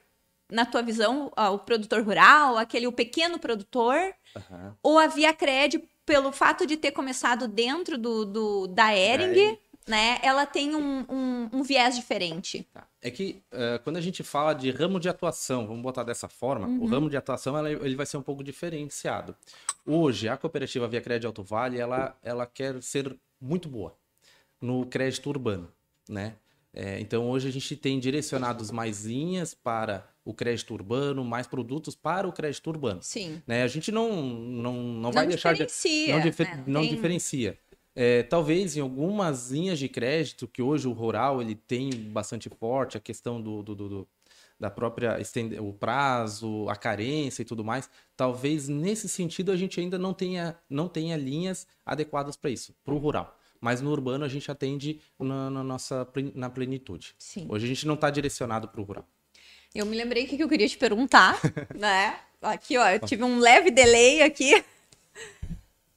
na 0.52 0.65
tua 0.65 0.82
visão, 0.82 1.32
ó, 1.36 1.56
o 1.56 1.60
produtor 1.60 2.04
rural, 2.04 2.58
aquele 2.58 2.86
o 2.86 2.91
pequeno 2.91 3.39
produtor, 3.39 3.98
uhum. 4.36 4.74
ou 4.84 5.00
a 5.00 5.08
Via 5.08 5.34
Cred, 5.34 5.82
pelo 6.06 6.32
fato 6.32 6.65
de 6.65 6.76
ter 6.76 6.91
começado 6.91 7.48
dentro 7.48 7.98
do, 7.98 8.26
do 8.26 8.67
da 8.67 8.94
Ering, 8.96 9.58
né? 9.88 10.20
Ela 10.22 10.46
tem 10.46 10.76
um, 10.76 11.06
um, 11.10 11.50
um 11.54 11.63
viés 11.63 11.96
diferente. 11.96 12.67
Tá. 12.74 12.86
É 13.02 13.10
que 13.10 13.41
uh, 13.52 13.82
quando 13.84 13.98
a 13.98 14.02
gente 14.02 14.24
fala 14.24 14.54
de 14.54 14.70
ramo 14.72 15.00
de 15.00 15.10
atuação, 15.10 15.65
vamos 15.65 15.82
botar 15.82 16.04
dessa 16.04 16.28
forma, 16.28 16.67
uhum. 16.67 16.82
o 16.82 16.86
ramo 16.86 17.10
de 17.10 17.17
atuação 17.17 17.58
ela, 17.58 17.72
ele 17.72 17.96
vai 17.96 18.06
ser 18.06 18.17
um 18.17 18.22
pouco 18.22 18.44
diferenciado. 18.44 19.36
Hoje, 19.86 20.28
a 20.28 20.38
cooperativa 20.38 20.88
Via 20.88 21.02
Crédito 21.02 21.28
Alto 21.28 21.44
Vale, 21.44 21.80
ela, 21.80 22.15
ela 22.22 22.46
quer 22.46 22.82
ser 22.84 23.15
muito 23.39 23.67
boa 23.67 23.96
no 24.60 24.86
crédito 24.86 25.28
urbano, 25.30 25.72
né? 26.08 26.36
É, 26.73 26.99
então 26.99 27.29
hoje 27.29 27.47
a 27.47 27.51
gente 27.51 27.75
tem 27.75 27.99
direcionados 27.99 28.71
mais 28.71 29.05
linhas 29.05 29.53
para 29.53 30.07
o 30.23 30.34
crédito 30.34 30.73
urbano, 30.73 31.23
mais 31.23 31.45
produtos 31.45 31.95
para 31.95 32.27
o 32.27 32.31
crédito 32.31 32.67
urbano. 32.69 33.01
Sim. 33.01 33.41
Né? 33.45 33.63
A 33.63 33.67
gente 33.67 33.91
não, 33.91 34.21
não, 34.21 34.73
não 34.73 35.12
vai 35.12 35.27
deixar 35.27 35.53
de. 35.53 35.67
Não, 36.12 36.21
difer, 36.21 36.57
né? 36.57 36.63
não 36.65 36.81
tem... 36.81 36.89
diferencia. 36.91 37.57
É, 37.93 38.23
talvez 38.23 38.77
em 38.77 38.79
algumas 38.79 39.51
linhas 39.51 39.77
de 39.77 39.89
crédito, 39.89 40.47
que 40.47 40.62
hoje 40.62 40.88
o 40.88 40.93
rural 40.93 41.41
ele 41.41 41.55
tem 41.55 41.89
bastante 41.89 42.49
forte, 42.49 42.95
a 42.95 43.01
questão 43.01 43.41
do, 43.41 43.62
do, 43.62 43.75
do 43.75 44.07
da 44.57 44.69
própria 44.69 45.19
estender, 45.19 45.62
o 45.62 45.73
prazo, 45.73 46.69
a 46.69 46.75
carência 46.75 47.41
e 47.41 47.45
tudo 47.45 47.65
mais, 47.65 47.89
talvez 48.15 48.69
nesse 48.69 49.10
sentido 49.10 49.51
a 49.51 49.57
gente 49.57 49.79
ainda 49.79 49.97
não 49.97 50.13
tenha, 50.13 50.55
não 50.69 50.88
tenha 50.88 51.17
linhas 51.17 51.65
adequadas 51.84 52.38
para 52.38 52.51
isso, 52.51 52.73
para 52.84 52.93
o 52.93 52.97
rural 52.97 53.36
mas 53.62 53.80
no 53.80 53.91
urbano 53.91 54.26
a 54.26 54.28
gente 54.28 54.50
atende 54.52 55.00
na, 55.19 55.50
na 55.52 55.63
nossa 55.63 56.08
na 56.34 56.50
plenitude. 56.50 57.15
Sim. 57.19 57.45
Hoje 57.47 57.65
a 57.65 57.67
gente 57.67 57.86
não 57.86 57.93
está 57.93 58.10
direcionado 58.10 58.67
para 58.67 58.82
o 58.82 58.84
rural. 58.84 59.08
Eu 59.74 59.86
me 59.86 59.95
lembrei 59.95 60.26
que 60.26 60.41
eu 60.41 60.50
queria 60.50 60.67
te 60.67 60.78
perguntar, 60.78 61.39
né? 61.78 62.19
Aqui, 62.41 62.78
ó, 62.78 62.89
eu 62.89 63.00
tive 63.00 63.24
um 63.24 63.39
leve 63.39 63.69
delay 63.69 64.24
aqui. 64.24 64.63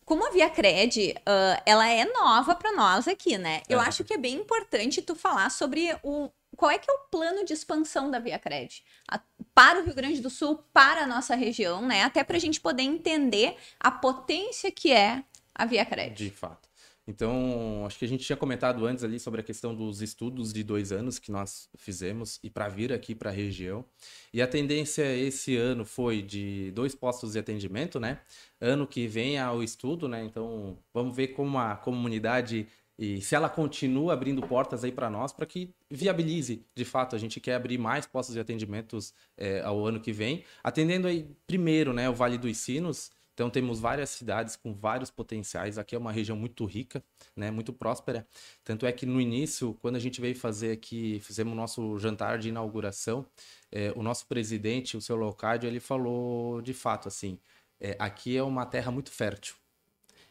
Como 0.05 0.27
a 0.29 0.31
Via 0.31 0.51
Cred, 0.51 1.15
uh, 1.21 1.63
ela 1.65 1.89
é 1.89 2.05
nova 2.05 2.55
para 2.55 2.73
nós 2.73 3.09
aqui, 3.09 3.39
né? 3.39 3.63
Eu 3.67 3.81
é. 3.81 3.87
acho 3.87 4.05
que 4.05 4.13
é 4.13 4.19
bem 4.19 4.35
importante 4.35 5.01
tu 5.01 5.15
falar 5.15 5.51
sobre 5.51 5.97
o 6.03 6.31
qual 6.55 6.71
é 6.71 6.79
que 6.79 6.89
é 6.89 6.95
o 6.95 6.99
plano 7.11 7.45
de 7.45 7.53
expansão 7.53 8.11
da 8.11 8.19
Via 8.19 8.39
Cred 8.39 8.85
a, 9.09 9.19
para 9.55 9.81
o 9.81 9.85
Rio 9.85 9.95
Grande 9.95 10.21
do 10.21 10.31
Sul, 10.31 10.63
para 10.73 11.03
a 11.03 11.07
nossa 11.07 11.35
região, 11.35 11.87
né? 11.87 12.03
Até 12.03 12.23
para 12.23 12.37
a 12.37 12.41
gente 12.41 12.61
poder 12.61 12.83
entender 12.83 13.57
a 13.81 13.91
potência 13.91 14.71
que 14.71 14.93
é 14.93 15.25
a 15.55 15.65
Via 15.65 15.87
Cred. 15.87 16.15
De 16.15 16.31
fato. 16.31 16.64
Então, 17.07 17.85
acho 17.87 17.99
que 17.99 18.05
a 18.05 18.09
gente 18.09 18.25
tinha 18.25 18.37
comentado 18.37 18.87
antes 18.87 19.05
ali 19.05 19.21
sobre 19.21 19.41
a 19.41 19.45
questão 19.45 19.75
dos 19.75 20.01
estudos 20.01 20.53
de 20.53 20.65
dois 20.65 20.91
anos 20.91 21.19
que 21.19 21.31
nós 21.31 21.69
fizemos 21.77 22.41
e 22.43 22.49
para 22.49 22.69
vir 22.69 22.93
aqui 22.93 23.15
para 23.15 23.31
a 23.31 23.33
região. 23.33 23.85
E 24.33 24.41
a 24.41 24.47
tendência 24.47 25.15
esse 25.15 25.57
ano 25.57 25.85
foi 25.85 26.23
de 26.23 26.71
dois 26.73 26.95
postos 26.95 27.33
de 27.33 27.39
atendimento, 27.39 28.01
né? 28.01 28.21
Ano 28.59 28.87
que 28.87 29.07
vem 29.07 29.39
ao 29.39 29.63
estudo, 29.63 30.09
né? 30.09 30.25
Então, 30.25 30.79
vamos 30.95 31.15
ver 31.15 31.29
como 31.29 31.59
a 31.59 31.77
comunidade 31.77 32.67
e 32.99 33.21
se 33.21 33.35
ela 33.35 33.49
continua 33.49 34.13
abrindo 34.13 34.41
portas 34.43 34.85
aí 34.85 34.93
para 34.93 35.11
nós, 35.11 35.33
para 35.33 35.45
que 35.45 35.75
viabilize, 35.91 36.65
de 36.75 36.85
fato, 36.85 37.17
a 37.17 37.19
gente 37.19 37.41
quer 37.41 37.57
abrir 37.57 37.77
mais 37.77 38.07
postos 38.07 38.35
de 38.35 38.41
atendimentos 38.41 39.13
é, 39.37 39.61
ao 39.63 39.85
ano 39.85 40.01
que 40.01 40.13
vem, 40.13 40.45
atendendo 40.63 41.09
aí 41.09 41.29
primeiro, 41.47 41.93
né, 41.93 42.09
o 42.09 42.15
Vale 42.15 42.39
dos 42.39 42.57
Sinos, 42.57 43.11
então 43.35 43.51
temos 43.51 43.81
várias 43.81 44.11
cidades 44.11 44.55
com 44.55 44.73
vários 44.73 45.11
potenciais. 45.11 45.77
Aqui 45.77 45.95
é 45.97 45.99
uma 45.99 46.13
região 46.13 46.37
muito 46.37 46.65
rica, 46.65 47.03
né, 47.37 47.51
muito 47.51 47.73
próspera. 47.73 48.27
Tanto 48.63 48.87
é 48.87 48.93
que 48.93 49.05
no 49.05 49.21
início, 49.21 49.75
quando 49.83 49.97
a 49.97 49.99
gente 49.99 50.21
veio 50.21 50.37
fazer 50.37 50.73
aqui, 50.73 51.21
fizemos 51.21 51.53
o 51.53 51.57
nosso 51.57 51.99
jantar 51.99 52.39
de 52.39 52.49
inauguração, 52.49 53.27
é, 53.73 53.93
o 53.97 54.03
nosso 54.03 54.27
presidente, 54.27 54.97
o 54.97 55.01
seu 55.01 55.17
Locádio, 55.17 55.67
ele 55.67 55.81
falou 55.81 56.63
de 56.63 56.73
fato 56.73 57.09
assim: 57.09 57.39
é, 57.81 57.97
aqui 57.99 58.37
é 58.37 58.43
uma 58.43 58.65
terra 58.65 58.93
muito 58.93 59.11
fértil. 59.11 59.57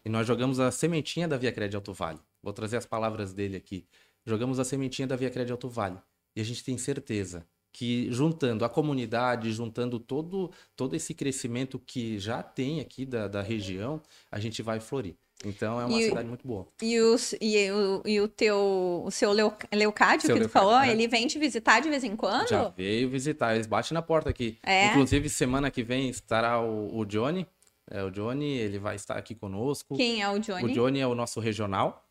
E 0.06 0.10
nós 0.10 0.26
jogamos 0.26 0.60
a 0.60 0.72
sementinha 0.72 1.28
da 1.28 1.38
Via 1.38 1.52
Crédito 1.52 1.76
Alto 1.76 1.94
Vale. 1.94 2.20
Vou 2.42 2.54
trazer 2.54 2.78
as 2.78 2.86
palavras 2.86 3.34
dele 3.34 3.58
aqui. 3.58 3.86
Jogamos 4.26 4.60
a 4.60 4.64
sementinha 4.66 5.08
da 5.08 5.16
Via 5.16 5.30
Crédito 5.30 5.52
Alto 5.52 5.70
Vale. 5.70 5.98
E 6.36 6.42
a 6.42 6.44
gente 6.44 6.64
tem 6.64 6.78
certeza 6.78 7.46
que 7.74 8.08
juntando 8.12 8.64
a 8.64 8.70
comunidade, 8.70 9.52
juntando 9.52 10.00
todo, 10.00 10.52
todo 10.76 10.96
esse 10.96 11.14
crescimento 11.14 11.80
que 11.80 12.20
já 12.20 12.44
tem 12.44 12.80
aqui 12.80 13.04
da, 13.04 13.28
da 13.28 13.42
região, 13.42 14.00
a 14.32 14.40
gente 14.40 14.62
vai 14.62 14.80
florir. 14.80 15.16
Então 15.44 15.82
é 15.82 15.86
uma 15.86 16.00
E- 16.00 16.06
cidade 16.06 16.28
muito 16.28 16.48
boa. 16.48 16.68
E, 16.82 17.00
os, 17.02 17.34
e, 17.42 17.70
o, 17.72 18.02
e 18.06 18.22
o 18.22 18.28
teu, 18.28 19.04
o 19.04 19.12
seu 19.12 19.36
Seu 19.36 19.52
que 19.52 19.68
tu 19.68 19.76
Leocádio, 19.76 20.50
falou, 20.50 20.80
é. 20.80 20.92
ele 20.92 21.08
vem 21.08 21.28
te 21.28 21.38
visitar 21.40 21.82
de 21.82 21.90
vez 21.90 22.04
em 22.04 22.16
quando? 22.16 22.48
Já 22.48 22.70
veio 22.70 23.10
visitar, 23.10 23.56
eles 23.56 23.68
batem 23.68 23.94
na 23.94 24.02
porta 24.02 24.30
aqui. 24.30 24.58
É? 24.64 24.92
Inclusive, 24.92 25.28
semana 25.28 25.70
que 25.72 25.84
vem 25.84 26.08
estará 26.10 26.62
o, 26.62 26.96
o 26.98 27.04
Johnny. 27.06 27.46
É, 27.90 28.02
o 28.04 28.10
Johnny, 28.10 28.58
ele 28.58 28.80
vai 28.80 28.96
estar 28.96 29.18
aqui 29.18 29.36
conosco. 29.36 29.98
Quem 29.98 30.22
é 30.22 30.30
o 30.30 30.40
Johnny? 30.40 30.64
O 30.72 30.74
Johnny 30.74 31.00
é 31.00 31.08
o 31.08 31.16
nosso 31.16 31.40
regional. 31.42 32.06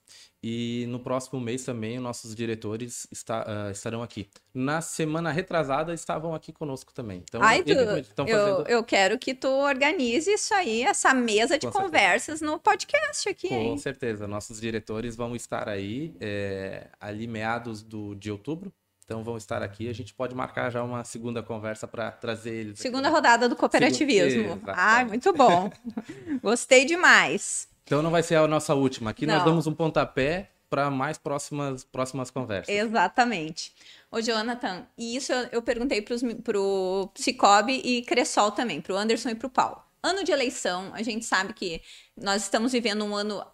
E 0.44 0.86
no 0.88 0.98
próximo 0.98 1.40
mês 1.40 1.64
também 1.64 1.96
os 1.98 2.02
nossos 2.02 2.34
diretores 2.34 3.06
está- 3.12 3.44
ah, 3.46 3.70
estarão 3.70 4.02
aqui. 4.02 4.28
Na 4.52 4.80
semana 4.80 5.30
retrasada 5.30 5.94
estavam 5.94 6.34
aqui 6.34 6.52
conosco 6.52 6.92
também. 6.92 7.22
Então, 7.22 7.40
Ai, 7.40 7.62
tu, 7.62 7.70
estão 7.70 8.26
eu, 8.26 8.38
fazendo 8.56 8.68
eu 8.68 8.82
quero 8.82 9.18
que 9.20 9.34
tu 9.34 9.46
organize 9.48 10.28
isso 10.32 10.52
aí, 10.52 10.82
essa 10.82 11.14
mesa 11.14 11.56
de 11.56 11.66
Com 11.66 11.72
certeza. 11.72 11.84
conversas 11.92 12.40
no 12.40 12.58
podcast 12.58 13.28
aqui, 13.28 13.48
Com 13.50 13.54
hein? 13.54 13.78
certeza. 13.78 14.26
Nossos 14.26 14.60
diretores 14.60 15.14
vão 15.14 15.36
estar 15.36 15.68
aí 15.68 16.12
é, 16.20 16.88
ali 17.00 17.28
meados 17.28 17.80
do, 17.80 18.16
de 18.16 18.28
outubro. 18.30 18.72
Então 19.04 19.22
vão 19.22 19.36
estar 19.36 19.62
aqui. 19.62 19.88
A 19.88 19.92
gente 19.92 20.14
pode 20.14 20.34
marcar 20.34 20.70
já 20.70 20.82
uma 20.82 21.04
segunda 21.04 21.42
conversa 21.42 21.86
para 21.86 22.10
trazer 22.10 22.54
eles. 22.54 22.72
aqui. 22.74 22.82
Segunda 22.82 23.08
rodada 23.10 23.48
do 23.48 23.54
cooperativismo. 23.54 24.42
Segunda- 24.54 24.72
Ai, 24.74 25.02
exatamente. 25.04 25.10
muito 25.10 25.32
bom. 25.34 25.70
Gostei 26.42 26.84
demais. 26.84 27.68
Então 27.84 28.02
não 28.02 28.10
vai 28.10 28.22
ser 28.22 28.36
a 28.36 28.46
nossa 28.48 28.74
última. 28.74 29.10
Aqui 29.10 29.26
nós 29.26 29.38
Não. 29.38 29.44
damos 29.46 29.66
um 29.66 29.74
pontapé 29.74 30.50
para 30.70 30.90
mais 30.90 31.18
próximas, 31.18 31.84
próximas 31.84 32.30
conversas. 32.30 32.74
Exatamente. 32.74 33.72
Ô, 34.10 34.20
Jonathan, 34.20 34.86
e 34.96 35.16
isso 35.16 35.32
eu, 35.32 35.48
eu 35.52 35.62
perguntei 35.62 36.00
pros, 36.00 36.22
pro 36.42 37.10
Cicobi 37.14 37.80
e 37.84 38.02
Cressol 38.02 38.52
também, 38.52 38.80
pro 38.80 38.96
Anderson 38.96 39.30
e 39.30 39.34
pro 39.34 39.50
Paulo. 39.50 39.82
Ano 40.02 40.24
de 40.24 40.32
eleição, 40.32 40.90
a 40.94 41.02
gente 41.02 41.24
sabe 41.26 41.52
que 41.52 41.82
nós 42.16 42.42
estamos 42.42 42.72
vivendo 42.72 43.04
um 43.04 43.14
ano. 43.14 43.44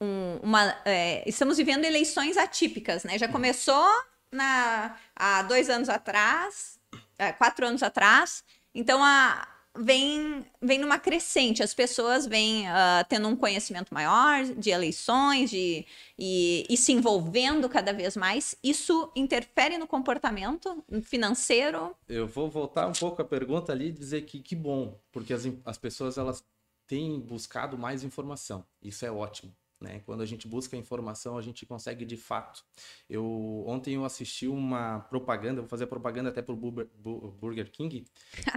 um- 0.00 0.38
uma, 0.42 0.76
é, 0.84 1.22
estamos 1.26 1.56
vivendo 1.56 1.84
eleições 1.86 2.36
atípicas, 2.36 3.02
né? 3.04 3.16
Já 3.18 3.26
começou 3.28 3.88
na, 4.30 4.94
há 5.16 5.42
dois 5.44 5.70
anos 5.70 5.88
atrás, 5.88 6.78
é, 7.18 7.32
quatro 7.32 7.66
anos 7.66 7.82
atrás. 7.82 8.44
Então, 8.74 9.02
a, 9.02 9.48
vem, 9.78 10.44
vem 10.60 10.78
numa 10.78 10.98
crescente. 10.98 11.62
As 11.62 11.74
pessoas 11.74 12.26
vêm 12.26 12.68
ah, 12.68 13.04
tendo 13.08 13.28
um 13.28 13.36
conhecimento 13.36 13.92
maior 13.92 14.44
de 14.44 14.70
eleições 14.70 15.50
de, 15.50 15.84
e, 16.18 16.66
e 16.68 16.76
se 16.76 16.92
envolvendo 16.92 17.68
cada 17.68 17.92
vez 17.92 18.16
mais. 18.16 18.56
Isso 18.62 19.10
interfere 19.14 19.78
no 19.78 19.86
comportamento 19.86 20.84
financeiro? 21.02 21.94
Eu 22.08 22.26
vou 22.26 22.48
voltar 22.48 22.86
um 22.86 22.92
pouco 22.92 23.22
à 23.22 23.24
pergunta 23.24 23.72
ali 23.72 23.88
e 23.88 23.92
dizer 23.92 24.22
que 24.22 24.40
que 24.40 24.56
bom, 24.56 24.98
porque 25.12 25.32
as, 25.32 25.44
as 25.64 25.78
pessoas 25.78 26.18
elas 26.18 26.44
têm 26.86 27.20
buscado 27.20 27.76
mais 27.76 28.04
informação. 28.04 28.64
Isso 28.80 29.04
é 29.04 29.10
ótimo. 29.10 29.54
Né? 29.80 30.00
Quando 30.06 30.22
a 30.22 30.26
gente 30.26 30.48
busca 30.48 30.74
informação, 30.76 31.36
a 31.36 31.42
gente 31.42 31.66
consegue 31.66 32.04
de 32.06 32.16
fato. 32.16 32.64
Eu 33.10 33.62
ontem 33.66 33.94
eu 33.94 34.04
assisti 34.06 34.48
uma 34.48 35.00
propaganda, 35.00 35.60
vou 35.60 35.68
fazer 35.68 35.86
propaganda 35.86 36.30
até 36.30 36.40
pro 36.40 36.56
Burger, 36.56 36.88
Bu- 36.96 37.30
Burger 37.38 37.70
King, 37.70 38.04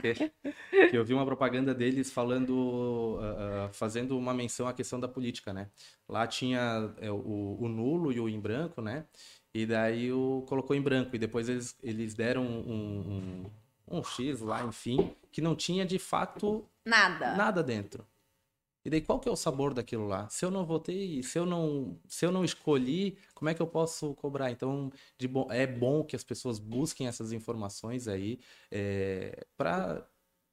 que, 0.02 0.32
eu 0.96 1.04
vi 1.04 1.14
uma 1.14 1.26
propaganda 1.26 1.74
deles 1.74 2.10
falando, 2.10 3.20
ah, 3.22 3.70
fazendo 3.74 4.18
uma 4.18 4.34
menção 4.34 4.66
à 4.68 4.74
questão 4.74 4.98
da 4.98 5.10
política, 5.10 5.52
né? 5.52 5.70
Lá 6.08 6.26
tinha 6.26 6.94
é, 7.02 7.12
o, 7.12 7.58
o 7.60 7.68
nulo 7.68 8.14
e 8.14 8.20
o 8.20 8.30
em 8.30 8.40
branco, 8.40 8.82
né? 8.82 9.06
E 9.54 9.66
daí 9.66 10.14
o 10.14 10.44
colocou 10.48 10.76
em 10.76 10.82
branco 10.82 11.14
e 11.16 11.20
depois 11.20 11.50
eles, 11.50 11.76
eles 11.84 12.14
deram 12.14 12.44
um, 12.44 13.44
um, 13.90 13.98
um 13.98 14.04
X 14.04 14.40
lá, 14.40 14.64
enfim, 14.64 15.14
que 15.32 15.42
não 15.42 15.56
tinha 15.56 15.86
de 15.86 16.00
fato 16.00 16.66
Nada. 16.86 17.36
nada 17.36 17.64
dentro. 17.64 18.06
E 18.86 18.90
daí 18.90 19.02
qual 19.02 19.20
que 19.20 19.28
é 19.28 19.32
o 19.32 19.36
sabor 19.36 19.74
daquilo 19.74 20.08
lá? 20.08 20.28
Se 20.30 20.46
eu 20.46 20.52
não 20.52 20.66
votei, 20.66 21.22
se 21.24 21.38
eu 21.38 21.46
não, 21.46 22.00
se 22.08 22.26
eu 22.26 22.32
não 22.32 22.46
escolhi, 22.46 23.18
como 23.34 23.50
é 23.50 23.54
que 23.54 23.62
eu 23.62 23.68
posso 23.68 24.14
cobrar? 24.16 24.52
Então, 24.52 24.90
bom, 25.30 25.48
é 25.52 25.68
bom 25.68 26.04
que 26.04 26.16
as 26.16 26.24
pessoas 26.24 26.60
busquem 26.60 27.08
essas 27.08 27.32
informações 27.32 28.08
aí 28.08 28.40
para 29.58 30.08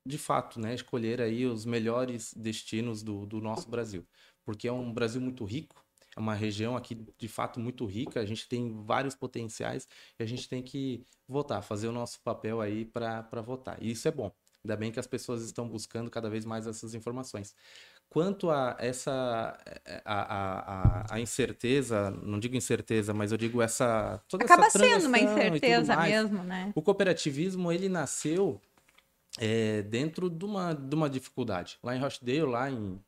de 0.04 0.18
fato, 0.18 0.60
né, 0.60 0.72
escolher 0.74 1.20
aí 1.20 1.44
os 1.46 1.64
melhores 1.64 2.32
destinos 2.34 3.02
do, 3.02 3.26
do 3.26 3.40
nosso 3.40 3.68
Brasil, 3.68 4.06
porque 4.44 4.68
é 4.68 4.72
um 4.72 4.92
Brasil 4.92 5.20
muito 5.20 5.44
rico, 5.44 5.84
é 6.16 6.20
uma 6.20 6.32
região 6.34 6.76
aqui 6.76 6.94
de 7.18 7.26
fato 7.28 7.58
muito 7.58 7.84
rica, 7.84 8.20
a 8.20 8.24
gente 8.24 8.48
tem 8.48 8.72
vários 8.84 9.16
potenciais 9.16 9.88
e 10.18 10.22
a 10.22 10.26
gente 10.26 10.48
tem 10.48 10.62
que 10.62 11.04
votar, 11.28 11.60
fazer 11.62 11.88
o 11.88 11.92
nosso 11.92 12.20
papel 12.20 12.60
aí 12.60 12.84
para 12.84 13.42
votar. 13.44 13.82
E 13.82 13.90
isso 13.90 14.06
é 14.06 14.12
bom. 14.12 14.30
Ainda 14.64 14.76
bem 14.76 14.90
que 14.90 14.98
as 14.98 15.06
pessoas 15.06 15.42
estão 15.42 15.68
buscando 15.68 16.10
cada 16.10 16.30
vez 16.30 16.44
mais 16.44 16.66
essas 16.66 16.94
informações. 16.94 17.54
Quanto 18.08 18.50
a 18.50 18.76
essa 18.78 19.58
a, 20.04 20.14
a, 20.14 20.60
a, 21.02 21.14
a 21.14 21.20
incerteza, 21.20 22.10
não 22.22 22.38
digo 22.38 22.56
incerteza, 22.56 23.12
mas 23.12 23.32
eu 23.32 23.38
digo 23.38 23.60
essa 23.60 24.22
toda 24.28 24.44
Acaba 24.44 24.66
essa 24.66 24.78
sendo 24.78 25.06
uma 25.06 25.18
incerteza 25.18 25.96
mesmo, 25.96 26.42
né? 26.42 26.72
O 26.74 26.80
cooperativismo 26.80 27.70
ele 27.70 27.88
nasceu 27.88 28.60
é, 29.38 29.82
dentro 29.82 30.30
de 30.30 30.44
uma, 30.44 30.72
de 30.72 30.94
uma 30.94 31.10
dificuldade. 31.10 31.78
Lá 31.82 31.94
em 31.94 32.00
Rochdale, 32.00 32.42
lá 32.42 32.70
em, 32.70 32.98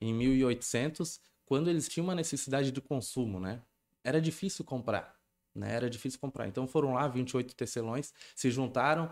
em 0.00 0.14
1800, 0.14 1.20
quando 1.44 1.68
eles 1.68 1.88
tinham 1.88 2.04
uma 2.04 2.14
necessidade 2.14 2.70
de 2.70 2.80
consumo, 2.80 3.38
né? 3.38 3.60
Era 4.02 4.20
difícil 4.20 4.64
comprar, 4.64 5.13
né? 5.54 5.74
Era 5.74 5.88
difícil 5.88 6.18
comprar. 6.18 6.48
Então 6.48 6.66
foram 6.66 6.94
lá 6.94 7.06
28 7.06 7.54
tecelões, 7.54 8.12
se 8.34 8.50
juntaram 8.50 9.10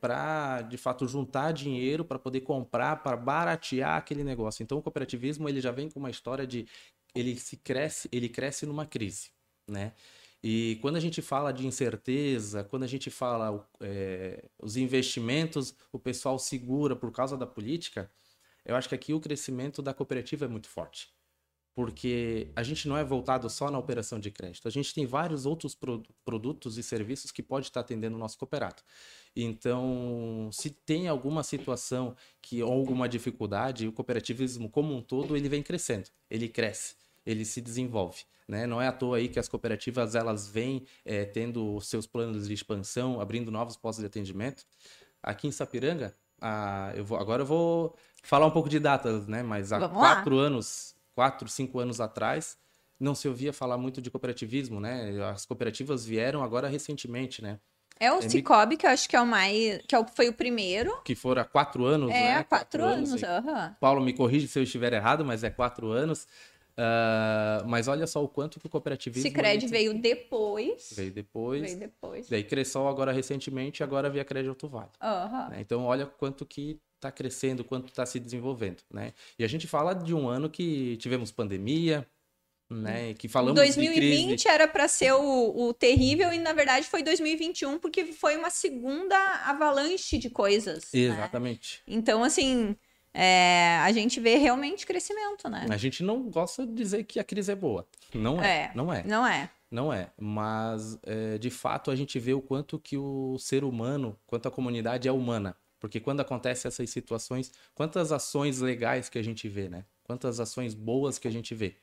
para, 0.00 0.62
de 0.62 0.76
fato, 0.76 1.06
juntar 1.08 1.52
dinheiro 1.52 2.04
para 2.04 2.18
poder 2.18 2.42
comprar, 2.42 3.02
para 3.02 3.16
baratear 3.16 3.96
aquele 3.96 4.22
negócio. 4.22 4.62
Então 4.62 4.78
o 4.78 4.82
cooperativismo 4.82 5.48
ele 5.48 5.60
já 5.60 5.70
vem 5.70 5.88
com 5.88 5.98
uma 5.98 6.10
história 6.10 6.46
de 6.46 6.66
ele 7.14 7.36
se 7.36 7.56
cresce, 7.56 8.08
ele 8.12 8.28
cresce 8.28 8.66
numa 8.66 8.86
crise, 8.86 9.30
né? 9.66 9.92
E 10.42 10.78
quando 10.80 10.96
a 10.96 11.00
gente 11.00 11.22
fala 11.22 11.52
de 11.52 11.66
incerteza, 11.66 12.62
quando 12.62 12.84
a 12.84 12.86
gente 12.86 13.10
fala 13.10 13.68
é, 13.80 14.44
os 14.62 14.76
investimentos, 14.76 15.74
o 15.90 15.98
pessoal 15.98 16.38
segura 16.38 16.94
por 16.94 17.10
causa 17.10 17.36
da 17.36 17.46
política, 17.46 18.10
eu 18.64 18.76
acho 18.76 18.88
que 18.88 18.94
aqui 18.94 19.14
o 19.14 19.20
crescimento 19.20 19.80
da 19.82 19.94
cooperativa 19.94 20.44
é 20.44 20.48
muito 20.48 20.68
forte. 20.68 21.15
Porque 21.76 22.50
a 22.56 22.62
gente 22.62 22.88
não 22.88 22.96
é 22.96 23.04
voltado 23.04 23.50
só 23.50 23.70
na 23.70 23.78
operação 23.78 24.18
de 24.18 24.30
crédito, 24.30 24.66
a 24.66 24.70
gente 24.70 24.94
tem 24.94 25.04
vários 25.04 25.44
outros 25.44 25.74
pro- 25.74 26.02
produtos 26.24 26.78
e 26.78 26.82
serviços 26.82 27.30
que 27.30 27.42
pode 27.42 27.66
estar 27.66 27.80
atendendo 27.80 28.16
o 28.16 28.18
nosso 28.18 28.38
cooperado. 28.38 28.82
Então, 29.36 30.48
se 30.52 30.70
tem 30.70 31.06
alguma 31.06 31.42
situação 31.42 32.16
que 32.40 32.62
ou 32.62 32.72
alguma 32.72 33.06
dificuldade, 33.08 33.86
o 33.86 33.92
cooperativismo 33.92 34.70
como 34.70 34.94
um 34.96 35.02
todo 35.02 35.36
ele 35.36 35.50
vem 35.50 35.62
crescendo, 35.62 36.08
ele 36.30 36.48
cresce, 36.48 36.94
ele 37.26 37.44
se 37.44 37.60
desenvolve. 37.60 38.22
Né? 38.48 38.66
Não 38.66 38.80
é 38.80 38.88
à 38.88 38.92
toa 38.92 39.18
aí 39.18 39.28
que 39.28 39.38
as 39.38 39.48
cooperativas 39.48 40.14
elas 40.14 40.48
vêm 40.48 40.86
eh, 41.04 41.26
tendo 41.26 41.78
seus 41.82 42.06
planos 42.06 42.48
de 42.48 42.54
expansão, 42.54 43.20
abrindo 43.20 43.50
novos 43.50 43.76
postos 43.76 44.02
de 44.02 44.06
atendimento. 44.06 44.64
Aqui 45.22 45.46
em 45.46 45.50
Sapiranga, 45.52 46.16
ah, 46.40 46.92
eu 46.96 47.04
vou, 47.04 47.18
agora 47.18 47.42
eu 47.42 47.46
vou 47.46 47.94
falar 48.22 48.46
um 48.46 48.50
pouco 48.50 48.68
de 48.70 48.78
datas, 48.78 49.26
né? 49.26 49.42
Mas 49.42 49.72
há 49.72 49.80
Vamos 49.80 50.00
lá. 50.00 50.14
quatro 50.14 50.38
anos, 50.38 50.95
quatro, 51.16 51.48
cinco 51.48 51.80
anos 51.80 52.00
atrás, 52.00 52.56
não 53.00 53.14
se 53.14 53.26
ouvia 53.26 53.52
falar 53.52 53.76
muito 53.76 54.00
de 54.00 54.10
cooperativismo, 54.10 54.78
né? 54.78 55.10
As 55.32 55.44
cooperativas 55.44 56.04
vieram 56.06 56.44
agora 56.44 56.68
recentemente, 56.68 57.42
né? 57.42 57.58
É 57.98 58.12
o 58.12 58.18
É, 58.18 58.28
Cicobi, 58.28 58.76
que 58.76 58.86
eu 58.86 58.90
acho 58.90 59.08
que 59.08 59.16
é 59.16 59.20
o 59.20 59.26
mais. 59.26 59.80
que 59.88 59.96
é 59.96 60.06
foi 60.14 60.28
o 60.28 60.32
primeiro. 60.34 61.00
Que 61.02 61.14
foram 61.14 61.40
há 61.40 61.44
quatro 61.46 61.86
anos, 61.86 62.10
É, 62.10 62.12
né? 62.12 62.34
há 62.36 62.44
quatro 62.44 62.84
anos. 62.84 63.14
aí. 63.14 63.24
aham. 63.24 63.74
Paulo, 63.80 64.02
me 64.02 64.12
corrige 64.12 64.46
se 64.46 64.58
eu 64.58 64.62
estiver 64.62 64.92
errado, 64.92 65.24
mas 65.24 65.42
é 65.42 65.48
quatro 65.50 65.90
anos. 65.90 66.28
Ah, 66.78 67.64
mas 67.66 67.88
olha 67.88 68.06
só 68.06 68.22
o 68.22 68.28
quanto 68.28 68.60
que 68.60 68.66
o 68.66 68.70
cooperativismo... 68.70 69.26
Cicred 69.26 69.64
ele 69.64 69.66
veio 69.66 69.94
depois. 69.98 70.92
veio 70.94 71.10
depois. 71.10 71.62
Veio 71.62 71.78
depois. 71.78 72.28
Daí 72.28 72.44
Cressol 72.44 72.86
agora 72.86 73.12
recentemente, 73.12 73.82
agora 73.82 74.10
via 74.10 74.24
Crédito 74.24 74.50
Alto 74.50 74.68
Vale. 74.68 74.90
Né? 75.50 75.60
Então 75.60 75.84
olha 75.86 76.04
quanto 76.04 76.44
que 76.44 76.78
está 76.96 77.10
crescendo, 77.12 77.64
quanto 77.64 77.88
está 77.88 78.04
se 78.04 78.18
desenvolvendo, 78.18 78.82
né? 78.90 79.12
E 79.38 79.44
a 79.44 79.48
gente 79.48 79.66
fala 79.66 79.94
de 79.94 80.14
um 80.14 80.28
ano 80.28 80.50
que 80.50 80.96
tivemos 80.96 81.30
pandemia, 81.30 82.06
né? 82.68 83.14
Que 83.14 83.28
falamos 83.28 83.60
de 83.60 83.64
2020 83.66 84.28
crise. 84.28 84.48
era 84.48 84.66
para 84.66 84.88
ser 84.88 85.12
o, 85.12 85.68
o 85.68 85.72
terrível 85.72 86.32
e 86.32 86.38
na 86.38 86.52
verdade 86.52 86.86
foi 86.86 87.02
2021 87.02 87.78
porque 87.78 88.04
foi 88.06 88.36
uma 88.36 88.50
segunda 88.50 89.16
avalanche 89.44 90.18
de 90.18 90.28
coisas. 90.28 90.90
né? 90.92 91.00
Exatamente. 91.00 91.82
Então 91.86 92.24
assim 92.24 92.74
é, 93.14 93.78
a 93.82 93.92
gente 93.92 94.18
vê 94.20 94.36
realmente 94.36 94.84
crescimento, 94.84 95.48
né? 95.48 95.66
A 95.70 95.76
gente 95.76 96.02
não 96.02 96.28
gosta 96.28 96.66
de 96.66 96.74
dizer 96.74 97.04
que 97.04 97.20
a 97.20 97.24
crise 97.24 97.52
é 97.52 97.54
boa. 97.54 97.86
Não 98.12 98.42
é, 98.42 98.64
É. 98.64 98.72
não 98.74 98.92
é. 98.92 99.02
Não 99.04 99.26
é? 99.26 99.50
Não 99.70 99.92
é, 99.92 100.10
mas 100.16 100.98
é, 101.02 101.38
de 101.38 101.50
fato 101.50 101.90
a 101.90 101.96
gente 101.96 102.18
vê 102.18 102.32
o 102.32 102.40
quanto 102.40 102.78
que 102.78 102.96
o 102.96 103.36
ser 103.38 103.64
humano, 103.64 104.16
quanto 104.26 104.46
a 104.46 104.50
comunidade 104.50 105.08
é 105.08 105.12
humana. 105.12 105.56
Porque 105.78 106.00
quando 106.00 106.20
acontecem 106.20 106.68
essas 106.68 106.88
situações, 106.90 107.52
quantas 107.74 108.12
ações 108.12 108.60
legais 108.60 109.08
que 109.08 109.18
a 109.18 109.22
gente 109.22 109.48
vê, 109.48 109.68
né? 109.68 109.84
Quantas 110.04 110.40
ações 110.40 110.74
boas 110.74 111.18
que 111.18 111.28
a 111.28 111.30
gente 111.30 111.54
vê. 111.54 111.76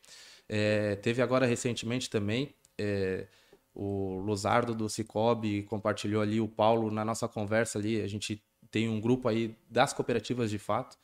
É, 0.49 0.95
teve 0.97 1.21
agora 1.21 1.45
recentemente 1.45 2.09
também 2.09 2.53
é, 2.77 3.27
o 3.73 4.19
Luzardo 4.19 4.75
do 4.75 4.89
Cicobi 4.89 5.63
compartilhou 5.63 6.21
ali, 6.21 6.39
o 6.39 6.47
Paulo 6.47 6.91
na 6.91 7.03
nossa 7.03 7.27
conversa 7.27 7.79
ali, 7.79 8.01
a 8.01 8.07
gente 8.07 8.43
tem 8.69 8.89
um 8.89 8.99
grupo 8.99 9.27
aí 9.27 9.55
das 9.69 9.93
cooperativas 9.93 10.49
de 10.49 10.57
fato 10.57 10.97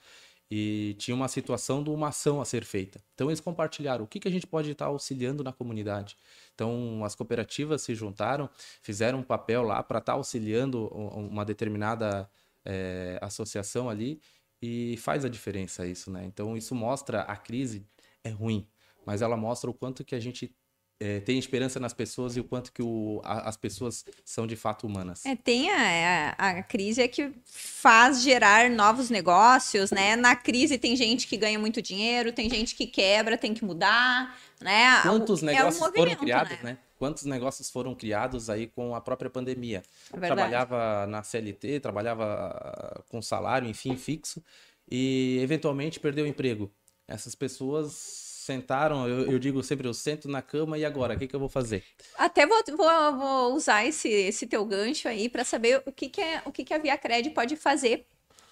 e 0.52 0.96
tinha 0.98 1.14
uma 1.14 1.28
situação 1.28 1.84
de 1.84 1.92
uma 1.92 2.08
ação 2.08 2.42
a 2.42 2.46
ser 2.46 2.64
feita. 2.64 3.00
Então 3.14 3.30
eles 3.30 3.40
compartilharam 3.40 4.04
o 4.04 4.08
que, 4.08 4.20
que 4.20 4.28
a 4.28 4.32
gente 4.32 4.48
pode 4.48 4.72
estar 4.72 4.86
auxiliando 4.86 5.44
na 5.44 5.54
comunidade. 5.54 6.18
Então 6.56 7.04
as 7.06 7.14
cooperativas 7.14 7.84
se 7.84 7.94
juntaram, 7.94 8.50
fizeram 8.82 9.20
um 9.20 9.24
papel 9.24 9.62
lá 9.62 9.84
para 9.84 10.00
estar 10.00 10.14
auxiliando 10.14 10.88
uma 10.88 11.46
determinada 11.46 12.30
é, 12.66 13.18
associação 13.22 13.90
ali 13.90 14.22
e 14.62 14.98
faz 14.98 15.24
a 15.24 15.30
diferença 15.30 15.86
isso, 15.86 16.12
né? 16.12 16.26
Então 16.26 16.56
isso 16.58 16.76
mostra 16.76 17.22
a 17.22 17.36
crise 17.36 17.88
é 18.24 18.30
ruim, 18.30 18.68
mas 19.06 19.22
ela 19.22 19.38
mostra 19.38 19.70
o 19.70 19.74
quanto 19.74 20.04
que 20.04 20.16
a 20.16 20.20
gente 20.20 20.56
é, 21.00 21.22
tem 21.22 21.40
esperança 21.40 21.80
nas 21.80 21.94
pessoas 21.94 22.36
e 22.36 22.42
o 22.42 22.44
quanto 22.44 22.74
que 22.74 22.82
o, 22.82 23.22
a, 23.24 23.48
as 23.48 23.56
pessoas 23.56 24.04
são 24.26 24.46
de 24.46 24.58
fato 24.58 24.86
humanas. 24.86 25.26
É, 25.26 25.34
tem 25.34 25.70
a, 25.72 26.36
a, 26.38 26.50
a, 26.50 26.64
crise 26.64 27.02
é 27.02 27.08
que 27.08 27.32
faz 27.46 28.22
gerar 28.22 28.70
novos 28.70 29.10
negócios, 29.10 29.92
né? 29.92 30.18
Na 30.18 30.36
crise 30.36 30.78
tem 30.78 30.96
gente 30.98 31.26
que 31.26 31.38
ganha 31.38 31.58
muito 31.58 31.82
dinheiro, 31.82 32.34
tem 32.34 32.50
gente 32.50 32.76
que 32.76 32.86
quebra, 32.86 33.38
tem 33.38 33.54
que 33.54 33.64
mudar, 33.64 34.38
né? 34.60 35.02
Quantos 35.02 35.42
negócios 35.42 35.82
é 35.82 35.88
um 35.88 35.94
foram 35.94 36.16
criados, 36.16 36.52
né? 36.52 36.60
né? 36.64 36.78
Quantos 36.98 37.24
negócios 37.24 37.70
foram 37.70 37.96
criados 37.96 38.50
aí 38.50 38.68
com 38.68 38.94
a 38.94 39.00
própria 39.00 39.30
pandemia? 39.30 39.82
É 40.12 40.18
trabalhava 40.18 41.08
na 41.08 41.24
CLT, 41.24 41.80
trabalhava 41.80 43.06
com 43.08 43.22
salário, 43.22 43.70
enfim, 43.70 43.96
fixo, 43.96 44.44
e 44.92 45.40
eventualmente 45.42 45.98
perdeu 45.98 46.26
o 46.26 46.28
emprego. 46.28 46.70
Essas 47.08 47.36
pessoas 47.36 48.29
sentaram, 48.50 49.08
eu, 49.08 49.32
eu, 49.32 49.38
digo 49.38 49.62
sempre, 49.62 49.88
eu 49.88 49.94
sento 49.94 50.28
na 50.28 50.42
cama 50.42 50.76
e 50.76 50.84
agora, 50.84 51.14
o 51.14 51.20
que, 51.20 51.28
que 51.28 51.36
eu 51.36 51.40
vou 51.40 51.50
fazer? 51.50 51.84
Até 52.18 52.48
vou, 52.48 52.58
vou, 52.76 53.18
vou 53.18 53.54
usar 53.54 53.86
esse, 53.86 54.10
esse 54.10 54.48
teu 54.48 54.66
gancho 54.66 55.08
aí 55.08 55.30
para 55.30 55.44
saber 55.44 55.84
o 55.86 55.92
que, 55.92 56.10
que, 56.10 56.20
é, 56.20 56.42
o 56.46 56.52
que, 56.52 56.64
que 56.64 56.74
a 56.74 56.80
Via 56.80 56.98
Cred 56.98 57.30
pode 57.30 57.56
fazer 57.56 58.08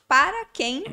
para 0.08 0.46
quem 0.54 0.84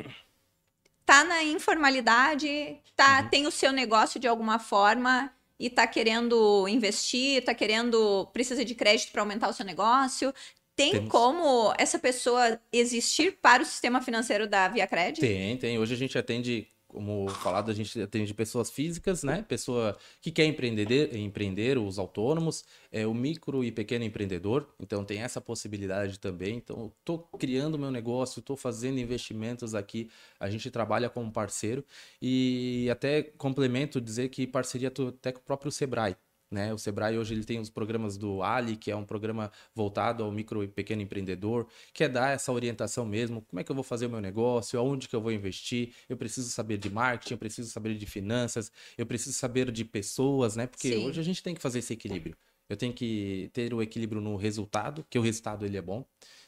tá 1.05 1.23
na 1.23 1.43
informalidade, 1.43 2.77
tá, 2.95 3.21
uhum. 3.21 3.29
tem 3.29 3.45
o 3.45 3.51
seu 3.51 3.71
negócio 3.71 4.19
de 4.19 4.27
alguma 4.27 4.57
forma 4.57 5.31
e 5.59 5.69
tá 5.69 5.85
querendo 5.85 6.67
investir, 6.67 7.43
tá 7.43 7.53
querendo, 7.53 8.25
precisa 8.33 8.65
de 8.65 8.73
crédito 8.73 9.11
para 9.11 9.21
aumentar 9.21 9.49
o 9.49 9.53
seu 9.53 9.65
negócio. 9.65 10.33
Tem 10.75 10.93
Temos. 10.93 11.11
como 11.11 11.73
essa 11.77 11.99
pessoa 11.99 12.59
existir 12.73 13.37
para 13.39 13.61
o 13.61 13.65
sistema 13.65 14.01
financeiro 14.01 14.47
da 14.47 14.67
Via 14.67 14.87
Cred? 14.87 15.21
Tem, 15.21 15.57
tem. 15.57 15.77
Hoje 15.77 15.93
a 15.93 15.97
gente 15.97 16.17
atende 16.17 16.67
como 16.95 17.27
falado, 17.27 17.69
a 17.69 17.73
gente 17.73 18.01
atende 18.01 18.33
pessoas 18.33 18.71
físicas, 18.71 19.21
né? 19.21 19.43
Pessoa 19.45 19.97
que 20.21 20.31
quer 20.31 20.45
empreender, 20.45 21.13
empreender 21.13 21.77
os 21.77 21.99
autônomos, 21.99 22.63
é 22.89 23.05
o 23.05 23.13
micro 23.13 23.65
e 23.65 23.71
pequeno 23.71 24.05
empreendedor. 24.05 24.73
Então 24.79 25.03
tem 25.03 25.19
essa 25.19 25.41
possibilidade 25.41 26.17
também. 26.17 26.55
Então 26.55 26.93
estou 26.97 27.19
criando 27.37 27.77
meu 27.77 27.91
negócio, 27.91 28.39
estou 28.39 28.55
fazendo 28.55 28.97
investimentos 28.97 29.75
aqui. 29.75 30.09
A 30.39 30.49
gente 30.49 30.71
trabalha 30.71 31.09
como 31.09 31.29
parceiro 31.33 31.83
e 32.21 32.87
até 32.89 33.23
complemento 33.23 33.99
dizer 33.99 34.29
que 34.29 34.47
parceria 34.47 34.87
até 34.87 35.33
com 35.33 35.39
o 35.39 35.43
próprio 35.43 35.73
Sebrae. 35.73 36.15
Né? 36.55 36.73
O 36.73 36.77
Sebrae 36.77 37.17
hoje 37.17 37.33
ele 37.33 37.43
tem 37.43 37.59
os 37.59 37.69
programas 37.69 38.17
do 38.17 38.41
Ali, 38.41 38.77
que 38.77 38.89
é 38.89 38.95
um 38.95 39.03
programa 39.03 39.51
voltado 39.75 40.23
ao 40.23 40.31
micro 40.31 40.63
e 40.63 40.69
pequeno 40.69 41.01
empreendedor, 41.01 41.67
que 41.93 42.05
é 42.05 42.07
dar 42.07 42.33
essa 42.33 42.49
orientação 42.49 43.05
mesmo, 43.05 43.41
como 43.41 43.59
é 43.59 43.63
que 43.63 43.69
eu 43.69 43.75
vou 43.75 43.83
fazer 43.83 44.05
o 44.05 44.09
meu 44.09 44.21
negócio, 44.21 44.79
aonde 44.79 45.09
que 45.09 45.15
eu 45.15 45.19
vou 45.19 45.33
investir, 45.33 45.93
eu 46.07 46.15
preciso 46.15 46.49
saber 46.49 46.77
de 46.77 46.89
marketing, 46.89 47.33
eu 47.33 47.37
preciso 47.37 47.69
saber 47.69 47.93
de 47.95 48.05
finanças, 48.05 48.71
eu 48.97 49.05
preciso 49.05 49.33
saber 49.37 49.69
de 49.69 49.83
pessoas, 49.83 50.55
né? 50.55 50.65
Porque 50.65 50.93
Sim. 50.93 51.05
hoje 51.05 51.19
a 51.19 51.23
gente 51.23 51.43
tem 51.43 51.53
que 51.53 51.61
fazer 51.61 51.79
esse 51.79 51.91
equilíbrio. 51.91 52.37
Eu 52.69 52.77
tenho 52.77 52.93
que 52.93 53.49
ter 53.51 53.73
o 53.73 53.81
equilíbrio 53.81 54.21
no 54.21 54.37
resultado, 54.37 55.05
que 55.09 55.19
o 55.19 55.21
resultado 55.21 55.65
ele 55.65 55.75
é 55.75 55.81
bom. 55.81 56.05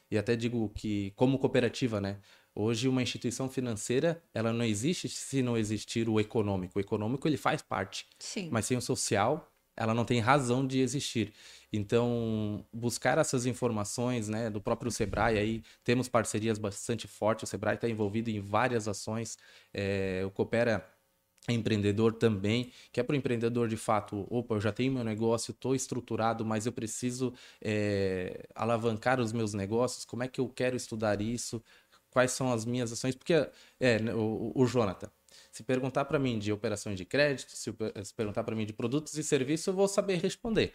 E 0.10 0.18
até 0.18 0.38
digo 0.38 0.70
que 0.70 1.12
como 1.18 1.38
cooperativa, 1.38 2.00
né? 2.00 2.22
Hoje 2.56 2.88
uma 2.88 3.04
instituição 3.04 3.50
financeira, 3.50 4.24
ela 4.34 4.54
não 4.54 4.64
existe 4.64 5.10
se 5.10 5.44
não 5.44 5.58
existir 5.58 6.08
o 6.08 6.18
econômico. 6.18 6.80
O 6.80 6.82
econômico 6.82 7.28
ele 7.28 7.38
faz 7.38 7.62
parte. 7.62 8.08
Sim. 8.18 8.50
Mas 8.52 8.66
sem 8.66 8.78
o 8.78 8.82
social, 8.82 9.52
ela 9.78 9.94
não 9.94 10.04
tem 10.04 10.20
razão 10.20 10.66
de 10.66 10.80
existir. 10.80 11.34
Então, 11.72 12.66
buscar 12.74 13.18
essas 13.18 13.46
informações 13.46 14.28
né, 14.28 14.50
do 14.50 14.62
próprio 14.62 14.92
Sebrae, 14.92 15.38
aí 15.38 15.64
temos 15.84 16.08
parcerias 16.08 16.58
bastante 16.58 17.08
fortes, 17.08 17.44
o 17.44 17.48
Sebrae 17.48 17.76
está 17.76 17.90
envolvido 17.90 18.30
em 18.30 18.40
várias 18.40 18.88
ações, 18.88 19.38
é, 19.74 20.24
o 20.26 20.32
Coopera 20.32 20.86
empreendedor 21.50 22.14
também, 22.14 22.72
que 22.92 23.00
é 23.00 23.04
para 23.04 23.14
o 23.14 23.16
empreendedor 23.16 23.68
de 23.68 23.78
fato, 23.78 24.28
opa, 24.30 24.56
eu 24.56 24.62
já 24.62 24.72
tenho 24.72 24.92
meu 24.92 25.04
negócio, 25.04 25.52
estou 25.52 25.74
estruturado, 25.76 26.46
mas 26.46 26.66
eu 26.66 26.74
preciso 26.74 27.34
é, 27.62 28.48
alavancar 28.54 29.20
os 29.20 29.32
meus 29.32 29.54
negócios, 29.54 30.04
como 30.04 30.24
é 30.24 30.28
que 30.28 30.42
eu 30.42 30.50
quero 30.50 30.76
estudar 30.76 31.22
isso, 31.22 31.64
quais 32.10 32.32
são 32.32 32.52
as 32.52 32.66
minhas 32.66 32.92
ações, 32.92 33.16
porque 33.16 33.34
é, 33.80 33.98
o, 34.14 34.52
o 34.56 34.66
Jonathan, 34.66 35.10
se 35.58 35.64
perguntar 35.64 36.06
para 36.06 36.20
mim 36.20 36.38
de 36.38 36.52
operações 36.52 36.96
de 36.96 37.04
crédito, 37.04 37.50
se, 37.50 37.74
se 38.04 38.14
perguntar 38.14 38.44
para 38.44 38.56
mim 38.56 38.66
de 38.66 38.74
produtos 38.74 39.16
e 39.16 39.24
serviços, 39.24 39.66
eu 39.66 39.74
vou 39.74 39.88
saber 39.88 40.20
responder. 40.20 40.74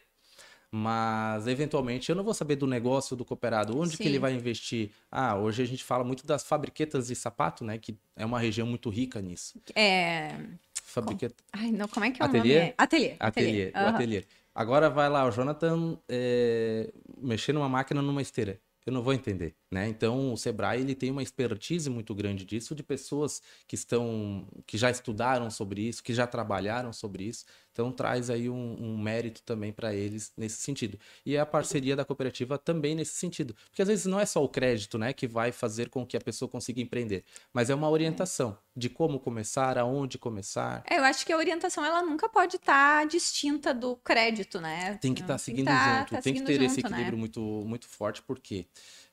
Mas, 0.74 1.46
eventualmente, 1.46 2.08
eu 2.08 2.16
não 2.16 2.24
vou 2.24 2.34
saber 2.34 2.56
do 2.56 2.66
negócio 2.66 3.14
do 3.14 3.24
cooperado, 3.24 3.78
onde 3.78 3.96
Sim. 3.96 4.02
que 4.02 4.08
ele 4.08 4.18
vai 4.18 4.32
investir. 4.32 4.90
Ah, 5.10 5.36
hoje 5.36 5.62
a 5.62 5.66
gente 5.66 5.84
fala 5.84 6.02
muito 6.02 6.26
das 6.26 6.42
fabriquetas 6.42 7.08
de 7.08 7.14
sapato, 7.14 7.62
né? 7.62 7.78
Que 7.78 7.96
é 8.16 8.24
uma 8.24 8.40
região 8.40 8.66
muito 8.66 8.88
rica 8.88 9.20
nisso. 9.20 9.60
É... 9.76 10.34
Fabriqueta... 10.82 11.44
Ai, 11.52 11.70
não, 11.70 11.86
como 11.86 12.06
é 12.06 12.10
que 12.10 12.22
é 12.22 12.24
ateliê? 12.24 12.56
o 12.56 12.58
nome? 12.58 12.74
Ateliê. 12.78 13.16
Ateliê, 13.18 13.18
ateliê. 13.20 13.72
Uhum. 13.76 13.94
ateliê. 13.94 14.24
Agora 14.54 14.90
vai 14.90 15.08
lá 15.08 15.24
o 15.26 15.30
Jonathan 15.30 15.98
é... 16.08 16.90
mexer 17.18 17.52
numa 17.52 17.68
máquina 17.68 18.02
numa 18.02 18.22
esteira 18.22 18.58
eu 18.86 18.92
não 18.92 19.02
vou 19.02 19.12
entender, 19.12 19.56
né? 19.70 19.88
Então 19.88 20.32
o 20.32 20.36
Sebrae 20.36 20.80
ele 20.80 20.94
tem 20.94 21.10
uma 21.10 21.22
expertise 21.22 21.88
muito 21.88 22.14
grande 22.14 22.44
disso 22.44 22.74
de 22.74 22.82
pessoas 22.82 23.40
que 23.66 23.74
estão 23.74 24.46
que 24.66 24.76
já 24.76 24.90
estudaram 24.90 25.50
sobre 25.50 25.82
isso, 25.88 26.02
que 26.02 26.12
já 26.14 26.26
trabalharam 26.26 26.92
sobre 26.92 27.24
isso. 27.24 27.44
Então 27.72 27.90
traz 27.90 28.28
aí 28.28 28.50
um, 28.50 28.76
um 28.78 28.98
mérito 28.98 29.42
também 29.42 29.72
para 29.72 29.94
eles 29.94 30.32
nesse 30.36 30.56
sentido. 30.56 30.98
E 31.24 31.36
a 31.36 31.46
parceria 31.46 31.96
da 31.96 32.04
cooperativa 32.04 32.58
também 32.58 32.94
nesse 32.94 33.14
sentido, 33.14 33.54
porque 33.70 33.82
às 33.82 33.88
vezes 33.88 34.06
não 34.06 34.20
é 34.20 34.26
só 34.26 34.44
o 34.44 34.48
crédito, 34.48 34.98
né, 34.98 35.12
que 35.12 35.26
vai 35.26 35.50
fazer 35.50 35.88
com 35.88 36.06
que 36.06 36.16
a 36.16 36.20
pessoa 36.20 36.48
consiga 36.48 36.80
empreender, 36.80 37.24
mas 37.52 37.70
é 37.70 37.74
uma 37.74 37.88
orientação 37.88 38.56
de 38.76 38.88
como 38.88 39.18
começar, 39.18 39.78
aonde 39.78 40.18
começar. 40.18 40.82
É, 40.88 40.98
eu 40.98 41.04
acho 41.04 41.24
que 41.24 41.32
a 41.32 41.36
orientação 41.36 41.84
ela 41.84 42.02
nunca 42.02 42.28
pode 42.28 42.56
estar 42.56 43.00
tá 43.00 43.04
distinta 43.04 43.72
do 43.72 43.96
crédito, 43.96 44.60
né? 44.60 44.98
Tem 45.00 45.14
que 45.14 45.20
estar 45.20 45.34
tá 45.34 45.38
seguindo 45.38 45.66
tá, 45.66 45.98
junto, 45.98 46.10
tá 46.14 46.22
tem 46.22 46.34
que 46.34 46.42
ter 46.42 46.54
junto, 46.54 46.64
esse 46.64 46.82
né? 46.82 46.88
equilíbrio 46.88 47.16
né? 47.16 47.20
muito 47.20 47.40
muito 47.40 47.88
forte, 47.88 48.22
porque 48.22 48.66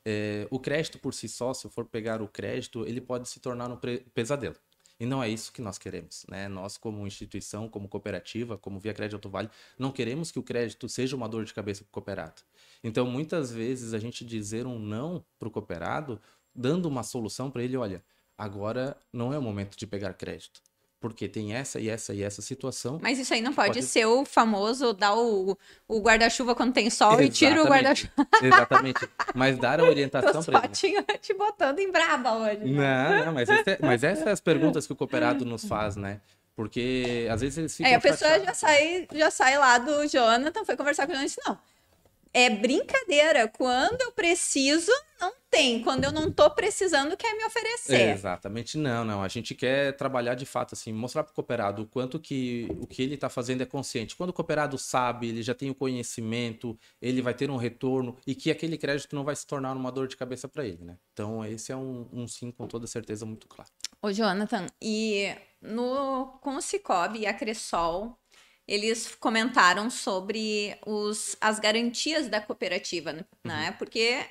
é, 0.05 0.47
o 0.49 0.59
crédito 0.59 0.97
por 0.97 1.13
si 1.13 1.27
só, 1.27 1.53
se 1.53 1.65
eu 1.65 1.71
for 1.71 1.85
pegar 1.85 2.21
o 2.21 2.27
crédito, 2.27 2.85
ele 2.85 3.01
pode 3.01 3.27
se 3.29 3.39
tornar 3.39 3.69
um 3.71 3.77
pesadelo. 4.13 4.55
E 4.99 5.05
não 5.05 5.23
é 5.23 5.29
isso 5.29 5.53
que 5.53 5.61
nós 5.61 5.77
queremos, 5.77 6.25
né? 6.29 6.47
Nós, 6.49 6.77
como 6.77 7.07
instituição, 7.07 7.69
como 7.69 7.87
cooperativa, 7.87 8.57
como 8.57 8.79
Via 8.79 8.93
Crédito 8.93 9.15
Alto 9.15 9.29
Vale, 9.29 9.49
não 9.77 9.91
queremos 9.91 10.31
que 10.31 10.39
o 10.39 10.43
crédito 10.43 10.89
seja 10.89 11.15
uma 11.15 11.29
dor 11.29 11.45
de 11.45 11.53
cabeça 11.53 11.83
para 11.83 11.89
o 11.89 11.91
cooperado. 11.91 12.41
Então, 12.83 13.05
muitas 13.05 13.51
vezes, 13.51 13.93
a 13.93 13.99
gente 13.99 14.25
dizer 14.25 14.65
um 14.65 14.77
não 14.77 15.23
para 15.37 15.47
o 15.47 15.51
cooperado, 15.51 16.21
dando 16.53 16.87
uma 16.87 17.03
solução 17.03 17.49
para 17.49 17.63
ele, 17.63 17.77
olha, 17.77 18.03
agora 18.37 18.97
não 19.13 19.33
é 19.33 19.37
o 19.37 19.41
momento 19.41 19.77
de 19.77 19.87
pegar 19.87 20.13
crédito 20.13 20.61
porque 20.99 21.29
tem 21.29 21.53
essa 21.53 21.79
e 21.79 21.89
essa 21.89 22.13
e 22.13 22.21
essa 22.21 22.41
situação. 22.41 22.99
Mas 23.01 23.17
isso 23.17 23.33
aí 23.33 23.41
não 23.41 23.53
pode, 23.53 23.69
pode, 23.69 23.83
ser 23.83 24.05
o 24.05 24.25
famoso 24.25 24.93
dar 24.93 25.15
o, 25.15 25.57
o 25.87 25.99
guarda-chuva 26.01 26.53
quando 26.53 26.73
tem 26.73 26.89
sol 26.89 27.11
Exatamente. 27.11 27.31
e 27.31 27.47
tira 27.47 27.63
o 27.63 27.67
guarda-chuva. 27.67 28.13
Exatamente. 28.43 29.09
Mas 29.33 29.57
dar 29.57 29.79
a 29.79 29.83
orientação 29.83 30.43
para 30.43 30.65
ele. 30.65 31.03
te 31.19 31.33
botando 31.33 31.79
em 31.79 31.91
braba 31.91 32.33
hoje. 32.37 32.65
Não, 32.65 33.25
não, 33.25 33.33
mas, 33.33 33.49
esse, 33.49 33.69
é, 33.69 33.79
mas 33.81 34.03
essas 34.03 34.23
são 34.23 34.33
as 34.33 34.41
perguntas 34.41 34.85
que 34.85 34.93
o 34.93 34.95
cooperado 34.95 35.45
nos 35.45 35.63
faz, 35.63 35.95
né? 35.95 36.19
Porque 36.53 37.27
às 37.31 37.39
vezes 37.39 37.57
eles 37.57 37.77
ficam. 37.77 37.89
É, 37.89 37.95
a 37.95 38.01
pessoa 38.01 38.37
já 38.37 38.53
sai, 38.53 39.07
já 39.13 39.31
sai 39.31 39.57
lá 39.57 39.77
do 39.77 40.05
Jonathan, 40.05 40.65
foi 40.65 40.75
conversar 40.75 41.07
com 41.07 41.13
o 41.13 41.15
Jonathan 41.15 41.25
e 41.25 41.35
disse: 41.35 41.41
não, 41.47 41.57
é 42.33 42.49
brincadeira. 42.49 43.47
Quando 43.47 44.01
eu 44.01 44.11
preciso, 44.11 44.91
não 45.19 45.33
tem. 45.49 45.81
Quando 45.81 46.03
eu 46.03 46.11
não 46.11 46.31
tô 46.31 46.49
precisando, 46.49 47.17
quer 47.17 47.35
me 47.35 47.43
oferecer. 47.45 47.95
É, 47.95 48.11
exatamente, 48.11 48.77
não, 48.77 49.03
não. 49.03 49.23
A 49.23 49.27
gente 49.27 49.55
quer 49.55 49.95
trabalhar 49.95 50.35
de 50.35 50.45
fato, 50.45 50.73
assim, 50.73 50.93
mostrar 50.93 51.23
para 51.23 51.31
o 51.31 51.33
cooperado 51.33 51.83
o 51.83 51.87
quanto 51.87 52.19
que 52.19 52.67
o 52.81 52.87
que 52.87 53.01
ele 53.01 53.15
está 53.15 53.29
fazendo 53.29 53.61
é 53.61 53.65
consciente. 53.65 54.15
Quando 54.15 54.29
o 54.29 54.33
cooperado 54.33 54.77
sabe, 54.77 55.29
ele 55.29 55.41
já 55.41 55.53
tem 55.53 55.69
o 55.69 55.75
conhecimento, 55.75 56.77
ele 57.01 57.21
vai 57.21 57.33
ter 57.33 57.49
um 57.49 57.57
retorno 57.57 58.15
e 58.25 58.35
que 58.35 58.51
aquele 58.51 58.77
crédito 58.77 59.15
não 59.15 59.23
vai 59.23 59.35
se 59.35 59.45
tornar 59.45 59.75
uma 59.75 59.91
dor 59.91 60.07
de 60.07 60.15
cabeça 60.15 60.47
para 60.47 60.65
ele, 60.65 60.83
né? 60.83 60.97
Então, 61.13 61.43
esse 61.45 61.71
é 61.71 61.75
um, 61.75 62.07
um 62.13 62.27
sim 62.27 62.51
com 62.51 62.67
toda 62.67 62.87
certeza 62.87 63.25
muito 63.25 63.47
claro. 63.47 63.69
Ô, 64.01 64.11
Jonathan, 64.11 64.67
e 64.81 65.35
no, 65.61 66.39
com 66.41 66.55
o 66.55 66.61
Cicobi 66.61 67.19
e 67.19 67.25
a 67.25 67.33
Cressol, 67.33 68.17
eles 68.69 69.15
comentaram 69.15 69.89
sobre 69.89 70.77
os, 70.85 71.35
as 71.41 71.59
garantias 71.59 72.29
da 72.29 72.39
cooperativa, 72.39 73.11
né? 73.11 73.69
Uhum. 73.69 73.73
Porque 73.79 74.23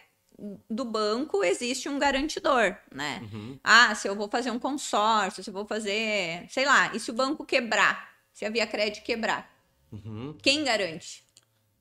do 0.71 0.85
banco 0.85 1.43
existe 1.43 1.89
um 1.89 1.99
garantidor, 1.99 2.77
né? 2.95 3.21
Uhum. 3.25 3.59
Ah, 3.65 3.93
se 3.97 4.07
eu 4.07 4.15
vou 4.15 4.29
fazer 4.29 4.53
um 4.53 4.59
consórcio, 4.59 5.43
se 5.43 5.51
eu 5.51 5.55
vou 5.55 5.67
fazer, 5.67 6.47
sei 6.51 6.65
lá, 6.65 6.95
e 6.95 7.01
se 7.01 7.11
o 7.11 7.15
banco 7.15 7.45
quebrar, 7.45 8.15
se 8.33 8.45
a 8.45 8.51
Via 8.51 8.65
Crédito 8.65 9.03
quebrar, 9.03 9.53
uhum. 9.91 10.39
quem 10.41 10.63
garante? 10.63 11.25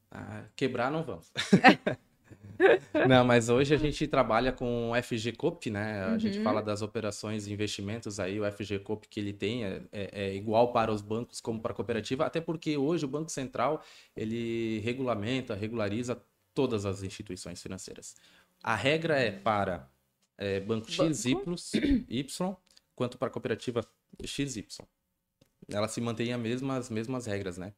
Ah, 0.09 0.45
quebrar 0.55 0.89
não 0.89 1.03
vamos. 1.03 1.31
Não, 3.07 3.25
mas 3.25 3.49
hoje 3.49 3.73
a 3.73 3.77
gente 3.77 4.07
trabalha 4.07 4.51
com 4.51 4.91
o 4.91 5.01
FGCOP, 5.01 5.69
né? 5.69 6.03
A 6.03 6.11
uhum. 6.11 6.19
gente 6.19 6.39
fala 6.41 6.61
das 6.61 6.81
operações 6.81 7.47
e 7.47 7.53
investimentos 7.53 8.19
aí, 8.19 8.39
o 8.39 8.51
FGCOP 8.51 9.07
que 9.07 9.19
ele 9.19 9.33
tem 9.33 9.65
é, 9.65 9.81
é, 9.91 10.09
é, 10.11 10.35
igual 10.35 10.71
para 10.71 10.91
os 10.91 11.01
bancos 11.01 11.39
como 11.39 11.61
para 11.61 11.71
a 11.71 11.75
cooperativa, 11.75 12.25
até 12.25 12.41
porque 12.41 12.77
hoje 12.77 13.05
o 13.05 13.07
Banco 13.07 13.31
Central, 13.31 13.83
ele 14.15 14.79
regulamenta, 14.79 15.55
regulariza 15.55 16.21
todas 16.53 16.85
as 16.85 17.03
instituições 17.03 17.61
financeiras. 17.61 18.15
A 18.63 18.75
regra 18.75 19.19
é 19.19 19.31
para 19.31 19.89
é, 20.37 20.59
banco 20.59 20.91
X, 20.91 21.25
banco? 21.25 21.55
Y, 22.09 22.55
quanto 22.95 23.17
para 23.17 23.27
a 23.27 23.31
cooperativa 23.31 23.85
XY. 24.23 24.65
Ela 25.69 25.87
se 25.87 25.99
mantém 26.01 26.33
as 26.33 26.39
mesmas, 26.39 26.89
mesmas 26.89 27.25
regras, 27.25 27.57
né? 27.57 27.73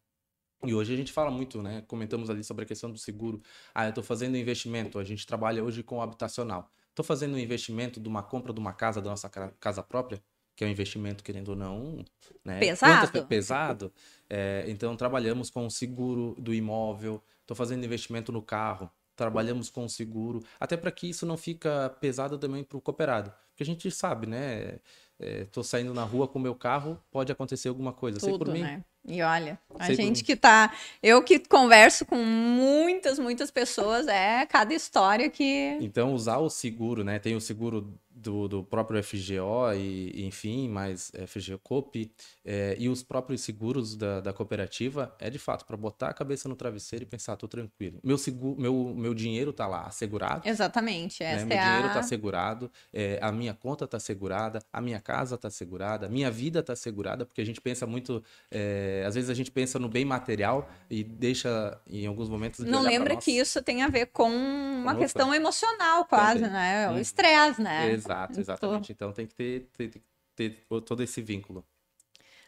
E 0.63 0.73
hoje 0.73 0.93
a 0.93 0.97
gente 0.97 1.13
fala 1.13 1.31
muito, 1.31 1.61
né? 1.61 1.83
Comentamos 1.87 2.29
ali 2.29 2.43
sobre 2.43 2.65
a 2.65 2.67
questão 2.67 2.91
do 2.91 2.97
seguro. 2.97 3.41
Ah, 3.73 3.85
eu 3.85 3.89
estou 3.89 4.03
fazendo 4.03 4.35
investimento. 4.35 4.99
A 4.99 5.03
gente 5.03 5.25
trabalha 5.25 5.63
hoje 5.63 5.81
com 5.83 5.97
o 5.97 6.01
habitacional. 6.01 6.69
Estou 6.89 7.05
fazendo 7.05 7.35
um 7.35 7.37
investimento 7.37 7.99
de 7.99 8.09
uma 8.09 8.21
compra 8.21 8.51
de 8.51 8.59
uma 8.59 8.73
casa, 8.73 9.01
da 9.01 9.09
nossa 9.09 9.29
casa 9.29 9.81
própria, 9.81 10.21
que 10.55 10.65
é 10.65 10.67
um 10.67 10.69
investimento, 10.69 11.23
querendo 11.23 11.49
ou 11.49 11.55
não, 11.55 12.03
né? 12.43 12.59
Pesado. 12.59 13.07
Quantas, 13.07 13.27
pesado. 13.27 13.93
É, 14.29 14.65
então, 14.67 14.97
trabalhamos 14.97 15.49
com 15.49 15.65
o 15.65 15.71
seguro 15.71 16.35
do 16.37 16.53
imóvel. 16.53 17.23
Estou 17.41 17.55
fazendo 17.55 17.85
investimento 17.85 18.31
no 18.33 18.41
carro. 18.41 18.91
Trabalhamos 19.15 19.69
com 19.69 19.85
o 19.85 19.89
seguro. 19.89 20.43
Até 20.59 20.75
para 20.75 20.91
que 20.91 21.09
isso 21.09 21.25
não 21.25 21.37
fica 21.37 21.89
pesado 22.01 22.37
também 22.37 22.65
para 22.65 22.77
o 22.77 22.81
cooperado. 22.81 23.33
Porque 23.49 23.63
a 23.63 23.65
gente 23.65 23.89
sabe, 23.91 24.27
né? 24.27 24.79
Estou 25.19 25.61
é, 25.61 25.65
saindo 25.65 25.93
na 25.93 26.03
rua 26.03 26.27
com 26.27 26.39
o 26.39 26.41
meu 26.41 26.55
carro, 26.55 26.97
pode 27.11 27.31
acontecer 27.31 27.67
alguma 27.67 27.91
coisa. 27.91 28.19
Tudo, 28.19 28.29
Sei 28.29 28.37
por 28.37 28.47
mim. 28.49 28.61
Né? 28.61 28.83
E 29.05 29.21
olha, 29.21 29.59
a 29.77 29.85
Sei 29.87 29.95
gente 29.95 30.23
que 30.23 30.35
tá. 30.35 30.73
Eu 31.01 31.23
que 31.23 31.39
converso 31.39 32.05
com 32.05 32.15
muitas, 32.15 33.17
muitas 33.17 33.49
pessoas, 33.49 34.07
é 34.07 34.45
cada 34.45 34.73
história 34.73 35.29
que. 35.29 35.77
Então, 35.81 36.13
usar 36.13 36.37
o 36.37 36.49
seguro, 36.49 37.03
né? 37.03 37.17
Tem 37.17 37.35
o 37.35 37.41
seguro 37.41 37.93
do, 38.19 38.47
do 38.47 38.63
próprio 38.63 39.01
FGO 39.03 39.73
e, 39.75 40.25
enfim, 40.25 40.67
mais 40.67 41.11
FGCOP 41.27 42.11
é, 42.45 42.75
e 42.77 42.89
os 42.89 43.01
próprios 43.01 43.41
seguros 43.41 43.95
da, 43.95 44.19
da 44.19 44.33
cooperativa 44.33 45.15
é 45.19 45.29
de 45.29 45.39
fato 45.39 45.65
para 45.65 45.77
botar 45.77 46.09
a 46.09 46.13
cabeça 46.13 46.49
no 46.49 46.55
travesseiro 46.55 47.03
e 47.03 47.05
pensar, 47.05 47.35
tô 47.35 47.47
tranquilo. 47.47 47.99
Meu 48.03 48.17
seguro, 48.17 48.59
meu, 48.59 48.93
meu 48.95 49.13
dinheiro 49.13 49.53
tá 49.53 49.67
lá 49.67 49.83
assegurado. 49.83 50.47
Exatamente. 50.47 51.23
Né? 51.23 51.45
Meu 51.45 51.57
é 51.57 51.63
dinheiro 51.63 51.87
a... 51.87 51.93
tá 51.93 51.99
assegurado, 51.99 52.71
é, 52.93 53.19
a 53.21 53.31
minha 53.31 53.53
conta 53.53 53.87
tá 53.87 53.97
assegurada, 53.97 54.61
a 54.71 54.81
minha 54.81 54.99
casa 54.99 55.37
tá 55.37 55.47
assegurada, 55.47 56.07
a 56.07 56.09
minha 56.09 56.29
vida 56.29 56.61
tá 56.61 56.73
assegurada, 56.73 57.25
porque 57.25 57.41
a 57.41 57.45
gente 57.45 57.61
pensa 57.61 57.85
muito, 57.85 58.23
é, 58.51 59.03
às 59.07 59.15
vezes 59.15 59.29
a 59.29 59.33
gente 59.33 59.51
pensa 59.51 59.79
no 59.79 59.87
bem 59.87 60.03
material 60.03 60.69
e 60.89 61.03
deixa 61.03 61.79
em 61.87 62.05
alguns 62.05 62.29
momentos. 62.29 62.59
Não 62.65 62.81
lembra 62.81 63.15
que 63.15 63.31
isso 63.31 63.61
tem 63.61 63.83
a 63.83 63.87
ver 63.87 64.07
com 64.07 64.29
uma 64.29 64.91
Opa. 64.91 65.01
questão 65.01 65.33
emocional, 65.33 66.05
quase, 66.05 66.41
Também. 66.41 66.51
né? 66.51 66.89
O 66.89 66.93
hum. 66.93 66.99
estresse, 66.99 67.61
né? 67.61 67.91
Exato, 68.09 68.39
exatamente. 68.39 68.91
Então 68.91 69.11
tem 69.11 69.27
que 69.27 69.35
ter, 69.35 69.69
ter, 69.75 70.03
ter 70.35 70.65
todo 70.85 71.03
esse 71.03 71.21
vínculo. 71.21 71.65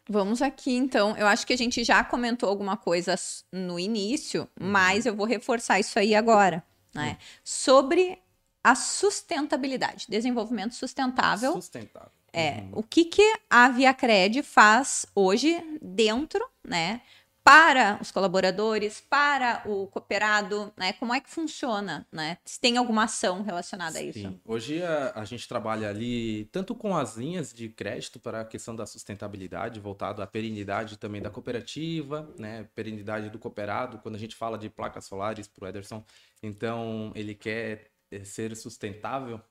Vamos 0.09 0.41
aqui, 0.41 0.73
então. 0.73 1.15
Eu 1.15 1.27
acho 1.27 1.45
que 1.45 1.53
a 1.53 1.57
gente 1.57 1.83
já 1.83 2.03
comentou 2.03 2.49
alguma 2.49 2.75
coisa 2.75 3.15
no 3.51 3.79
início, 3.79 4.47
uhum. 4.59 4.69
mas 4.71 5.05
eu 5.05 5.15
vou 5.15 5.25
reforçar 5.25 5.79
isso 5.79 5.97
aí 5.99 6.15
agora, 6.15 6.63
né? 6.93 7.11
Uhum. 7.11 7.17
Sobre 7.43 8.19
a 8.63 8.75
sustentabilidade, 8.75 10.05
desenvolvimento 10.09 10.73
sustentável. 10.73 11.53
Sustentável. 11.53 12.11
É, 12.33 12.61
uhum. 12.61 12.69
o 12.73 12.83
que 12.83 13.05
que 13.05 13.33
a 13.49 13.67
ViaCred 13.69 14.41
faz 14.41 15.05
hoje 15.13 15.61
dentro, 15.81 16.45
né, 16.63 17.01
para 17.43 17.97
os 17.99 18.11
colaboradores, 18.11 19.01
para 19.01 19.63
o 19.65 19.87
cooperado, 19.87 20.71
né? 20.77 20.93
Como 20.93 21.13
é 21.13 21.19
que 21.19 21.29
funciona, 21.29 22.07
né? 22.11 22.37
Se 22.45 22.59
tem 22.59 22.77
alguma 22.77 23.05
ação 23.05 23.41
relacionada 23.41 23.97
Sim. 23.97 23.99
a 23.99 24.03
isso? 24.03 24.41
Hoje 24.45 24.83
a, 24.83 25.13
a, 25.15 25.25
gente 25.25 25.47
trabalha 25.47 25.89
ali 25.89 26.45
tanto 26.51 26.75
com 26.75 26.95
as 26.95 27.17
linhas 27.17 27.51
de 27.51 27.69
crédito 27.69 28.19
para 28.19 28.41
a 28.41 28.45
questão 28.45 28.75
da 28.75 28.85
sustentabilidade, 28.85 29.79
voltado 29.79 30.21
à 30.21 30.27
perenidade 30.27 30.97
também 30.97 31.21
da 31.21 31.31
cooperativa, 31.31 32.31
né? 32.37 32.67
Perenidade 32.75 33.29
do 33.29 33.39
cooperado. 33.39 33.97
Quando 33.99 34.15
a 34.15 34.19
gente 34.19 34.35
fala 34.35 34.57
de 34.57 34.69
placas 34.69 35.05
solares 35.05 35.47
para 35.47 35.65
o 35.65 35.67
Ederson, 35.67 36.05
então 36.43 37.11
ele 37.15 37.33
quer 37.33 37.91
eh, 38.11 38.23
ser 38.23 38.55
sustentável. 38.55 39.41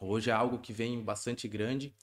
Hoje 0.00 0.30
é 0.30 0.32
algo 0.32 0.58
que 0.58 0.72
vem 0.72 1.02
bastante 1.02 1.46
grande 1.46 1.94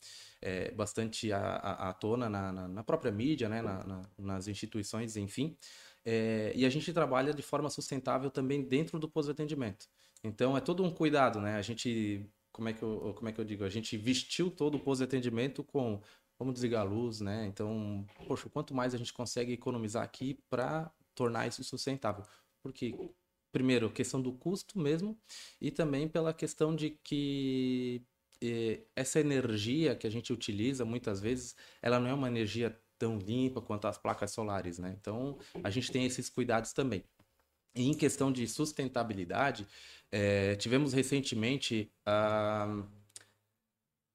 é, 0.41 0.71
bastante 0.71 1.31
à, 1.31 1.55
à, 1.55 1.93
tona 1.93 2.29
na, 2.29 2.51
na, 2.51 2.67
na, 2.67 2.83
própria 2.83 3.11
mídia, 3.11 3.49
né? 3.49 3.61
Na, 3.61 4.01
nas 4.17 4.47
instituições, 4.47 5.15
enfim. 5.15 5.57
É, 6.03 6.51
e 6.55 6.65
a 6.65 6.69
gente 6.69 6.93
trabalha 6.93 7.33
de 7.33 7.41
forma 7.41 7.69
sustentável 7.69 8.29
também 8.29 8.63
dentro 8.63 8.99
do 8.99 9.09
pós-atendimento. 9.09 9.87
Então 10.23 10.55
é 10.55 10.61
todo 10.61 10.83
um 10.83 10.91
cuidado, 10.91 11.39
né? 11.41 11.55
A 11.55 11.61
gente, 11.61 12.29
como 12.51 12.69
é 12.69 12.73
que 12.73 12.83
eu, 12.83 13.13
como 13.15 13.29
é 13.29 13.31
que 13.31 13.39
eu 13.39 13.45
digo? 13.45 13.63
A 13.63 13.69
gente 13.69 13.97
vestiu 13.97 14.51
todo 14.51 14.75
o 14.75 14.79
pós-atendimento 14.79 15.63
com 15.63 16.01
como 16.37 16.51
desligar 16.51 16.81
a 16.81 16.83
luz, 16.89 17.21
né? 17.21 17.45
Então, 17.47 18.05
poxa, 18.27 18.49
quanto 18.49 18.73
mais 18.73 18.93
a 18.93 18.97
gente 18.97 19.13
consegue 19.13 19.53
economizar 19.53 20.03
aqui 20.03 20.39
para 20.49 20.91
tornar 21.15 21.47
isso 21.47 21.63
sustentável. 21.63 22.25
Porque 22.61 22.93
primeiro, 23.55 23.89
questão 23.89 24.21
do 24.21 24.33
custo 24.33 24.77
mesmo, 24.77 25.17
e 25.61 25.71
também 25.71 26.09
pela 26.09 26.33
questão 26.33 26.75
de 26.75 26.89
que 26.89 28.03
essa 28.95 29.19
energia 29.19 29.95
que 29.95 30.07
a 30.07 30.09
gente 30.09 30.31
utiliza 30.31 30.85
muitas 30.85 31.19
vezes, 31.19 31.55
ela 31.81 31.99
não 31.99 32.09
é 32.09 32.13
uma 32.13 32.27
energia 32.27 32.77
tão 32.97 33.17
limpa 33.17 33.61
quanto 33.61 33.87
as 33.87 33.97
placas 33.97 34.31
solares, 34.31 34.79
né? 34.79 34.95
Então, 34.99 35.37
a 35.63 35.69
gente 35.69 35.91
tem 35.91 36.05
esses 36.05 36.29
cuidados 36.29 36.73
também. 36.73 37.03
E 37.75 37.89
em 37.89 37.93
questão 37.93 38.31
de 38.31 38.47
sustentabilidade, 38.47 39.67
é, 40.11 40.55
tivemos 40.55 40.93
recentemente 40.93 41.91
a, 42.05 42.67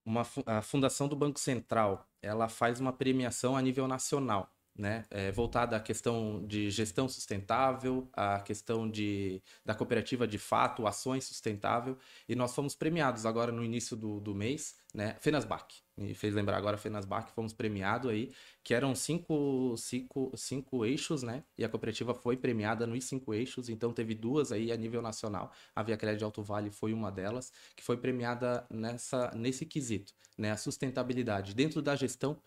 uma, 0.05 0.27
a 0.47 0.63
Fundação 0.63 1.09
do 1.09 1.17
Banco 1.17 1.39
Central. 1.39 2.09
Ela 2.23 2.49
faz 2.49 2.81
uma 2.81 2.93
premiação 2.93 3.57
a 3.57 3.63
nível 3.63 3.87
nacional 3.87 4.51
né, 4.81 5.05
é, 5.11 5.31
voltada 5.31 5.77
à 5.77 5.81
questão 5.81 6.43
de 6.47 6.71
gestão 6.71 7.07
sustentável, 7.07 8.09
à 8.15 8.41
questão 8.41 8.91
de, 8.91 9.43
da 9.63 9.75
cooperativa 9.75 10.27
de 10.27 10.39
fato, 10.39 10.87
ações 10.87 11.25
sustentável, 11.25 11.99
e 12.27 12.35
nós 12.35 12.55
fomos 12.55 12.75
premiados 12.75 13.27
agora 13.27 13.53
no 13.53 13.63
início 13.63 13.95
do, 13.95 14.19
do 14.21 14.35
mês, 14.35 14.77
né, 14.95 15.17
Fenasbac, 15.21 15.83
me 15.99 16.15
fez 16.15 16.35
lembrar 16.35 16.57
agora 16.57 16.79
Fenasbac, 16.79 17.31
fomos 17.33 17.53
premiados 17.53 18.11
aí, 18.11 18.33
que 18.65 18.73
eram 18.73 18.95
cinco, 18.95 19.77
cinco, 19.77 20.33
cinco 20.35 20.87
eixos, 20.87 21.23
né, 21.23 21.45
e 21.59 21.65
a 21.65 21.69
cooperativa 21.69 22.15
foi 22.15 22.39
premiada 22.39 22.87
nos 22.87 23.05
cinco 23.05 23.35
eixos, 23.35 23.69
então 23.69 23.93
teve 23.93 24.15
duas 24.15 24.51
aí 24.51 24.73
a 24.73 24.77
nível 24.79 25.03
nacional, 25.03 25.53
a 25.77 25.83
Via 25.83 25.99
Crédito 25.99 26.25
Alto 26.25 26.43
Vale 26.43 26.71
foi 26.71 26.95
uma 26.95 27.13
delas, 27.13 27.53
que 27.77 27.85
foi 27.85 27.99
premiada 27.99 28.67
nessa, 28.71 29.31
nesse 29.37 29.67
quesito, 29.67 30.15
né, 30.39 30.51
a 30.53 30.57
sustentabilidade. 30.57 31.55
Dentro 31.55 31.83
da 31.83 31.95
gestão, 31.95 32.41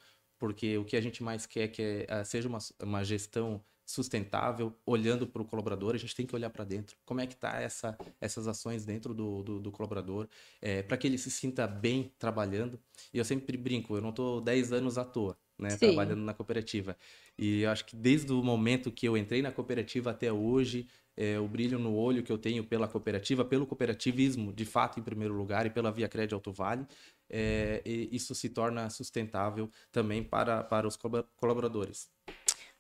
porque 0.44 0.78
o 0.78 0.84
que 0.84 0.98
a 0.98 1.00
gente 1.00 1.24
mais 1.24 1.46
quer 1.46 1.62
é 1.62 1.68
que 1.70 2.06
uh, 2.12 2.26
seja 2.26 2.50
uma, 2.50 2.58
uma 2.82 3.02
gestão 3.02 3.64
sustentável, 3.86 4.78
olhando 4.86 5.26
para 5.26 5.42
o 5.42 5.46
colaborador, 5.46 5.96
a 5.96 5.98
gente 5.98 6.14
tem 6.14 6.26
que 6.26 6.36
olhar 6.36 6.50
para 6.50 6.66
dentro. 6.66 6.98
Como 7.06 7.22
é 7.22 7.26
que 7.26 7.34
está 7.34 7.62
essa, 7.62 7.98
essas 8.20 8.46
ações 8.46 8.84
dentro 8.84 9.14
do, 9.14 9.42
do, 9.42 9.60
do 9.62 9.72
colaborador, 9.72 10.28
é, 10.62 10.84
para 10.84 10.98
que 10.98 11.08
ele 11.08 11.18
se 11.18 11.32
sinta 11.32 11.66
bem 11.66 12.12
trabalhando. 12.20 12.78
E 13.14 13.20
eu 13.20 13.24
sempre 13.24 13.56
brinco, 13.56 13.96
eu 13.96 14.02
não 14.02 14.10
estou 14.10 14.42
10 14.42 14.74
anos 14.74 14.98
à 14.98 15.06
toa, 15.06 15.38
né, 15.58 15.78
trabalhando 15.80 16.24
na 16.24 16.34
cooperativa. 16.34 16.98
E 17.40 17.62
eu 17.62 17.72
acho 17.72 17.86
que 17.86 17.96
desde 17.96 18.34
o 18.34 18.44
momento 18.44 18.92
que 18.92 19.08
eu 19.08 19.16
entrei 19.16 19.42
na 19.42 19.50
cooperativa 19.50 20.12
até 20.12 20.30
hoje, 20.30 20.90
é, 21.16 21.40
o 21.40 21.48
brilho 21.48 21.78
no 21.80 21.96
olho 21.96 22.24
que 22.24 22.32
eu 22.32 22.38
tenho 22.38 22.64
pela 22.64 22.88
cooperativa, 22.88 23.46
pelo 23.46 23.68
cooperativismo, 23.68 24.52
de 24.52 24.66
fato, 24.66 25.00
em 25.00 25.04
primeiro 25.04 25.34
lugar, 25.34 25.66
e 25.66 25.70
pela 25.70 25.92
Via 25.92 26.08
Crédito 26.08 26.36
Alto 26.36 26.52
Vale, 26.52 26.86
é, 27.30 27.82
isso 27.86 28.36
se 28.36 28.50
torna 28.50 28.90
sustentável 28.90 29.70
também 29.92 30.24
para, 30.24 30.64
para 30.64 30.88
os 30.88 30.98
colaboradores. 31.36 32.10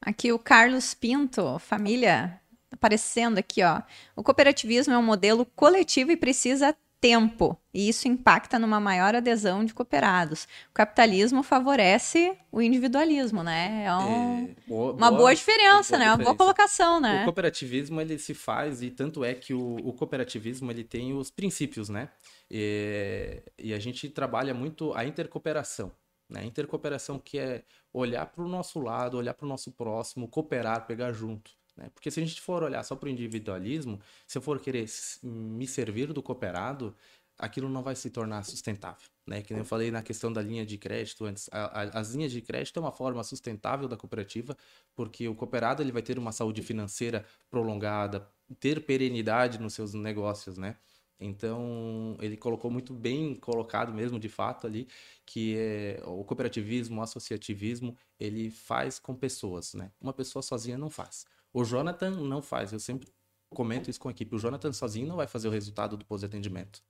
Aqui 0.01 0.31
o 0.31 0.39
Carlos 0.39 0.93
Pinto, 0.93 1.57
família, 1.59 2.41
aparecendo 2.69 3.37
aqui, 3.37 3.63
ó. 3.63 3.81
O 4.15 4.23
cooperativismo 4.23 4.93
é 4.93 4.97
um 4.97 5.03
modelo 5.03 5.45
coletivo 5.45 6.11
e 6.11 6.17
precisa 6.17 6.75
tempo, 7.03 7.59
e 7.73 7.89
isso 7.89 8.07
impacta 8.07 8.57
numa 8.57 8.79
maior 8.79 9.13
adesão 9.13 9.65
de 9.65 9.73
cooperados. 9.73 10.45
O 10.69 10.73
capitalismo 10.73 11.43
favorece 11.43 12.33
o 12.49 12.61
individualismo, 12.61 13.43
né? 13.43 13.83
É, 13.85 13.93
um, 13.93 14.45
é 14.45 14.55
boa, 14.65 14.93
uma 14.93 15.09
boa, 15.09 15.19
boa 15.19 15.35
diferença, 15.35 15.67
boa 15.67 15.99
né? 15.99 16.05
Diferença. 16.05 16.15
Uma 16.15 16.23
boa 16.23 16.35
colocação, 16.37 17.01
né? 17.01 17.19
O 17.19 17.25
cooperativismo 17.25 17.99
ele 17.99 18.17
se 18.17 18.33
faz 18.33 18.81
e 18.81 18.89
tanto 18.89 19.25
é 19.25 19.33
que 19.33 19.53
o, 19.53 19.75
o 19.83 19.91
cooperativismo 19.91 20.71
ele 20.71 20.85
tem 20.85 21.13
os 21.13 21.29
princípios, 21.29 21.89
né? 21.89 22.07
E, 22.49 23.43
e 23.59 23.73
a 23.73 23.79
gente 23.79 24.07
trabalha 24.07 24.53
muito 24.53 24.93
a 24.93 25.03
intercooperação. 25.03 25.91
Né? 26.29 26.45
Intercooperação 26.45 27.19
que 27.19 27.37
é 27.37 27.63
olhar 27.91 28.25
para 28.27 28.45
o 28.45 28.47
nosso 28.47 28.79
lado, 28.79 29.17
olhar 29.17 29.33
para 29.33 29.45
o 29.45 29.49
nosso 29.49 29.73
próximo, 29.73 30.29
cooperar, 30.29 30.87
pegar 30.87 31.11
junto. 31.11 31.51
Né? 31.75 31.89
Porque 31.93 32.11
se 32.11 32.19
a 32.19 32.25
gente 32.25 32.39
for 32.41 32.63
olhar 32.63 32.83
só 32.83 32.95
para 32.95 33.07
o 33.07 33.09
individualismo, 33.09 33.99
se 34.27 34.37
eu 34.37 34.41
for 34.41 34.59
querer 34.59 34.85
me 35.23 35.67
servir 35.67 36.11
do 36.13 36.21
cooperado, 36.21 36.95
aquilo 37.37 37.69
não 37.69 37.81
vai 37.81 37.95
se 37.95 38.09
tornar 38.09 38.43
sustentável. 38.43 39.07
Né, 39.25 39.41
que 39.41 39.53
nem 39.53 39.61
eu 39.61 39.65
falei 39.65 39.89
na 39.89 40.03
questão 40.03 40.33
da 40.33 40.41
linha 40.41 40.65
de 40.65 40.77
crédito 40.77 41.23
antes. 41.23 41.49
A, 41.49 41.81
a, 41.81 41.81
as 41.99 42.11
linhas 42.13 42.29
de 42.29 42.41
crédito 42.41 42.77
é 42.77 42.81
uma 42.81 42.91
forma 42.91 43.23
sustentável 43.23 43.87
da 43.87 43.95
cooperativa, 43.95 44.57
porque 44.93 45.29
o 45.29 45.33
cooperado 45.33 45.81
ele 45.81 45.93
vai 45.93 46.01
ter 46.01 46.19
uma 46.19 46.33
saúde 46.33 46.61
financeira 46.61 47.25
prolongada, 47.49 48.27
ter 48.59 48.85
perenidade 48.85 49.59
nos 49.59 49.73
seus 49.73 49.93
negócios, 49.93 50.57
né? 50.57 50.75
Então, 51.17 52.17
ele 52.19 52.35
colocou 52.35 52.69
muito 52.69 52.93
bem 52.93 53.35
colocado 53.35 53.93
mesmo, 53.93 54.19
de 54.19 54.27
fato, 54.27 54.67
ali, 54.67 54.89
que 55.25 55.55
é, 55.57 56.01
o 56.05 56.23
cooperativismo, 56.25 56.99
o 56.99 57.03
associativismo, 57.03 57.95
ele 58.19 58.51
faz 58.51 58.99
com 58.99 59.15
pessoas, 59.15 59.73
né? 59.73 59.89
Uma 60.01 60.11
pessoa 60.11 60.43
sozinha 60.43 60.77
não 60.77 60.89
faz. 60.89 61.25
O 61.53 61.63
Jonathan 61.63 62.11
não 62.11 62.41
faz, 62.41 62.73
eu 62.73 62.79
sempre 62.79 63.07
comento 63.49 63.89
isso 63.89 63.99
com 63.99 64.09
a 64.09 64.11
equipe. 64.11 64.35
O 64.35 64.39
Jonathan 64.39 64.73
sozinho 64.73 65.07
não 65.07 65.15
vai 65.15 65.27
fazer 65.27 65.47
o 65.47 65.51
resultado 65.51 65.95
do 65.95 66.05
pós-atendimento, 66.05 66.83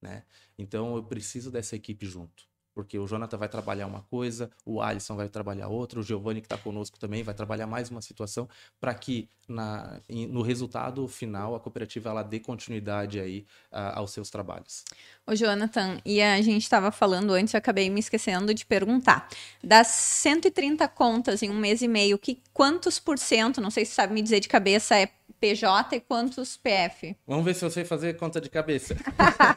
né? 0.00 0.24
Então, 0.58 0.96
eu 0.96 1.04
preciso 1.04 1.50
dessa 1.50 1.76
equipe 1.76 2.06
junto 2.06 2.47
porque 2.78 2.96
o 2.96 3.08
Jonathan 3.08 3.36
vai 3.36 3.48
trabalhar 3.48 3.88
uma 3.88 4.02
coisa, 4.02 4.48
o 4.64 4.80
Alisson 4.80 5.16
vai 5.16 5.28
trabalhar 5.28 5.66
outra, 5.66 5.98
o 5.98 6.02
Giovanni 6.04 6.40
que 6.40 6.46
está 6.46 6.56
conosco 6.56 6.96
também 6.96 7.24
vai 7.24 7.34
trabalhar 7.34 7.66
mais 7.66 7.90
uma 7.90 8.00
situação 8.00 8.48
para 8.78 8.94
que 8.94 9.28
na, 9.48 10.00
no 10.08 10.42
resultado 10.42 11.08
final 11.08 11.56
a 11.56 11.60
cooperativa 11.60 12.10
ela 12.10 12.22
dê 12.22 12.38
continuidade 12.38 13.18
aí 13.18 13.44
uh, 13.72 13.98
aos 13.98 14.12
seus 14.12 14.30
trabalhos. 14.30 14.84
O 15.26 15.34
Jonathan, 15.34 15.98
e 16.06 16.22
a 16.22 16.40
gente 16.40 16.62
estava 16.62 16.92
falando 16.92 17.32
antes, 17.32 17.52
eu 17.52 17.58
acabei 17.58 17.90
me 17.90 17.98
esquecendo 17.98 18.54
de 18.54 18.64
perguntar. 18.64 19.28
Das 19.60 19.88
130 19.88 20.86
contas 20.86 21.42
em 21.42 21.50
um 21.50 21.58
mês 21.58 21.82
e 21.82 21.88
meio, 21.88 22.16
que 22.16 22.40
quantos 22.52 23.00
por 23.00 23.18
cento, 23.18 23.60
não 23.60 23.72
sei 23.72 23.84
se 23.84 23.92
sabe 23.92 24.14
me 24.14 24.22
dizer 24.22 24.38
de 24.38 24.46
cabeça, 24.46 24.96
é 24.96 25.10
PJ 25.40 25.96
e 25.96 26.00
quantos 26.00 26.56
PF? 26.56 27.16
Vamos 27.26 27.44
ver 27.44 27.54
se 27.54 27.64
eu 27.64 27.70
sei 27.70 27.84
fazer 27.84 28.16
conta 28.16 28.40
de 28.40 28.50
cabeça. 28.50 28.96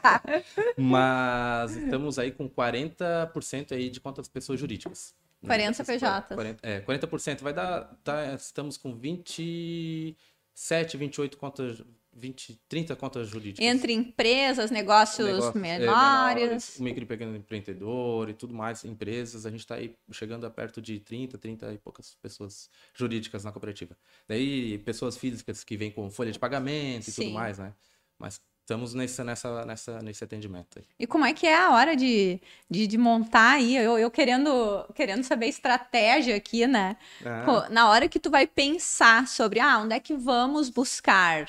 Mas 0.78 1.76
estamos 1.76 2.20
aí 2.20 2.32
com 2.32 2.50
40% 2.50 3.72
aí 3.72 3.90
de 3.90 4.00
contas 4.00 4.28
pessoas 4.28 4.60
jurídicas. 4.60 5.16
40 5.46 5.84
PJ. 5.84 6.36
40, 6.36 6.68
é, 6.68 6.82
40% 6.82 7.42
vai 7.42 7.54
dar. 7.54 7.96
Tá, 8.04 8.34
estamos 8.34 8.78
com 8.78 8.96
27, 8.96 10.98
28 10.98 11.38
contas 11.38 11.82
20, 12.14 12.60
30 12.68 12.96
contas 12.96 13.28
jurídicas. 13.28 13.66
Entre 13.66 13.94
empresas, 13.94 14.70
negócios, 14.70 15.28
negócios 15.28 15.54
menores. 15.54 15.88
É, 15.88 16.46
menores. 16.46 16.80
Micro 16.80 17.04
e 17.04 17.06
pequeno 17.06 17.36
empreendedor 17.36 18.30
e 18.30 18.34
tudo 18.34 18.54
mais, 18.54 18.84
empresas, 18.84 19.46
a 19.46 19.50
gente 19.50 19.62
está 19.62 19.76
aí 19.76 19.96
chegando 20.12 20.46
a 20.46 20.50
perto 20.50 20.82
de 20.82 21.00
30, 21.00 21.38
30 21.38 21.74
e 21.74 21.78
poucas 21.78 22.16
pessoas 22.22 22.70
jurídicas 22.94 23.44
na 23.44 23.52
cooperativa. 23.52 23.98
Daí, 24.28 24.78
pessoas 24.80 25.18
físicas 25.18 25.64
que 25.64 25.78
vêm 25.78 25.92
com 25.92 26.10
folha 26.10 26.32
de 26.32 26.40
pagamento 26.40 27.08
e 27.08 27.12
Sim. 27.12 27.24
tudo 27.24 27.34
mais, 27.34 27.58
né? 27.58 27.74
Mas 28.20 28.42
estamos 28.62 28.94
nesse, 28.94 29.24
nessa, 29.24 29.66
nessa, 29.66 30.00
nesse 30.02 30.24
atendimento. 30.24 30.80
Aí. 30.80 30.86
E 31.00 31.08
como 31.08 31.26
é 31.26 31.34
que 31.34 31.46
é 31.46 31.58
a 31.58 31.72
hora 31.72 31.96
de, 31.96 32.40
de, 32.70 32.88
de 32.88 32.98
montar 32.98 33.54
aí? 33.54 33.76
Eu, 33.76 33.98
eu 33.98 34.10
querendo, 34.10 34.86
querendo 34.96 35.24
saber 35.24 35.48
estratégia 35.48 36.36
aqui, 36.36 36.66
né? 36.68 36.96
Ah. 37.26 37.44
Pô, 37.46 37.74
na 37.74 37.90
hora 37.90 38.08
que 38.08 38.20
tu 38.20 38.30
vai 38.30 38.48
pensar 38.48 39.28
sobre, 39.28 39.60
ah, 39.60 39.80
onde 39.80 39.96
é 39.96 40.00
que 40.00 40.14
vamos 40.14 40.70
buscar? 40.70 41.48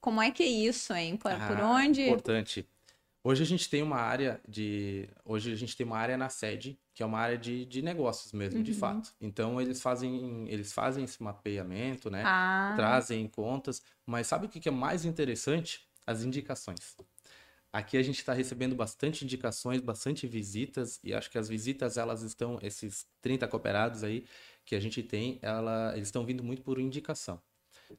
Como 0.00 0.22
é 0.22 0.30
que 0.30 0.42
é 0.42 0.46
isso, 0.46 0.92
hein? 0.94 1.16
Por, 1.16 1.30
ah, 1.30 1.46
por 1.46 1.60
onde? 1.60 2.02
Importante. 2.02 2.68
Hoje 3.22 3.42
a 3.42 3.46
gente 3.46 3.68
tem 3.68 3.82
uma 3.82 3.98
área 3.98 4.40
de. 4.48 5.08
Hoje 5.24 5.52
a 5.52 5.56
gente 5.56 5.76
tem 5.76 5.84
uma 5.84 5.98
área 5.98 6.16
na 6.16 6.28
sede, 6.28 6.78
que 6.94 7.02
é 7.02 7.06
uma 7.06 7.18
área 7.18 7.36
de, 7.36 7.64
de 7.64 7.82
negócios 7.82 8.32
mesmo, 8.32 8.58
uhum. 8.58 8.64
de 8.64 8.72
fato. 8.72 9.12
Então 9.20 9.60
eles 9.60 9.82
fazem, 9.82 10.48
eles 10.48 10.72
fazem 10.72 11.04
esse 11.04 11.22
mapeamento, 11.22 12.10
né? 12.10 12.22
Ah. 12.24 12.72
Trazem 12.76 13.26
contas. 13.26 13.82
Mas 14.06 14.28
sabe 14.28 14.46
o 14.46 14.48
que 14.48 14.68
é 14.68 14.72
mais 14.72 15.04
interessante? 15.04 15.86
As 16.06 16.22
indicações. 16.22 16.96
Aqui 17.70 17.98
a 17.98 18.02
gente 18.02 18.18
está 18.18 18.32
recebendo 18.32 18.74
bastante 18.74 19.24
indicações, 19.24 19.82
bastante 19.82 20.26
visitas, 20.26 20.98
e 21.04 21.12
acho 21.12 21.30
que 21.30 21.36
as 21.36 21.48
visitas, 21.48 21.98
elas 21.98 22.22
estão, 22.22 22.58
esses 22.62 23.06
30 23.20 23.46
cooperados 23.46 24.02
aí 24.02 24.24
que 24.64 24.74
a 24.74 24.80
gente 24.80 25.02
tem, 25.02 25.38
ela, 25.42 25.92
eles 25.94 26.08
estão 26.08 26.24
vindo 26.24 26.42
muito 26.42 26.62
por 26.62 26.80
indicação. 26.80 27.40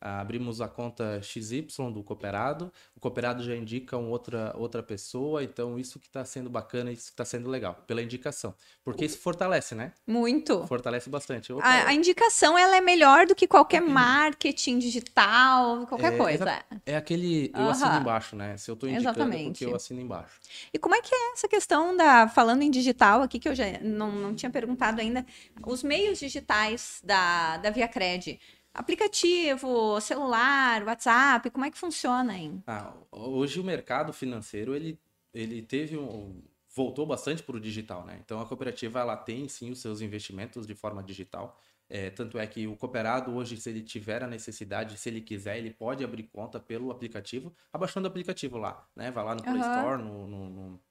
Abrimos 0.02 0.62
a 0.62 0.68
conta 0.68 1.22
XY 1.22 1.68
do 1.94 2.04
cooperado, 2.04 2.72
o 2.96 3.00
cooperado 3.00 3.44
já 3.44 3.56
indica 3.56 3.98
uma 3.98 4.10
outra, 4.10 4.54
outra 4.58 4.84
pessoa, 4.84 5.44
então 5.44 5.80
isso 5.80 6.00
que 6.00 6.08
está 6.08 6.24
sendo 6.24 6.50
bacana, 6.50 6.92
isso 6.92 7.06
que 7.06 7.12
está 7.12 7.26
sendo 7.26 7.50
legal, 7.50 7.84
pela 7.88 8.02
indicação. 8.02 8.54
Porque 8.84 9.06
isso 9.06 9.20
fortalece, 9.20 9.76
né? 9.76 9.94
Muito. 10.06 10.66
Fortalece 10.68 11.10
bastante. 11.10 11.52
A, 11.62 11.90
a, 11.90 11.94
indicação 11.94 12.58
ela 12.58 12.78
é 12.78 12.82
melhor 12.82 13.26
do 13.26 13.36
que 13.36 13.48
qualquer 13.48 13.82
marketing 13.82 14.80
digital, 14.80 15.86
qualquer 15.88 16.14
é, 16.14 16.18
coisa. 16.18 16.64
É 16.86 16.96
aquele 16.96 17.52
eu 17.54 17.62
uhum. 17.62 17.70
assino 17.70 17.96
embaixo, 18.00 18.36
né? 18.36 18.58
Se 18.58 18.70
eu 18.70 18.74
estou 18.74 18.90
indicando 18.90 19.10
é 19.10 19.12
Exatamente. 19.12 19.60
porque 19.60 19.66
eu 19.66 19.76
assino 19.76 20.02
embaixo. 20.02 20.40
E 20.74 20.80
como 20.80 20.96
é 20.96 21.02
que 21.02 21.14
é 21.14 21.34
essa 21.34 21.48
questão 21.48 21.96
da 21.96 22.28
falando 22.28 22.62
em 22.62 22.72
digital 22.72 23.22
aqui 23.22 23.40
que 23.40 23.50
eu 23.50 23.56
já 23.56 23.66
não, 23.82 24.12
não 24.12 24.36
tinha 24.36 24.50
perguntado 24.50 25.02
ainda, 25.02 25.26
os 25.66 25.84
meios 25.84 26.20
digitais 26.20 27.02
da 27.04 27.58
da 27.58 27.70
Via 27.70 27.88
Cred 27.88 28.40
aplicativo, 28.74 30.00
celular, 30.02 30.84
WhatsApp, 30.84 31.50
como 31.50 31.66
é 31.66 31.72
que 31.72 31.78
funciona, 31.78 32.38
hein? 32.38 32.64
Ah, 32.68 32.94
hoje 33.12 33.60
o 33.60 33.64
mercado 33.64 34.14
financeiro 34.14 34.76
ele, 34.76 35.00
ele 35.34 35.62
teve 35.62 35.98
um 35.98 36.42
voltou 36.76 37.06
bastante 37.06 37.44
para 37.44 37.58
o 37.58 37.60
digital, 37.60 38.06
né? 38.06 38.20
Então 38.24 38.40
a 38.40 38.46
cooperativa 38.46 39.00
ela 39.00 39.18
tem 39.18 39.48
sim 39.48 39.72
os 39.72 39.80
seus 39.80 40.02
investimentos 40.02 40.66
de 40.68 40.76
forma 40.76 41.04
digital. 41.04 41.60
É, 41.90 42.12
tanto 42.12 42.38
é 42.38 42.46
que 42.46 42.68
o 42.68 42.76
cooperado 42.76 43.36
hoje, 43.36 43.58
se 43.58 43.70
ele 43.70 43.82
tiver 43.82 44.24
a 44.24 44.28
necessidade, 44.28 44.96
se 44.96 45.10
ele 45.10 45.22
quiser, 45.22 45.58
ele 45.58 45.72
pode 45.72 46.04
abrir 46.04 46.24
conta 46.24 46.60
pelo 46.60 46.92
aplicativo, 46.92 47.52
abaixando 47.74 48.08
o 48.08 48.12
aplicativo 48.12 48.58
lá, 48.60 48.88
né? 48.96 49.10
Vai 49.10 49.26
lá 49.26 49.34
no 49.34 49.42
Play 49.42 49.56
uhum. 49.56 49.62
Store, 49.62 50.04
no, 50.04 50.28
no, 50.28 50.50
no, 50.50 50.82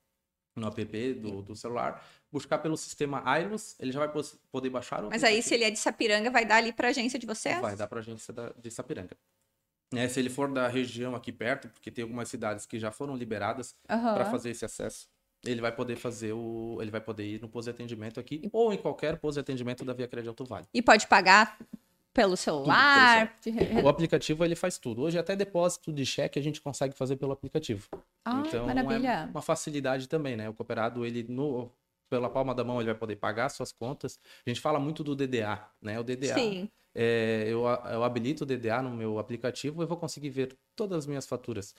no 0.58 0.66
app 0.66 1.14
do, 1.14 1.42
do 1.42 1.56
celular, 1.56 2.04
buscar 2.30 2.58
pelo 2.58 2.76
sistema 2.76 3.22
Ailos, 3.24 3.76
ele 3.78 3.92
já 3.92 4.04
vai 4.04 4.24
poder 4.50 4.70
baixar 4.70 5.04
o 5.04 5.08
Mas 5.08 5.24
aí, 5.24 5.42
se 5.42 5.54
ele 5.54 5.64
é 5.64 5.70
de 5.70 5.78
Sapiranga, 5.78 6.30
vai 6.30 6.44
dar 6.44 6.56
ali 6.56 6.72
para 6.72 6.88
a 6.88 6.90
agência 6.90 7.18
de 7.18 7.26
vocês? 7.26 7.60
Vai 7.60 7.76
dar 7.76 7.86
para 7.86 7.98
a 7.98 8.00
agência 8.00 8.32
da, 8.32 8.50
de 8.50 8.70
Sapiranga. 8.70 9.16
É, 9.94 10.06
se 10.06 10.20
ele 10.20 10.28
for 10.28 10.52
da 10.52 10.68
região 10.68 11.14
aqui 11.14 11.32
perto, 11.32 11.68
porque 11.68 11.90
tem 11.90 12.02
algumas 12.02 12.28
cidades 12.28 12.66
que 12.66 12.78
já 12.78 12.90
foram 12.90 13.16
liberadas 13.16 13.74
uhum. 13.88 14.14
para 14.14 14.26
fazer 14.26 14.50
esse 14.50 14.64
acesso, 14.64 15.08
ele 15.44 15.60
vai 15.60 15.72
poder 15.72 15.96
fazer 15.96 16.32
o. 16.32 16.78
Ele 16.80 16.90
vai 16.90 17.00
poder 17.00 17.24
ir 17.24 17.40
no 17.40 17.48
pose 17.48 17.70
atendimento 17.70 18.20
aqui, 18.20 18.48
ou 18.52 18.72
em 18.72 18.76
qualquer 18.76 19.18
pose 19.18 19.38
atendimento 19.40 19.84
da 19.84 19.94
Via 19.94 20.08
Crédito 20.08 20.44
Vale. 20.44 20.66
E 20.74 20.82
pode 20.82 21.06
pagar 21.06 21.56
pelo 22.18 22.36
celular? 22.36 23.32
Tudo 23.40 23.54
pelo 23.54 23.66
celular. 23.66 23.84
O 23.84 23.88
aplicativo 23.88 24.44
ele 24.44 24.56
faz 24.56 24.76
tudo. 24.76 25.02
Hoje 25.02 25.16
até 25.16 25.36
depósito 25.36 25.92
de 25.92 26.04
cheque 26.04 26.36
a 26.36 26.42
gente 26.42 26.60
consegue 26.60 26.92
fazer 26.96 27.14
pelo 27.14 27.30
aplicativo. 27.30 27.88
Ah, 28.24 28.42
então 28.44 28.66
maravilha. 28.66 29.08
é 29.08 29.24
uma 29.26 29.40
facilidade 29.40 30.08
também, 30.08 30.36
né? 30.36 30.48
O 30.48 30.52
cooperado 30.52 31.06
ele 31.06 31.24
no 31.28 31.70
pela 32.10 32.28
palma 32.28 32.54
da 32.54 32.64
mão 32.64 32.80
ele 32.80 32.86
vai 32.86 32.94
poder 32.94 33.16
pagar 33.16 33.48
suas 33.50 33.70
contas. 33.70 34.18
A 34.44 34.50
gente 34.50 34.60
fala 34.60 34.80
muito 34.80 35.04
do 35.04 35.14
DDA, 35.14 35.64
né? 35.80 36.00
O 36.00 36.02
DDA. 36.02 36.34
Sim. 36.34 36.68
É, 36.92 37.44
eu, 37.46 37.64
eu 37.64 38.02
habilito 38.02 38.42
o 38.42 38.46
DDA 38.46 38.82
no 38.82 38.90
meu 38.90 39.20
aplicativo 39.20 39.82
e 39.82 39.86
vou 39.86 39.96
conseguir 39.96 40.30
ver 40.30 40.58
todas 40.78 40.98
as 40.98 41.06
minhas 41.08 41.26
faturas. 41.26 41.74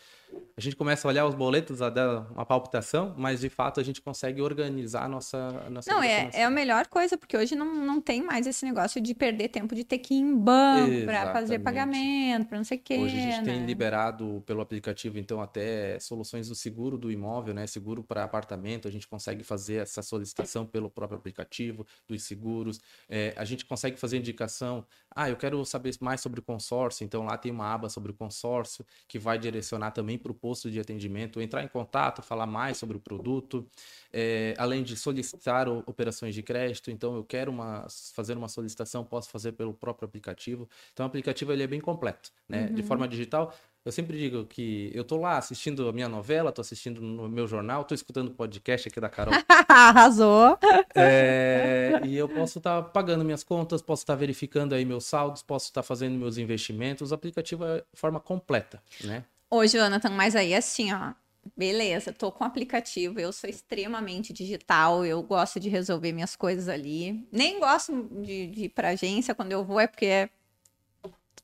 A 0.57 0.59
gente 0.59 0.75
começa 0.75 1.07
a 1.07 1.09
olhar 1.09 1.25
os 1.25 1.33
boletos, 1.33 1.81
a 1.81 1.89
dar 1.89 2.29
uma 2.33 2.45
palpitação, 2.45 3.15
mas 3.17 3.39
de 3.39 3.49
fato 3.49 3.79
a 3.79 3.83
gente 3.83 4.01
consegue 4.01 4.41
organizar 4.41 5.05
a 5.05 5.07
nossa. 5.07 5.37
A 5.65 5.69
nossa 5.69 5.89
não, 5.89 6.03
é, 6.03 6.29
é 6.33 6.43
a 6.43 6.49
melhor 6.49 6.85
coisa, 6.87 7.17
porque 7.17 7.37
hoje 7.37 7.55
não, 7.55 7.73
não 7.73 8.01
tem 8.01 8.21
mais 8.21 8.45
esse 8.45 8.65
negócio 8.65 8.99
de 8.99 9.15
perder 9.15 9.47
tempo 9.47 9.73
de 9.73 9.85
ter 9.85 9.99
que 9.99 10.13
ir 10.13 10.17
em 10.17 10.35
banco 10.35 11.05
para 11.05 11.31
fazer 11.31 11.59
pagamento, 11.59 12.47
para 12.47 12.57
não 12.57 12.65
sei 12.65 12.77
o 12.77 12.81
quê. 12.81 12.97
Hoje 12.97 13.17
a 13.17 13.21
gente 13.21 13.37
né? 13.37 13.53
tem 13.53 13.65
liberado 13.65 14.43
pelo 14.45 14.59
aplicativo, 14.59 15.17
então, 15.17 15.41
até 15.41 15.97
soluções 15.99 16.49
do 16.49 16.55
seguro 16.55 16.97
do 16.97 17.09
imóvel, 17.09 17.53
né? 17.53 17.65
Seguro 17.65 18.03
para 18.03 18.25
apartamento, 18.25 18.85
a 18.85 18.91
gente 18.91 19.07
consegue 19.07 19.45
fazer 19.45 19.75
essa 19.75 20.01
solicitação 20.01 20.65
pelo 20.65 20.89
próprio 20.89 21.17
aplicativo, 21.17 21.87
dos 22.05 22.23
seguros. 22.23 22.81
É, 23.07 23.33
a 23.37 23.45
gente 23.45 23.65
consegue 23.65 23.97
fazer 23.97 24.17
indicação. 24.17 24.85
Ah, 25.15 25.29
eu 25.29 25.37
quero 25.37 25.63
saber 25.63 25.95
mais 26.01 26.19
sobre 26.19 26.41
o 26.41 26.43
consórcio, 26.43 27.05
então 27.05 27.23
lá 27.23 27.37
tem 27.37 27.49
uma 27.49 27.73
aba 27.73 27.87
sobre 27.87 28.11
o 28.11 28.13
consórcio 28.13 28.85
que 29.07 29.17
vai 29.17 29.39
direcionar 29.39 29.91
também 29.91 30.17
para 30.17 30.31
o 30.31 30.35
posto 30.35 30.69
de 30.69 30.79
atendimento, 30.79 31.41
entrar 31.41 31.63
em 31.63 31.67
contato, 31.67 32.21
falar 32.21 32.45
mais 32.45 32.77
sobre 32.77 32.97
o 32.97 32.99
produto, 32.99 33.67
é, 34.13 34.53
além 34.57 34.83
de 34.83 34.95
solicitar 34.95 35.67
operações 35.67 36.35
de 36.35 36.43
crédito. 36.43 36.91
Então, 36.91 37.15
eu 37.15 37.23
quero 37.23 37.51
uma, 37.51 37.87
fazer 38.13 38.37
uma 38.37 38.47
solicitação, 38.47 39.03
posso 39.03 39.29
fazer 39.29 39.53
pelo 39.53 39.73
próprio 39.73 40.05
aplicativo. 40.05 40.69
Então, 40.93 41.05
o 41.05 41.07
aplicativo 41.07 41.51
ele 41.51 41.63
é 41.63 41.67
bem 41.67 41.81
completo, 41.81 42.31
né? 42.47 42.67
Uhum. 42.67 42.75
De 42.75 42.83
forma 42.83 43.07
digital, 43.07 43.53
eu 43.89 43.91
sempre 43.91 44.17
digo 44.17 44.45
que 44.45 44.91
eu 44.93 45.03
tô 45.03 45.17
lá 45.17 45.39
assistindo 45.39 45.89
a 45.89 45.91
minha 45.91 46.07
novela, 46.07 46.51
tô 46.51 46.61
assistindo 46.61 47.01
no 47.01 47.27
meu 47.27 47.47
jornal, 47.47 47.83
tô 47.83 47.95
escutando 47.95 48.27
o 48.27 48.33
podcast 48.35 48.87
aqui 48.87 49.01
da 49.01 49.09
Carol. 49.09 49.33
Arrasou! 49.67 50.59
É, 50.93 51.99
e 52.05 52.15
eu 52.15 52.29
posso 52.29 52.59
estar 52.59 52.83
tá 52.83 52.87
pagando 52.87 53.25
minhas 53.25 53.43
contas, 53.43 53.81
posso 53.81 54.03
estar 54.03 54.13
tá 54.13 54.19
verificando 54.19 54.75
aí 54.75 54.85
meus 54.85 55.05
saldos, 55.05 55.41
posso 55.41 55.65
estar 55.65 55.81
tá 55.81 55.87
fazendo 55.87 56.19
meus 56.19 56.37
investimentos. 56.37 57.11
O 57.11 57.15
aplicativo 57.15 57.65
é 57.65 57.83
forma 57.95 58.19
completa, 58.19 58.79
né? 59.03 59.23
Ô, 59.49 59.65
Jonathan, 59.65 60.11
mas 60.11 60.35
aí 60.35 60.53
assim, 60.53 60.93
ó, 60.93 61.13
beleza, 61.57 62.13
tô 62.13 62.31
com 62.31 62.43
o 62.43 62.47
aplicativo, 62.47 63.19
eu 63.19 63.33
sou 63.33 63.49
extremamente 63.49 64.31
digital, 64.31 65.03
eu 65.03 65.23
gosto 65.23 65.59
de 65.59 65.67
resolver 65.67 66.11
minhas 66.11 66.35
coisas 66.35 66.69
ali. 66.69 67.27
Nem 67.31 67.59
gosto 67.59 68.07
de, 68.21 68.47
de 68.47 68.63
ir 68.65 68.69
pra 68.69 68.89
agência 68.89 69.33
quando 69.33 69.51
eu 69.51 69.63
vou, 69.65 69.79
é 69.79 69.87
porque 69.87 70.05
é 70.05 70.29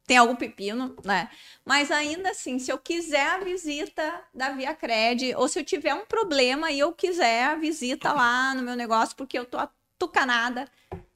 tem 0.05 0.17
algum 0.17 0.35
pepino, 0.35 0.95
né? 1.03 1.29
Mas 1.65 1.91
ainda 1.91 2.29
assim, 2.29 2.59
se 2.59 2.71
eu 2.71 2.77
quiser 2.77 3.27
a 3.27 3.39
visita 3.39 4.21
da 4.33 4.51
Via 4.51 4.73
Cred, 4.75 5.33
ou 5.35 5.47
se 5.47 5.59
eu 5.59 5.65
tiver 5.65 5.93
um 5.93 6.05
problema 6.05 6.71
e 6.71 6.79
eu 6.79 6.93
quiser 6.93 7.45
a 7.45 7.55
visita 7.55 8.13
lá 8.13 8.53
no 8.53 8.61
meu 8.61 8.75
negócio, 8.75 9.15
porque 9.15 9.37
eu 9.37 9.45
tô 9.45 9.57
atucanada, 9.57 10.69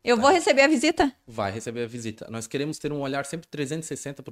eu 0.04 0.18
vou 0.18 0.32
receber 0.32 0.64
a 0.64 0.68
visita? 0.68 1.14
Vai 1.28 1.52
receber 1.52 1.84
a 1.84 1.88
visita. 1.88 2.28
Nós 2.32 2.48
queremos 2.48 2.80
ter 2.80 2.92
um 2.92 3.02
olhar 3.02 3.26
sempre 3.26 3.48
360 3.48 4.24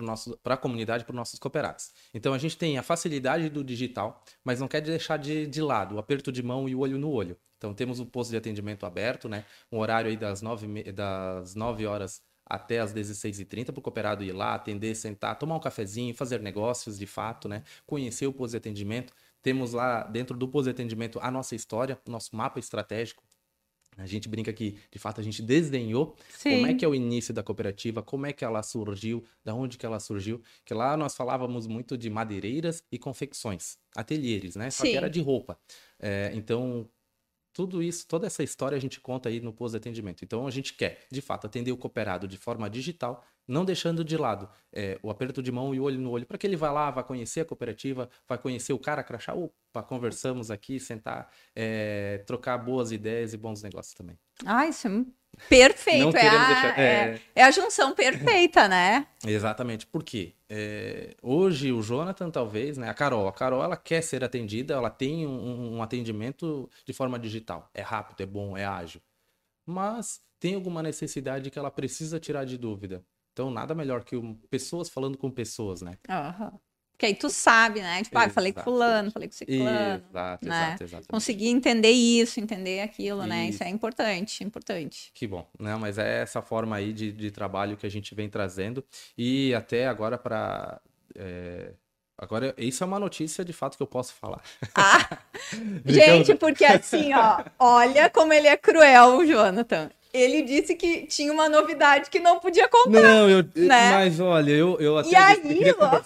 para 0.42 0.54
a 0.54 0.58
comunidade, 0.58 1.04
para 1.04 1.12
os 1.12 1.18
nossos 1.18 1.38
cooperados. 1.38 1.92
Então 2.14 2.34
a 2.34 2.38
gente 2.38 2.58
tem 2.58 2.78
a 2.78 2.84
facilidade 2.84 3.50
do 3.50 3.64
digital, 3.64 4.24
mas 4.44 4.60
não 4.60 4.68
quer 4.68 4.82
deixar 4.82 5.18
de, 5.18 5.46
de 5.46 5.62
lado 5.62 5.96
o 5.96 6.00
aperto 6.00 6.32
de 6.32 6.42
mão 6.42 6.68
e 6.68 6.74
o 6.74 6.80
olho 6.80 6.98
no 6.98 7.12
olho. 7.12 7.38
Então 7.58 7.74
temos 7.74 8.00
o 8.00 8.06
posto 8.06 8.32
de 8.32 8.38
atendimento 8.38 8.86
aberto, 8.86 9.28
né? 9.28 9.44
Um 9.72 9.80
horário 9.80 10.10
aí 10.10 10.16
das 10.16 10.42
9, 10.42 10.92
das 10.92 11.54
9 11.54 11.86
horas 11.86 12.22
até 12.50 12.80
as 12.80 12.94
16h30 12.94 13.66
para 13.72 13.80
o 13.80 13.82
cooperado 13.82 14.24
ir 14.24 14.32
lá, 14.32 14.56
atender, 14.56 14.96
sentar, 14.96 15.38
tomar 15.38 15.56
um 15.56 15.60
cafezinho, 15.60 16.14
fazer 16.14 16.42
negócios 16.42 16.98
de 16.98 17.06
fato, 17.06 17.48
né? 17.48 17.64
Conhecer 17.86 18.28
o 18.28 18.34
posto 18.34 18.52
de 18.52 18.58
atendimento. 18.58 19.14
Temos 19.42 19.74
lá 19.74 20.04
dentro 20.04 20.36
do 20.38 20.48
posto 20.48 20.66
de 20.66 20.72
atendimento 20.72 21.20
a 21.22 21.30
nossa 21.30 21.56
história, 21.56 22.00
o 22.08 22.12
nosso 22.12 22.36
mapa 22.36 22.60
estratégico. 22.60 23.24
A 23.98 24.06
gente 24.06 24.30
brinca 24.30 24.54
que, 24.54 24.78
de 24.92 25.00
fato, 25.00 25.20
a 25.20 25.24
gente 25.24 25.42
desdenhou 25.42 26.16
Sim. 26.30 26.52
como 26.52 26.68
é 26.68 26.74
que 26.76 26.86
é 26.86 26.88
o 26.88 26.94
início 26.94 27.34
da 27.34 27.42
cooperativa, 27.42 28.04
como 28.04 28.28
é 28.28 28.34
que 28.34 28.46
ela 28.46 28.62
surgiu, 28.62 29.24
da 29.44 29.56
onde 29.56 29.78
que 29.78 29.86
ela 29.86 30.00
surgiu. 30.00 30.40
Que 30.64 30.74
lá 30.74 30.96
nós 30.96 31.16
falávamos 31.16 31.66
muito 31.66 31.98
de 31.98 32.08
madeireiras 32.10 32.84
e 32.92 33.00
confecções, 33.00 33.78
ateliês, 33.96 34.56
né? 34.56 34.70
Só 34.70 34.84
Sim. 34.84 34.92
que 34.92 34.98
era 34.98 35.10
de 35.10 35.20
roupa. 35.20 35.60
É, 36.00 36.32
então, 36.36 36.88
tudo 37.58 37.82
isso, 37.82 38.08
toda 38.08 38.28
essa 38.28 38.44
história 38.44 38.76
a 38.76 38.80
gente 38.80 39.02
conta 39.02 39.30
aí 39.30 39.42
no 39.42 39.52
pós-atendimento. 39.52 40.24
Então 40.24 40.46
a 40.46 40.52
gente 40.52 40.76
quer, 40.76 41.08
de 41.12 41.22
fato, 41.22 41.48
atender 41.48 41.72
o 41.72 41.78
cooperado 41.78 42.28
de 42.28 42.38
forma 42.38 42.70
digital, 42.70 43.26
não 43.48 43.66
deixando 43.66 44.06
de 44.06 44.16
lado 44.16 44.48
é, 44.72 45.00
o 45.02 45.10
aperto 45.10 45.42
de 45.42 45.52
mão 45.52 45.74
e 45.74 45.80
o 45.80 45.84
olho 45.84 46.00
no 46.00 46.12
olho, 46.12 46.24
para 46.24 46.38
que 46.38 46.46
ele 46.46 46.56
vá 46.56 46.72
lá, 46.72 46.92
vá 46.92 47.02
conhecer 47.02 47.40
a 47.40 47.46
cooperativa, 47.46 48.12
vai 48.28 48.38
conhecer 48.38 48.74
o 48.74 48.78
cara 48.78 49.02
crachá, 49.02 49.34
opa, 49.34 49.82
conversamos 49.82 50.52
aqui, 50.52 50.80
sentar, 50.80 51.32
é, 51.56 52.20
trocar 52.28 52.60
boas 52.60 52.92
ideias 52.92 53.34
e 53.34 53.38
bons 53.38 53.64
negócios 53.64 53.96
também. 53.96 54.20
Ah, 54.46 54.68
isso 54.68 54.86
é 54.86 54.92
Perfeito, 55.50 56.16
é 56.18 56.28
a, 56.28 56.48
deixar, 56.48 56.80
é... 56.80 56.84
É, 56.84 57.22
é... 57.36 57.44
a 57.44 57.52
junção 57.52 57.94
perfeita, 57.94 58.68
né? 58.68 59.08
Exatamente, 59.26 59.86
porque 59.86 60.34
é, 60.50 61.16
hoje 61.22 61.72
o 61.72 61.82
Jonathan, 61.82 62.30
talvez, 62.30 62.78
né? 62.78 62.90
A 62.90 62.94
Carol, 62.94 63.28
a 63.28 63.34
Carol 63.34 63.64
ela 63.64 63.78
quer 63.78 64.02
ser 64.02 64.24
atendida, 64.24 64.74
ela 64.74 64.90
tem 64.90 65.28
um, 65.28 65.78
um 65.78 65.84
atendimento 65.84 66.70
de 66.86 66.94
forma 66.94 67.20
digital. 67.20 67.70
É 67.74 67.82
rápido, 67.82 68.22
é 68.22 68.26
bom, 68.26 68.58
é 68.58 68.66
ágil. 68.66 69.02
Mas 69.66 70.22
tem 70.40 70.56
alguma 70.56 70.82
necessidade 70.82 71.50
que 71.50 71.60
ela 71.60 71.72
precisa 71.72 72.20
tirar 72.20 72.46
de 72.46 72.58
dúvida. 72.58 73.04
Então, 73.34 73.52
nada 73.52 73.76
melhor 73.76 74.04
que 74.04 74.16
um, 74.16 74.34
pessoas 74.50 74.90
falando 74.90 75.18
com 75.18 75.30
pessoas, 75.30 75.82
né? 75.82 75.98
Uhum. 76.10 76.60
Porque 76.98 77.06
aí 77.06 77.14
tu 77.14 77.30
sabe, 77.30 77.80
né? 77.80 78.02
Tipo, 78.02 78.18
ah, 78.18 78.28
falei 78.28 78.52
com 78.52 78.62
fulano, 78.62 79.12
falei 79.12 79.30
com 79.30 79.36
ciclano. 79.36 80.04
Exato, 80.10 80.50
né? 80.50 80.66
exato, 80.66 80.84
exato. 80.84 81.08
Conseguir 81.08 81.50
entender 81.50 81.92
isso, 81.92 82.40
entender 82.40 82.82
aquilo, 82.82 83.20
isso. 83.20 83.30
né? 83.30 83.50
Isso 83.50 83.64
é 83.64 83.70
importante, 83.70 84.44
importante. 84.44 85.12
Que 85.14 85.28
bom, 85.28 85.48
né? 85.60 85.76
Mas 85.76 86.00
é 86.00 86.24
essa 86.24 86.42
forma 86.42 86.76
aí 86.76 86.92
de, 86.92 87.12
de 87.12 87.30
trabalho 87.30 87.78
que 87.78 87.86
a 87.86 87.90
gente 87.90 88.16
vem 88.16 88.28
trazendo. 88.28 88.84
E 89.16 89.54
até 89.54 89.88
agora 89.88 90.18
para... 90.18 90.82
É... 91.16 91.74
Agora, 92.18 92.56
isso 92.58 92.84
é 92.84 92.88
uma 92.88 92.98
notícia 92.98 93.46
de 93.46 93.54
fato 93.54 93.78
que 93.78 93.84
eu 93.84 93.88
posso 93.88 94.16
falar. 94.16 94.42
Ah, 94.74 95.20
gente, 95.86 96.34
porque 96.34 96.66
assim, 96.66 97.14
ó, 97.14 97.44
olha 97.60 98.10
como 98.10 98.34
ele 98.34 98.48
é 98.48 98.58
cruel, 98.58 99.18
o 99.18 99.24
Jonathan 99.26 99.92
ele 100.12 100.42
disse 100.42 100.74
que 100.74 101.06
tinha 101.06 101.32
uma 101.32 101.48
novidade 101.48 102.10
que 102.10 102.20
não 102.20 102.40
podia 102.40 102.68
contar. 102.68 103.02
Não, 103.02 103.30
eu, 103.30 103.44
né? 103.56 103.92
mas 103.92 104.20
olha, 104.20 104.50
eu, 104.52 104.80
eu 104.80 104.98
até. 104.98 105.10
E 105.10 105.16
aí, 105.16 105.72
logo 105.74 106.02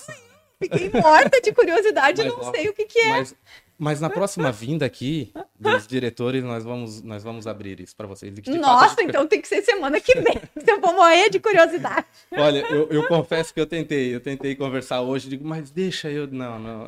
Fiquei 0.61 0.91
morta 1.01 1.41
de 1.41 1.51
curiosidade, 1.51 2.23
mas, 2.23 2.37
não 2.37 2.51
sei 2.51 2.69
o 2.69 2.73
que, 2.73 2.85
que 2.85 2.99
é. 2.99 3.09
Mas, 3.09 3.35
mas, 3.77 3.99
na 3.99 4.11
próxima 4.11 4.51
vinda 4.51 4.85
aqui 4.85 5.33
dos 5.59 5.87
diretores, 5.87 6.43
nós 6.43 6.63
vamos, 6.63 7.01
nós 7.01 7.23
vamos 7.23 7.47
abrir 7.47 7.79
isso 7.79 7.95
para 7.95 8.05
vocês. 8.05 8.31
Nossa, 8.47 8.89
fato, 8.89 9.01
então 9.01 9.25
tem 9.25 9.41
que 9.41 9.47
ser 9.47 9.63
semana 9.63 9.99
que 9.99 10.13
vem, 10.13 10.39
se 10.63 10.71
eu 10.71 10.79
vou 10.79 10.93
morrer 10.93 11.31
de 11.31 11.39
curiosidade. 11.39 12.05
Olha, 12.31 12.59
eu, 12.69 12.87
eu, 12.91 13.07
confesso 13.07 13.51
que 13.51 13.59
eu 13.59 13.65
tentei, 13.65 14.13
eu 14.13 14.19
tentei 14.19 14.55
conversar 14.55 15.01
hoje, 15.01 15.29
digo, 15.29 15.47
mas 15.47 15.71
deixa 15.71 16.11
eu. 16.11 16.27
Não, 16.27 16.59
não. 16.59 16.85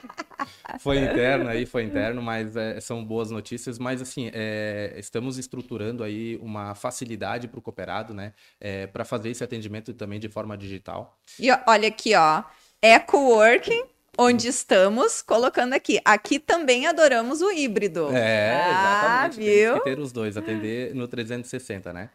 foi 0.80 1.00
interno 1.00 1.50
aí, 1.50 1.66
foi 1.66 1.82
interno, 1.82 2.22
mas 2.22 2.56
é, 2.56 2.80
são 2.80 3.04
boas 3.04 3.30
notícias. 3.30 3.78
Mas 3.78 4.00
assim, 4.00 4.30
é, 4.32 4.94
estamos 4.96 5.36
estruturando 5.36 6.02
aí 6.02 6.38
uma 6.40 6.74
facilidade 6.74 7.46
para 7.46 7.58
o 7.58 7.62
cooperado, 7.62 8.14
né? 8.14 8.32
É, 8.58 8.86
para 8.86 9.04
fazer 9.04 9.28
esse 9.28 9.44
atendimento 9.44 9.92
também 9.92 10.18
de 10.18 10.30
forma 10.30 10.56
digital. 10.56 11.18
E 11.38 11.50
olha 11.66 11.88
aqui, 11.88 12.14
ó 12.14 12.42
é 12.82 12.98
coworking, 12.98 13.84
onde 14.18 14.48
estamos, 14.48 15.22
colocando 15.22 15.72
aqui. 15.72 16.00
Aqui 16.04 16.38
também 16.38 16.86
adoramos 16.86 17.40
o 17.40 17.50
híbrido. 17.50 18.14
É, 18.14 18.52
ah, 18.52 19.28
exatamente. 19.28 19.40
Viu? 19.40 19.72
Tem 19.72 19.82
que 19.82 19.90
ter 19.90 19.98
os 19.98 20.12
dois, 20.12 20.36
atender 20.36 20.94
no 20.94 21.08
360, 21.08 21.92
né? 21.92 22.10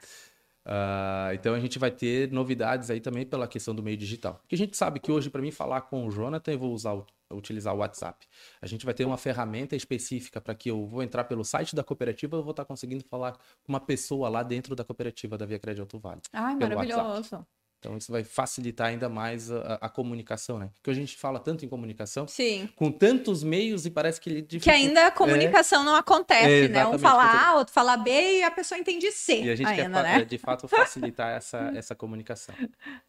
Uh, 0.63 1.33
então 1.33 1.55
a 1.55 1.59
gente 1.59 1.79
vai 1.79 1.89
ter 1.89 2.31
novidades 2.31 2.91
aí 2.91 2.99
também 2.99 3.25
pela 3.25 3.47
questão 3.47 3.73
do 3.73 3.81
meio 3.81 3.97
digital. 3.97 4.35
Porque 4.35 4.55
a 4.55 4.57
gente 4.57 4.77
sabe 4.77 4.99
que 4.99 5.11
hoje, 5.11 5.29
para 5.29 5.41
mim 5.41 5.51
falar 5.51 5.81
com 5.81 6.05
o 6.05 6.11
Jonathan, 6.11 6.51
eu 6.51 6.59
vou 6.59 6.71
usar 6.71 6.93
o, 6.93 7.05
utilizar 7.31 7.73
o 7.73 7.79
WhatsApp. 7.79 8.27
A 8.61 8.67
gente 8.67 8.85
vai 8.85 8.93
ter 8.93 9.05
uma 9.05 9.17
ferramenta 9.17 9.75
específica 9.75 10.39
para 10.39 10.53
que 10.53 10.69
eu 10.69 10.85
vou 10.85 11.01
entrar 11.01 11.23
pelo 11.23 11.43
site 11.43 11.75
da 11.75 11.83
cooperativa, 11.83 12.37
eu 12.37 12.43
vou 12.43 12.51
estar 12.51 12.65
conseguindo 12.65 13.03
falar 13.03 13.33
com 13.33 13.69
uma 13.69 13.79
pessoa 13.79 14.29
lá 14.29 14.43
dentro 14.43 14.75
da 14.75 14.83
cooperativa 14.83 15.37
da 15.37 15.45
Via 15.45 15.57
Crédito 15.57 15.81
Alto 15.81 15.99
Vale. 15.99 16.21
Ai, 16.31 16.55
maravilhoso. 16.55 17.01
WhatsApp. 17.01 17.45
Então 17.81 17.97
isso 17.97 18.11
vai 18.11 18.23
facilitar 18.23 18.89
ainda 18.89 19.09
mais 19.09 19.51
a, 19.51 19.79
a, 19.81 19.89
comunicação, 19.89 20.59
né? 20.59 20.69
Porque 20.75 20.91
a 20.91 20.93
gente 20.93 21.17
fala 21.17 21.39
tanto 21.39 21.65
em 21.65 21.67
comunicação, 21.67 22.27
Sim. 22.27 22.69
com 22.75 22.91
tantos 22.91 23.43
meios 23.43 23.87
e 23.87 23.89
parece 23.89 24.21
que 24.21 24.29
ele 24.29 24.43
Que 24.43 24.69
ainda 24.69 25.07
a 25.07 25.11
comunicação 25.11 25.81
é... 25.81 25.85
não 25.85 25.95
acontece, 25.95 26.65
é, 26.65 26.67
né? 26.67 26.85
Um 26.85 26.99
fala 26.99 27.23
A, 27.23 27.55
outro 27.55 27.73
fala 27.73 27.97
B 27.97 28.11
e 28.11 28.43
a 28.43 28.51
pessoa 28.51 28.77
entende 28.79 29.11
C. 29.11 29.41
E 29.41 29.49
a 29.49 29.55
gente 29.55 29.67
ainda, 29.67 30.03
quer 30.03 30.19
né? 30.19 30.25
de 30.25 30.37
fato 30.37 30.67
facilitar 30.67 31.31
essa, 31.35 31.73
essa 31.75 31.95
comunicação. 31.95 32.53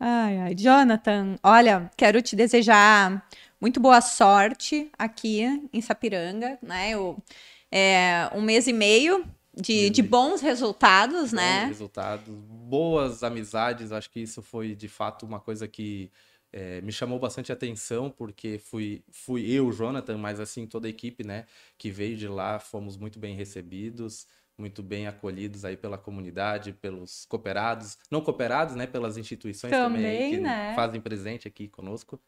Ai, 0.01 0.39
ai, 0.39 0.55
Jonathan, 0.55 1.37
olha, 1.43 1.91
quero 1.95 2.23
te 2.23 2.35
desejar 2.35 3.29
muito 3.61 3.79
boa 3.79 4.01
sorte 4.01 4.91
aqui 4.99 5.69
em 5.71 5.83
Sapiranga, 5.83 6.59
né? 6.63 6.93
Eu, 6.93 7.23
é, 7.71 8.31
um 8.35 8.41
mês 8.41 8.67
e 8.67 8.73
meio 8.73 9.23
de, 9.55 9.91
de 9.91 10.03
bons 10.03 10.41
resultados, 10.41 11.31
bons 11.31 11.33
né? 11.33 11.65
resultados, 11.67 12.35
boas 12.35 13.23
amizades. 13.23 13.93
Acho 13.93 14.11
que 14.11 14.21
isso 14.21 14.43
foi 14.43 14.75
de 14.75 14.89
fato 14.89 15.27
uma 15.27 15.41
coisa 15.41 15.69
que 15.69 16.11
é, 16.53 16.81
me 16.83 16.93
chamou 16.93 17.19
bastante 17.19 17.51
atenção, 17.51 18.11
porque 18.11 18.59
fui, 18.59 19.03
fui 19.11 19.51
eu, 19.51 19.73
Jonathan, 19.73 20.19
mas 20.19 20.39
assim 20.39 20.67
toda 20.67 20.87
a 20.87 20.91
equipe, 20.91 21.25
né, 21.25 21.47
que 21.79 21.91
veio 21.91 22.17
de 22.17 22.29
lá, 22.29 22.59
fomos 22.59 22.97
muito 22.97 23.19
bem 23.19 23.35
recebidos, 23.35 24.27
muito 24.57 24.83
bem 24.83 25.07
acolhidos 25.07 25.65
aí 25.65 25.77
pela 25.77 25.97
comunidade, 25.97 26.73
pelos 26.75 27.25
cooperados, 27.25 27.97
não 28.11 28.21
cooperados, 28.21 28.77
né, 28.77 28.87
pelas 28.87 29.17
instituições 29.17 29.71
também, 29.71 30.03
também 30.03 30.31
que 30.31 30.41
né? 30.41 30.75
fazem 30.75 31.01
presente 31.01 31.49
aqui 31.49 31.69
conosco. 31.69 32.21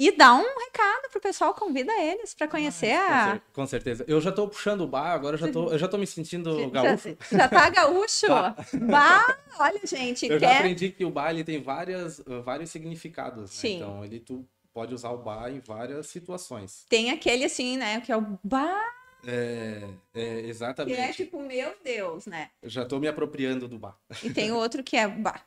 E 0.00 0.10
dá 0.12 0.34
um 0.34 0.58
recado 0.58 1.10
pro 1.10 1.20
pessoal, 1.20 1.52
convida 1.52 1.92
eles 2.00 2.32
para 2.32 2.48
conhecer 2.48 2.92
ah, 2.92 3.34
a. 3.34 3.40
Com 3.52 3.66
certeza. 3.66 4.02
Eu 4.08 4.18
já 4.18 4.32
tô 4.32 4.48
puxando 4.48 4.80
o 4.80 4.86
bar, 4.86 5.12
agora 5.12 5.34
eu 5.34 5.38
já 5.38 5.52
tô, 5.52 5.70
eu 5.70 5.78
já 5.78 5.86
tô 5.86 5.98
me 5.98 6.06
sentindo 6.06 6.70
gaúcho. 6.70 7.18
Já, 7.30 7.46
tá 7.46 7.68
gaúcho? 7.68 8.26
bar, 8.90 9.38
olha, 9.58 9.80
gente. 9.84 10.26
Eu 10.26 10.38
quer... 10.38 10.48
já 10.48 10.58
aprendi 10.60 10.88
que 10.90 11.04
o 11.04 11.10
bar 11.10 11.32
ele 11.32 11.44
tem 11.44 11.60
várias, 11.60 12.22
vários 12.42 12.70
significados. 12.70 13.62
Né? 13.62 13.70
Então 13.72 14.02
ele 14.02 14.20
tu 14.20 14.48
pode 14.72 14.94
usar 14.94 15.10
o 15.10 15.18
bar 15.18 15.50
em 15.50 15.60
várias 15.60 16.06
situações. 16.06 16.86
Tem 16.88 17.10
aquele 17.10 17.44
assim, 17.44 17.76
né? 17.76 18.00
Que 18.00 18.10
é 18.10 18.16
o 18.16 18.38
bar. 18.42 18.82
É, 19.26 19.86
é, 20.14 20.40
exatamente. 20.46 20.96
Que 20.96 21.02
é 21.02 21.12
tipo, 21.12 21.42
meu 21.42 21.74
Deus, 21.84 22.24
né? 22.24 22.48
Eu 22.62 22.70
já 22.70 22.86
tô 22.86 22.98
me 22.98 23.06
apropriando 23.06 23.68
do 23.68 23.78
bar. 23.78 23.98
E 24.22 24.30
tem 24.30 24.50
outro 24.50 24.82
que 24.82 24.96
é 24.96 25.06
bar 25.06 25.44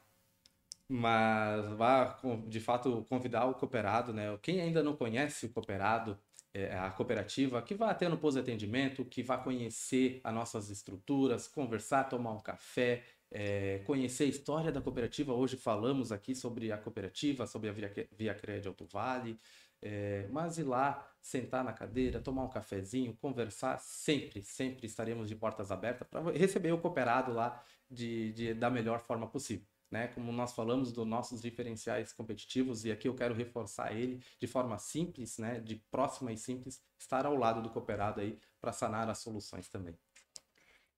mas 0.93 1.65
vá 1.73 2.19
de 2.47 2.59
fato 2.59 3.03
convidar 3.09 3.45
o 3.45 3.55
cooperado, 3.55 4.13
né? 4.13 4.37
Quem 4.43 4.61
ainda 4.61 4.83
não 4.83 4.95
conhece 4.95 5.47
o 5.47 5.49
cooperado, 5.49 6.19
é, 6.53 6.77
a 6.77 6.91
cooperativa, 6.91 7.59
que 7.63 7.73
vá 7.73 7.89
até 7.89 8.07
no 8.07 8.15
pós-atendimento, 8.15 9.03
que 9.03 9.23
vá 9.23 9.35
conhecer 9.39 10.21
as 10.23 10.31
nossas 10.31 10.69
estruturas, 10.69 11.47
conversar, 11.47 12.03
tomar 12.03 12.33
um 12.33 12.39
café, 12.39 13.03
é, 13.31 13.79
conhecer 13.87 14.25
a 14.25 14.27
história 14.27 14.71
da 14.71 14.81
cooperativa. 14.81 15.33
Hoje 15.33 15.57
falamos 15.57 16.11
aqui 16.11 16.35
sobre 16.35 16.71
a 16.71 16.77
cooperativa, 16.77 17.47
sobre 17.47 17.69
a 17.69 17.73
Via, 17.73 17.91
Via 18.11 18.35
Crédito 18.35 18.67
Alto 18.67 18.85
Vale, 18.85 19.39
é, 19.81 20.27
mas 20.31 20.59
ir 20.59 20.63
lá, 20.63 21.11
sentar 21.19 21.63
na 21.63 21.73
cadeira, 21.73 22.21
tomar 22.21 22.43
um 22.43 22.49
cafezinho, 22.49 23.17
conversar, 23.19 23.79
sempre, 23.79 24.43
sempre 24.43 24.85
estaremos 24.85 25.27
de 25.27 25.35
portas 25.35 25.71
abertas 25.71 26.07
para 26.07 26.31
receber 26.33 26.71
o 26.71 26.77
cooperado 26.77 27.33
lá 27.33 27.63
de, 27.89 28.31
de, 28.33 28.53
da 28.53 28.69
melhor 28.69 29.01
forma 29.01 29.27
possível 29.27 29.72
né? 29.93 30.07
Como 30.07 30.31
nós 30.31 30.53
falamos 30.53 30.91
dos 30.91 31.05
nossos 31.05 31.39
diferenciais 31.39 32.11
competitivos 32.11 32.83
e 32.83 32.91
aqui 32.91 33.07
eu 33.07 33.13
quero 33.13 33.35
reforçar 33.35 33.95
ele 33.95 34.19
de 34.39 34.47
forma 34.47 34.79
simples, 34.79 35.37
né? 35.37 35.59
De 35.59 35.75
próxima 35.91 36.33
e 36.33 36.37
simples, 36.37 36.81
estar 36.97 37.27
ao 37.27 37.35
lado 37.35 37.61
do 37.61 37.69
cooperado 37.69 38.19
aí 38.19 38.39
para 38.59 38.73
sanar 38.73 39.07
as 39.07 39.19
soluções 39.19 39.69
também. 39.69 39.95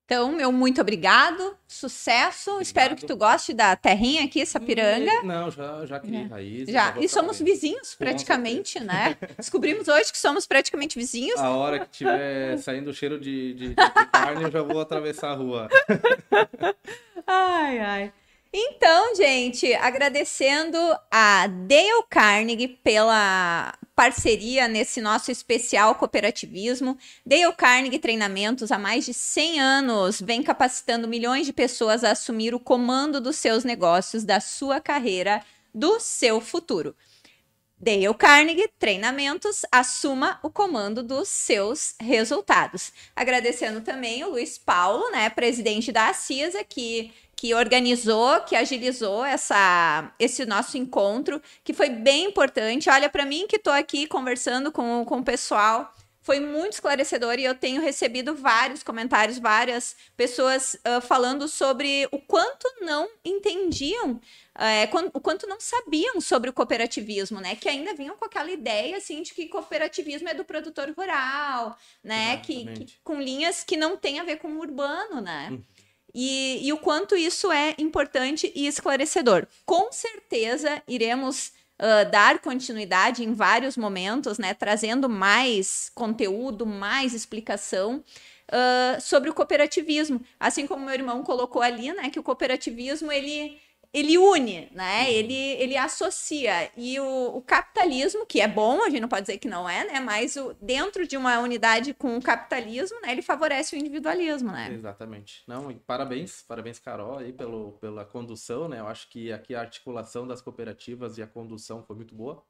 Então, 0.06 0.32
meu 0.32 0.52
muito 0.52 0.80
obrigado, 0.80 1.58
sucesso. 1.66 2.52
Obrigado. 2.52 2.62
Espero 2.64 2.96
que 2.96 3.04
tu 3.04 3.16
goste 3.16 3.52
da 3.52 3.74
terrinha 3.74 4.24
aqui, 4.24 4.46
Sapiranga. 4.46 5.22
Não, 5.24 5.50
já, 5.50 5.84
já 5.84 5.98
criei 5.98 6.22
é. 6.22 6.26
raiz. 6.26 6.68
Já, 6.70 6.96
e 6.98 7.08
somos 7.08 7.40
vizinhos 7.40 7.96
praticamente, 7.96 8.78
né? 8.80 9.18
Descobrimos 9.36 9.88
hoje 9.88 10.12
que 10.12 10.18
somos 10.18 10.46
praticamente 10.46 10.96
vizinhos. 10.96 11.40
A 11.40 11.50
hora 11.50 11.80
que 11.80 11.90
tiver 11.90 12.56
saindo 12.62 12.90
o 12.90 12.94
cheiro 12.94 13.18
de, 13.18 13.52
de, 13.54 13.68
de 13.70 14.06
carne, 14.10 14.44
eu 14.44 14.50
já 14.50 14.62
vou 14.62 14.80
atravessar 14.80 15.32
a 15.32 15.34
rua. 15.34 15.68
ai, 17.26 17.78
ai. 17.80 18.12
Então, 18.58 19.14
gente, 19.14 19.74
agradecendo 19.74 20.78
a 21.10 21.46
Dale 21.46 22.02
Carnegie 22.08 22.68
pela 22.68 23.78
parceria 23.94 24.66
nesse 24.66 24.98
nosso 24.98 25.30
especial 25.30 25.94
cooperativismo. 25.96 26.96
Dale 27.24 27.52
Carnegie 27.52 27.98
Treinamentos, 27.98 28.72
há 28.72 28.78
mais 28.78 29.04
de 29.04 29.12
100 29.12 29.60
anos, 29.60 30.22
vem 30.22 30.42
capacitando 30.42 31.06
milhões 31.06 31.44
de 31.44 31.52
pessoas 31.52 32.02
a 32.02 32.12
assumir 32.12 32.54
o 32.54 32.60
comando 32.60 33.20
dos 33.20 33.36
seus 33.36 33.62
negócios, 33.62 34.24
da 34.24 34.40
sua 34.40 34.80
carreira, 34.80 35.42
do 35.74 36.00
seu 36.00 36.40
futuro. 36.40 36.96
Dale 37.78 38.14
Carnegie 38.14 38.70
Treinamentos, 38.78 39.66
assuma 39.70 40.40
o 40.42 40.48
comando 40.48 41.02
dos 41.02 41.28
seus 41.28 41.94
resultados. 42.00 42.90
Agradecendo 43.14 43.82
também 43.82 44.24
o 44.24 44.30
Luiz 44.30 44.56
Paulo, 44.56 45.10
né, 45.10 45.28
presidente 45.28 45.92
da 45.92 46.10
CISA, 46.14 46.64
que 46.64 47.12
que 47.36 47.54
organizou, 47.54 48.40
que 48.40 48.56
agilizou 48.56 49.22
essa, 49.22 50.10
esse 50.18 50.46
nosso 50.46 50.78
encontro, 50.78 51.40
que 51.62 51.74
foi 51.74 51.90
bem 51.90 52.24
importante. 52.24 52.88
Olha, 52.88 53.10
para 53.10 53.26
mim 53.26 53.46
que 53.46 53.56
estou 53.56 53.74
aqui 53.74 54.06
conversando 54.06 54.72
com, 54.72 55.04
com 55.04 55.18
o 55.18 55.24
pessoal, 55.24 55.94
foi 56.22 56.40
muito 56.40 56.72
esclarecedor 56.72 57.38
e 57.38 57.44
eu 57.44 57.54
tenho 57.54 57.80
recebido 57.80 58.34
vários 58.34 58.82
comentários, 58.82 59.38
várias 59.38 59.94
pessoas 60.16 60.74
uh, 60.74 61.00
falando 61.00 61.46
sobre 61.46 62.08
o 62.10 62.18
quanto 62.18 62.66
não 62.80 63.08
entendiam, 63.24 64.20
é, 64.58 64.88
o 65.12 65.20
quanto 65.20 65.46
não 65.46 65.60
sabiam 65.60 66.20
sobre 66.20 66.50
o 66.50 66.52
cooperativismo, 66.52 67.38
né? 67.38 67.54
Que 67.54 67.68
ainda 67.68 67.94
vinham 67.94 68.16
com 68.16 68.24
aquela 68.24 68.50
ideia 68.50 68.96
assim 68.96 69.22
de 69.22 69.34
que 69.34 69.46
cooperativismo 69.46 70.28
é 70.28 70.34
do 70.34 70.44
produtor 70.44 70.92
rural, 70.96 71.78
né? 72.02 72.38
Que, 72.38 72.64
que, 72.72 72.94
com 73.04 73.20
linhas 73.20 73.62
que 73.62 73.76
não 73.76 73.96
tem 73.96 74.18
a 74.18 74.24
ver 74.24 74.38
com 74.38 74.48
o 74.48 74.58
urbano, 74.58 75.20
né? 75.20 75.50
Hum 75.52 75.75
e, 76.18 76.66
e 76.66 76.72
o 76.72 76.78
quanto 76.78 77.14
isso 77.14 77.52
é 77.52 77.74
importante 77.76 78.50
e 78.54 78.66
esclarecedor. 78.66 79.46
Com 79.66 79.92
certeza 79.92 80.82
iremos 80.88 81.54
Uh, 81.78 82.10
dar 82.10 82.38
continuidade 82.38 83.22
em 83.22 83.34
vários 83.34 83.76
momentos, 83.76 84.38
né, 84.38 84.54
trazendo 84.54 85.10
mais 85.10 85.90
conteúdo, 85.94 86.64
mais 86.64 87.12
explicação 87.12 88.02
uh, 88.48 88.98
sobre 88.98 89.28
o 89.28 89.34
cooperativismo. 89.34 90.22
Assim 90.40 90.66
como 90.66 90.86
meu 90.86 90.94
irmão 90.94 91.22
colocou 91.22 91.60
ali, 91.60 91.92
né, 91.92 92.08
que 92.08 92.18
o 92.18 92.22
cooperativismo 92.22 93.12
ele 93.12 93.60
ele 93.92 94.18
une, 94.18 94.68
né? 94.72 95.02
Uhum. 95.02 95.08
Ele, 95.08 95.34
ele 95.34 95.76
associa. 95.76 96.70
E 96.76 96.98
o, 97.00 97.36
o, 97.36 97.42
capitalismo, 97.42 98.26
que 98.26 98.40
é 98.40 98.48
bom, 98.48 98.82
a 98.82 98.90
gente 98.90 99.00
não 99.00 99.08
pode 99.08 99.22
dizer 99.22 99.38
que 99.38 99.48
não 99.48 99.68
é, 99.68 99.84
né? 99.84 100.00
Mas 100.00 100.36
o, 100.36 100.54
dentro 100.60 101.06
de 101.06 101.16
uma 101.16 101.38
unidade 101.38 101.94
com 101.94 102.16
o 102.16 102.22
capitalismo, 102.22 103.00
né? 103.00 103.12
Ele 103.12 103.22
favorece 103.22 103.74
o 103.74 103.78
individualismo, 103.78 104.52
né? 104.52 104.72
Exatamente. 104.72 105.42
Não, 105.46 105.72
parabéns, 105.86 106.42
parabéns, 106.42 106.78
Carol, 106.78 107.18
aí 107.18 107.32
pelo, 107.32 107.72
pela 107.72 108.04
condução, 108.04 108.68
né? 108.68 108.80
Eu 108.80 108.86
acho 108.86 109.08
que 109.08 109.32
aqui 109.32 109.54
a 109.54 109.60
articulação 109.60 110.26
das 110.26 110.40
cooperativas 110.40 111.18
e 111.18 111.22
a 111.22 111.26
condução 111.26 111.82
foi 111.82 111.96
muito 111.96 112.14
boa. 112.14 112.44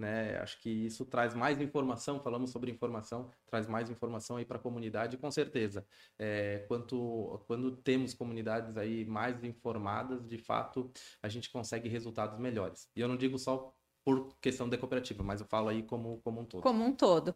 Né? 0.00 0.38
Acho 0.38 0.58
que 0.62 0.70
isso 0.70 1.04
traz 1.04 1.34
mais 1.34 1.60
informação, 1.60 2.18
falamos 2.20 2.50
sobre 2.50 2.70
informação, 2.70 3.30
traz 3.46 3.66
mais 3.66 3.90
informação 3.90 4.38
aí 4.38 4.46
para 4.46 4.56
a 4.56 4.60
comunidade, 4.60 5.18
com 5.18 5.30
certeza. 5.30 5.86
É, 6.18 6.64
quanto, 6.66 7.38
quando 7.46 7.76
temos 7.76 8.14
comunidades 8.14 8.78
aí 8.78 9.04
mais 9.04 9.44
informadas, 9.44 10.26
de 10.26 10.38
fato, 10.38 10.90
a 11.22 11.28
gente 11.28 11.50
consegue 11.50 11.86
resultados 11.86 12.38
melhores. 12.38 12.88
E 12.96 13.00
eu 13.02 13.08
não 13.08 13.16
digo 13.16 13.38
só 13.38 13.74
por 14.02 14.34
questão 14.40 14.66
da 14.66 14.78
cooperativa, 14.78 15.22
mas 15.22 15.42
eu 15.42 15.46
falo 15.46 15.68
aí 15.68 15.82
como, 15.82 16.18
como 16.24 16.40
um 16.40 16.44
todo. 16.46 16.62
Como 16.62 16.82
um 16.82 16.92
todo. 16.94 17.34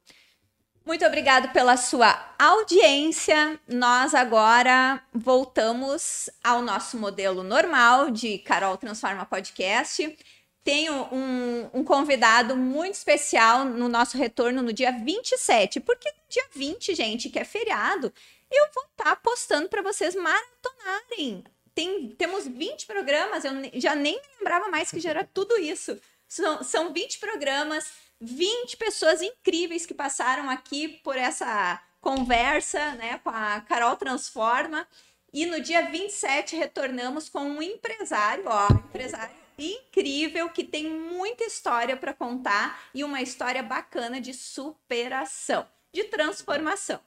Muito 0.87 1.05
obrigado 1.05 1.53
pela 1.53 1.77
sua 1.77 2.35
audiência. 2.39 3.61
Nós 3.69 4.15
agora 4.15 5.03
voltamos 5.13 6.31
ao 6.43 6.63
nosso 6.63 6.97
modelo 6.99 7.43
normal 7.43 8.11
de 8.11 8.39
Carol 8.39 8.79
Transforma 8.79 9.27
Podcast 9.27 10.17
tenho 10.65 10.95
um, 11.13 11.71
um, 11.75 11.85
convidado 11.85 12.57
muito 12.57 12.95
especial 12.95 13.67
no 13.67 13.87
nosso 13.87 14.17
retorno 14.17 14.63
no 14.63 14.73
dia 14.73 14.91
27, 14.91 15.79
porque 15.81 16.11
no 16.11 16.29
dia 16.31 16.47
20, 16.55 16.95
gente, 16.95 17.29
que 17.29 17.39
é 17.39 17.45
feriado, 17.45 18.11
eu 18.51 18.67
vou 18.75 18.85
estar 18.85 19.05
tá 19.05 19.17
postando 19.17 19.69
para 19.69 19.83
vocês 19.83 20.15
maratonarem. 20.15 21.45
Tem, 21.75 22.09
temos 22.11 22.49
20 22.49 22.87
programas, 22.87 23.45
eu 23.45 23.53
já 23.75 23.95
nem 23.95 24.15
me 24.15 24.39
lembrava 24.39 24.69
mais 24.69 24.91
que 24.91 25.01
já 25.01 25.11
era 25.11 25.25
tudo 25.25 25.59
isso. 25.59 26.01
São, 26.27 26.65
são 26.65 26.93
20 26.93 27.19
programas, 27.19 27.93
20 28.19 28.79
pessoas 28.79 29.21
incríveis 29.21 29.85
que 29.85 29.93
passaram 29.93 30.49
aqui 30.49 30.89
por 30.89 31.19
essa 31.19 31.83
conversa 32.01 32.93
né, 32.93 33.21
com 33.23 33.29
a 33.29 33.61
Carol 33.61 33.97
Transforma. 33.97 34.89
E 35.31 35.45
no 35.45 35.61
dia 35.61 35.91
27 35.91 36.57
retornamos 36.57 37.29
com 37.29 37.41
um 37.41 37.61
empresário, 37.61 38.45
ó, 38.47 38.69
empresário 38.73 39.44
incrível 39.59 40.49
que 40.51 40.65
tem 40.65 40.89
muita 40.89 41.45
história 41.45 41.97
para 41.97 42.15
contar 42.15 42.89
e 42.93 43.05
uma 43.05 43.23
história 43.23 43.63
bacana 43.63 44.21
de 44.21 44.35
superação, 44.35 45.67
de 45.93 46.05
transformação. 46.05 47.01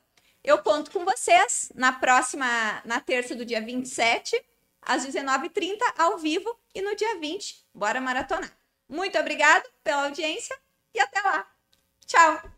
Eu 0.44 0.60
conto 0.60 0.92
com 0.92 1.04
vocês 1.04 1.72
na 1.76 1.92
próxima, 1.92 2.82
na 2.86 3.00
terça 3.00 3.36
do 3.36 3.46
dia 3.46 3.62
27, 3.62 4.42
às 4.82 5.06
19h30, 5.06 5.78
ao 5.98 6.18
vivo, 6.18 6.58
e 6.74 6.82
no 6.82 6.96
dia 6.96 7.20
20, 7.20 7.66
bora 7.74 8.00
maratonar. 8.00 8.52
Muito 8.88 9.18
obrigado 9.18 9.68
pela 9.84 10.06
audiência 10.06 10.58
e 10.94 11.00
até 11.00 11.20
lá. 11.22 11.46
Tchau! 12.06 12.57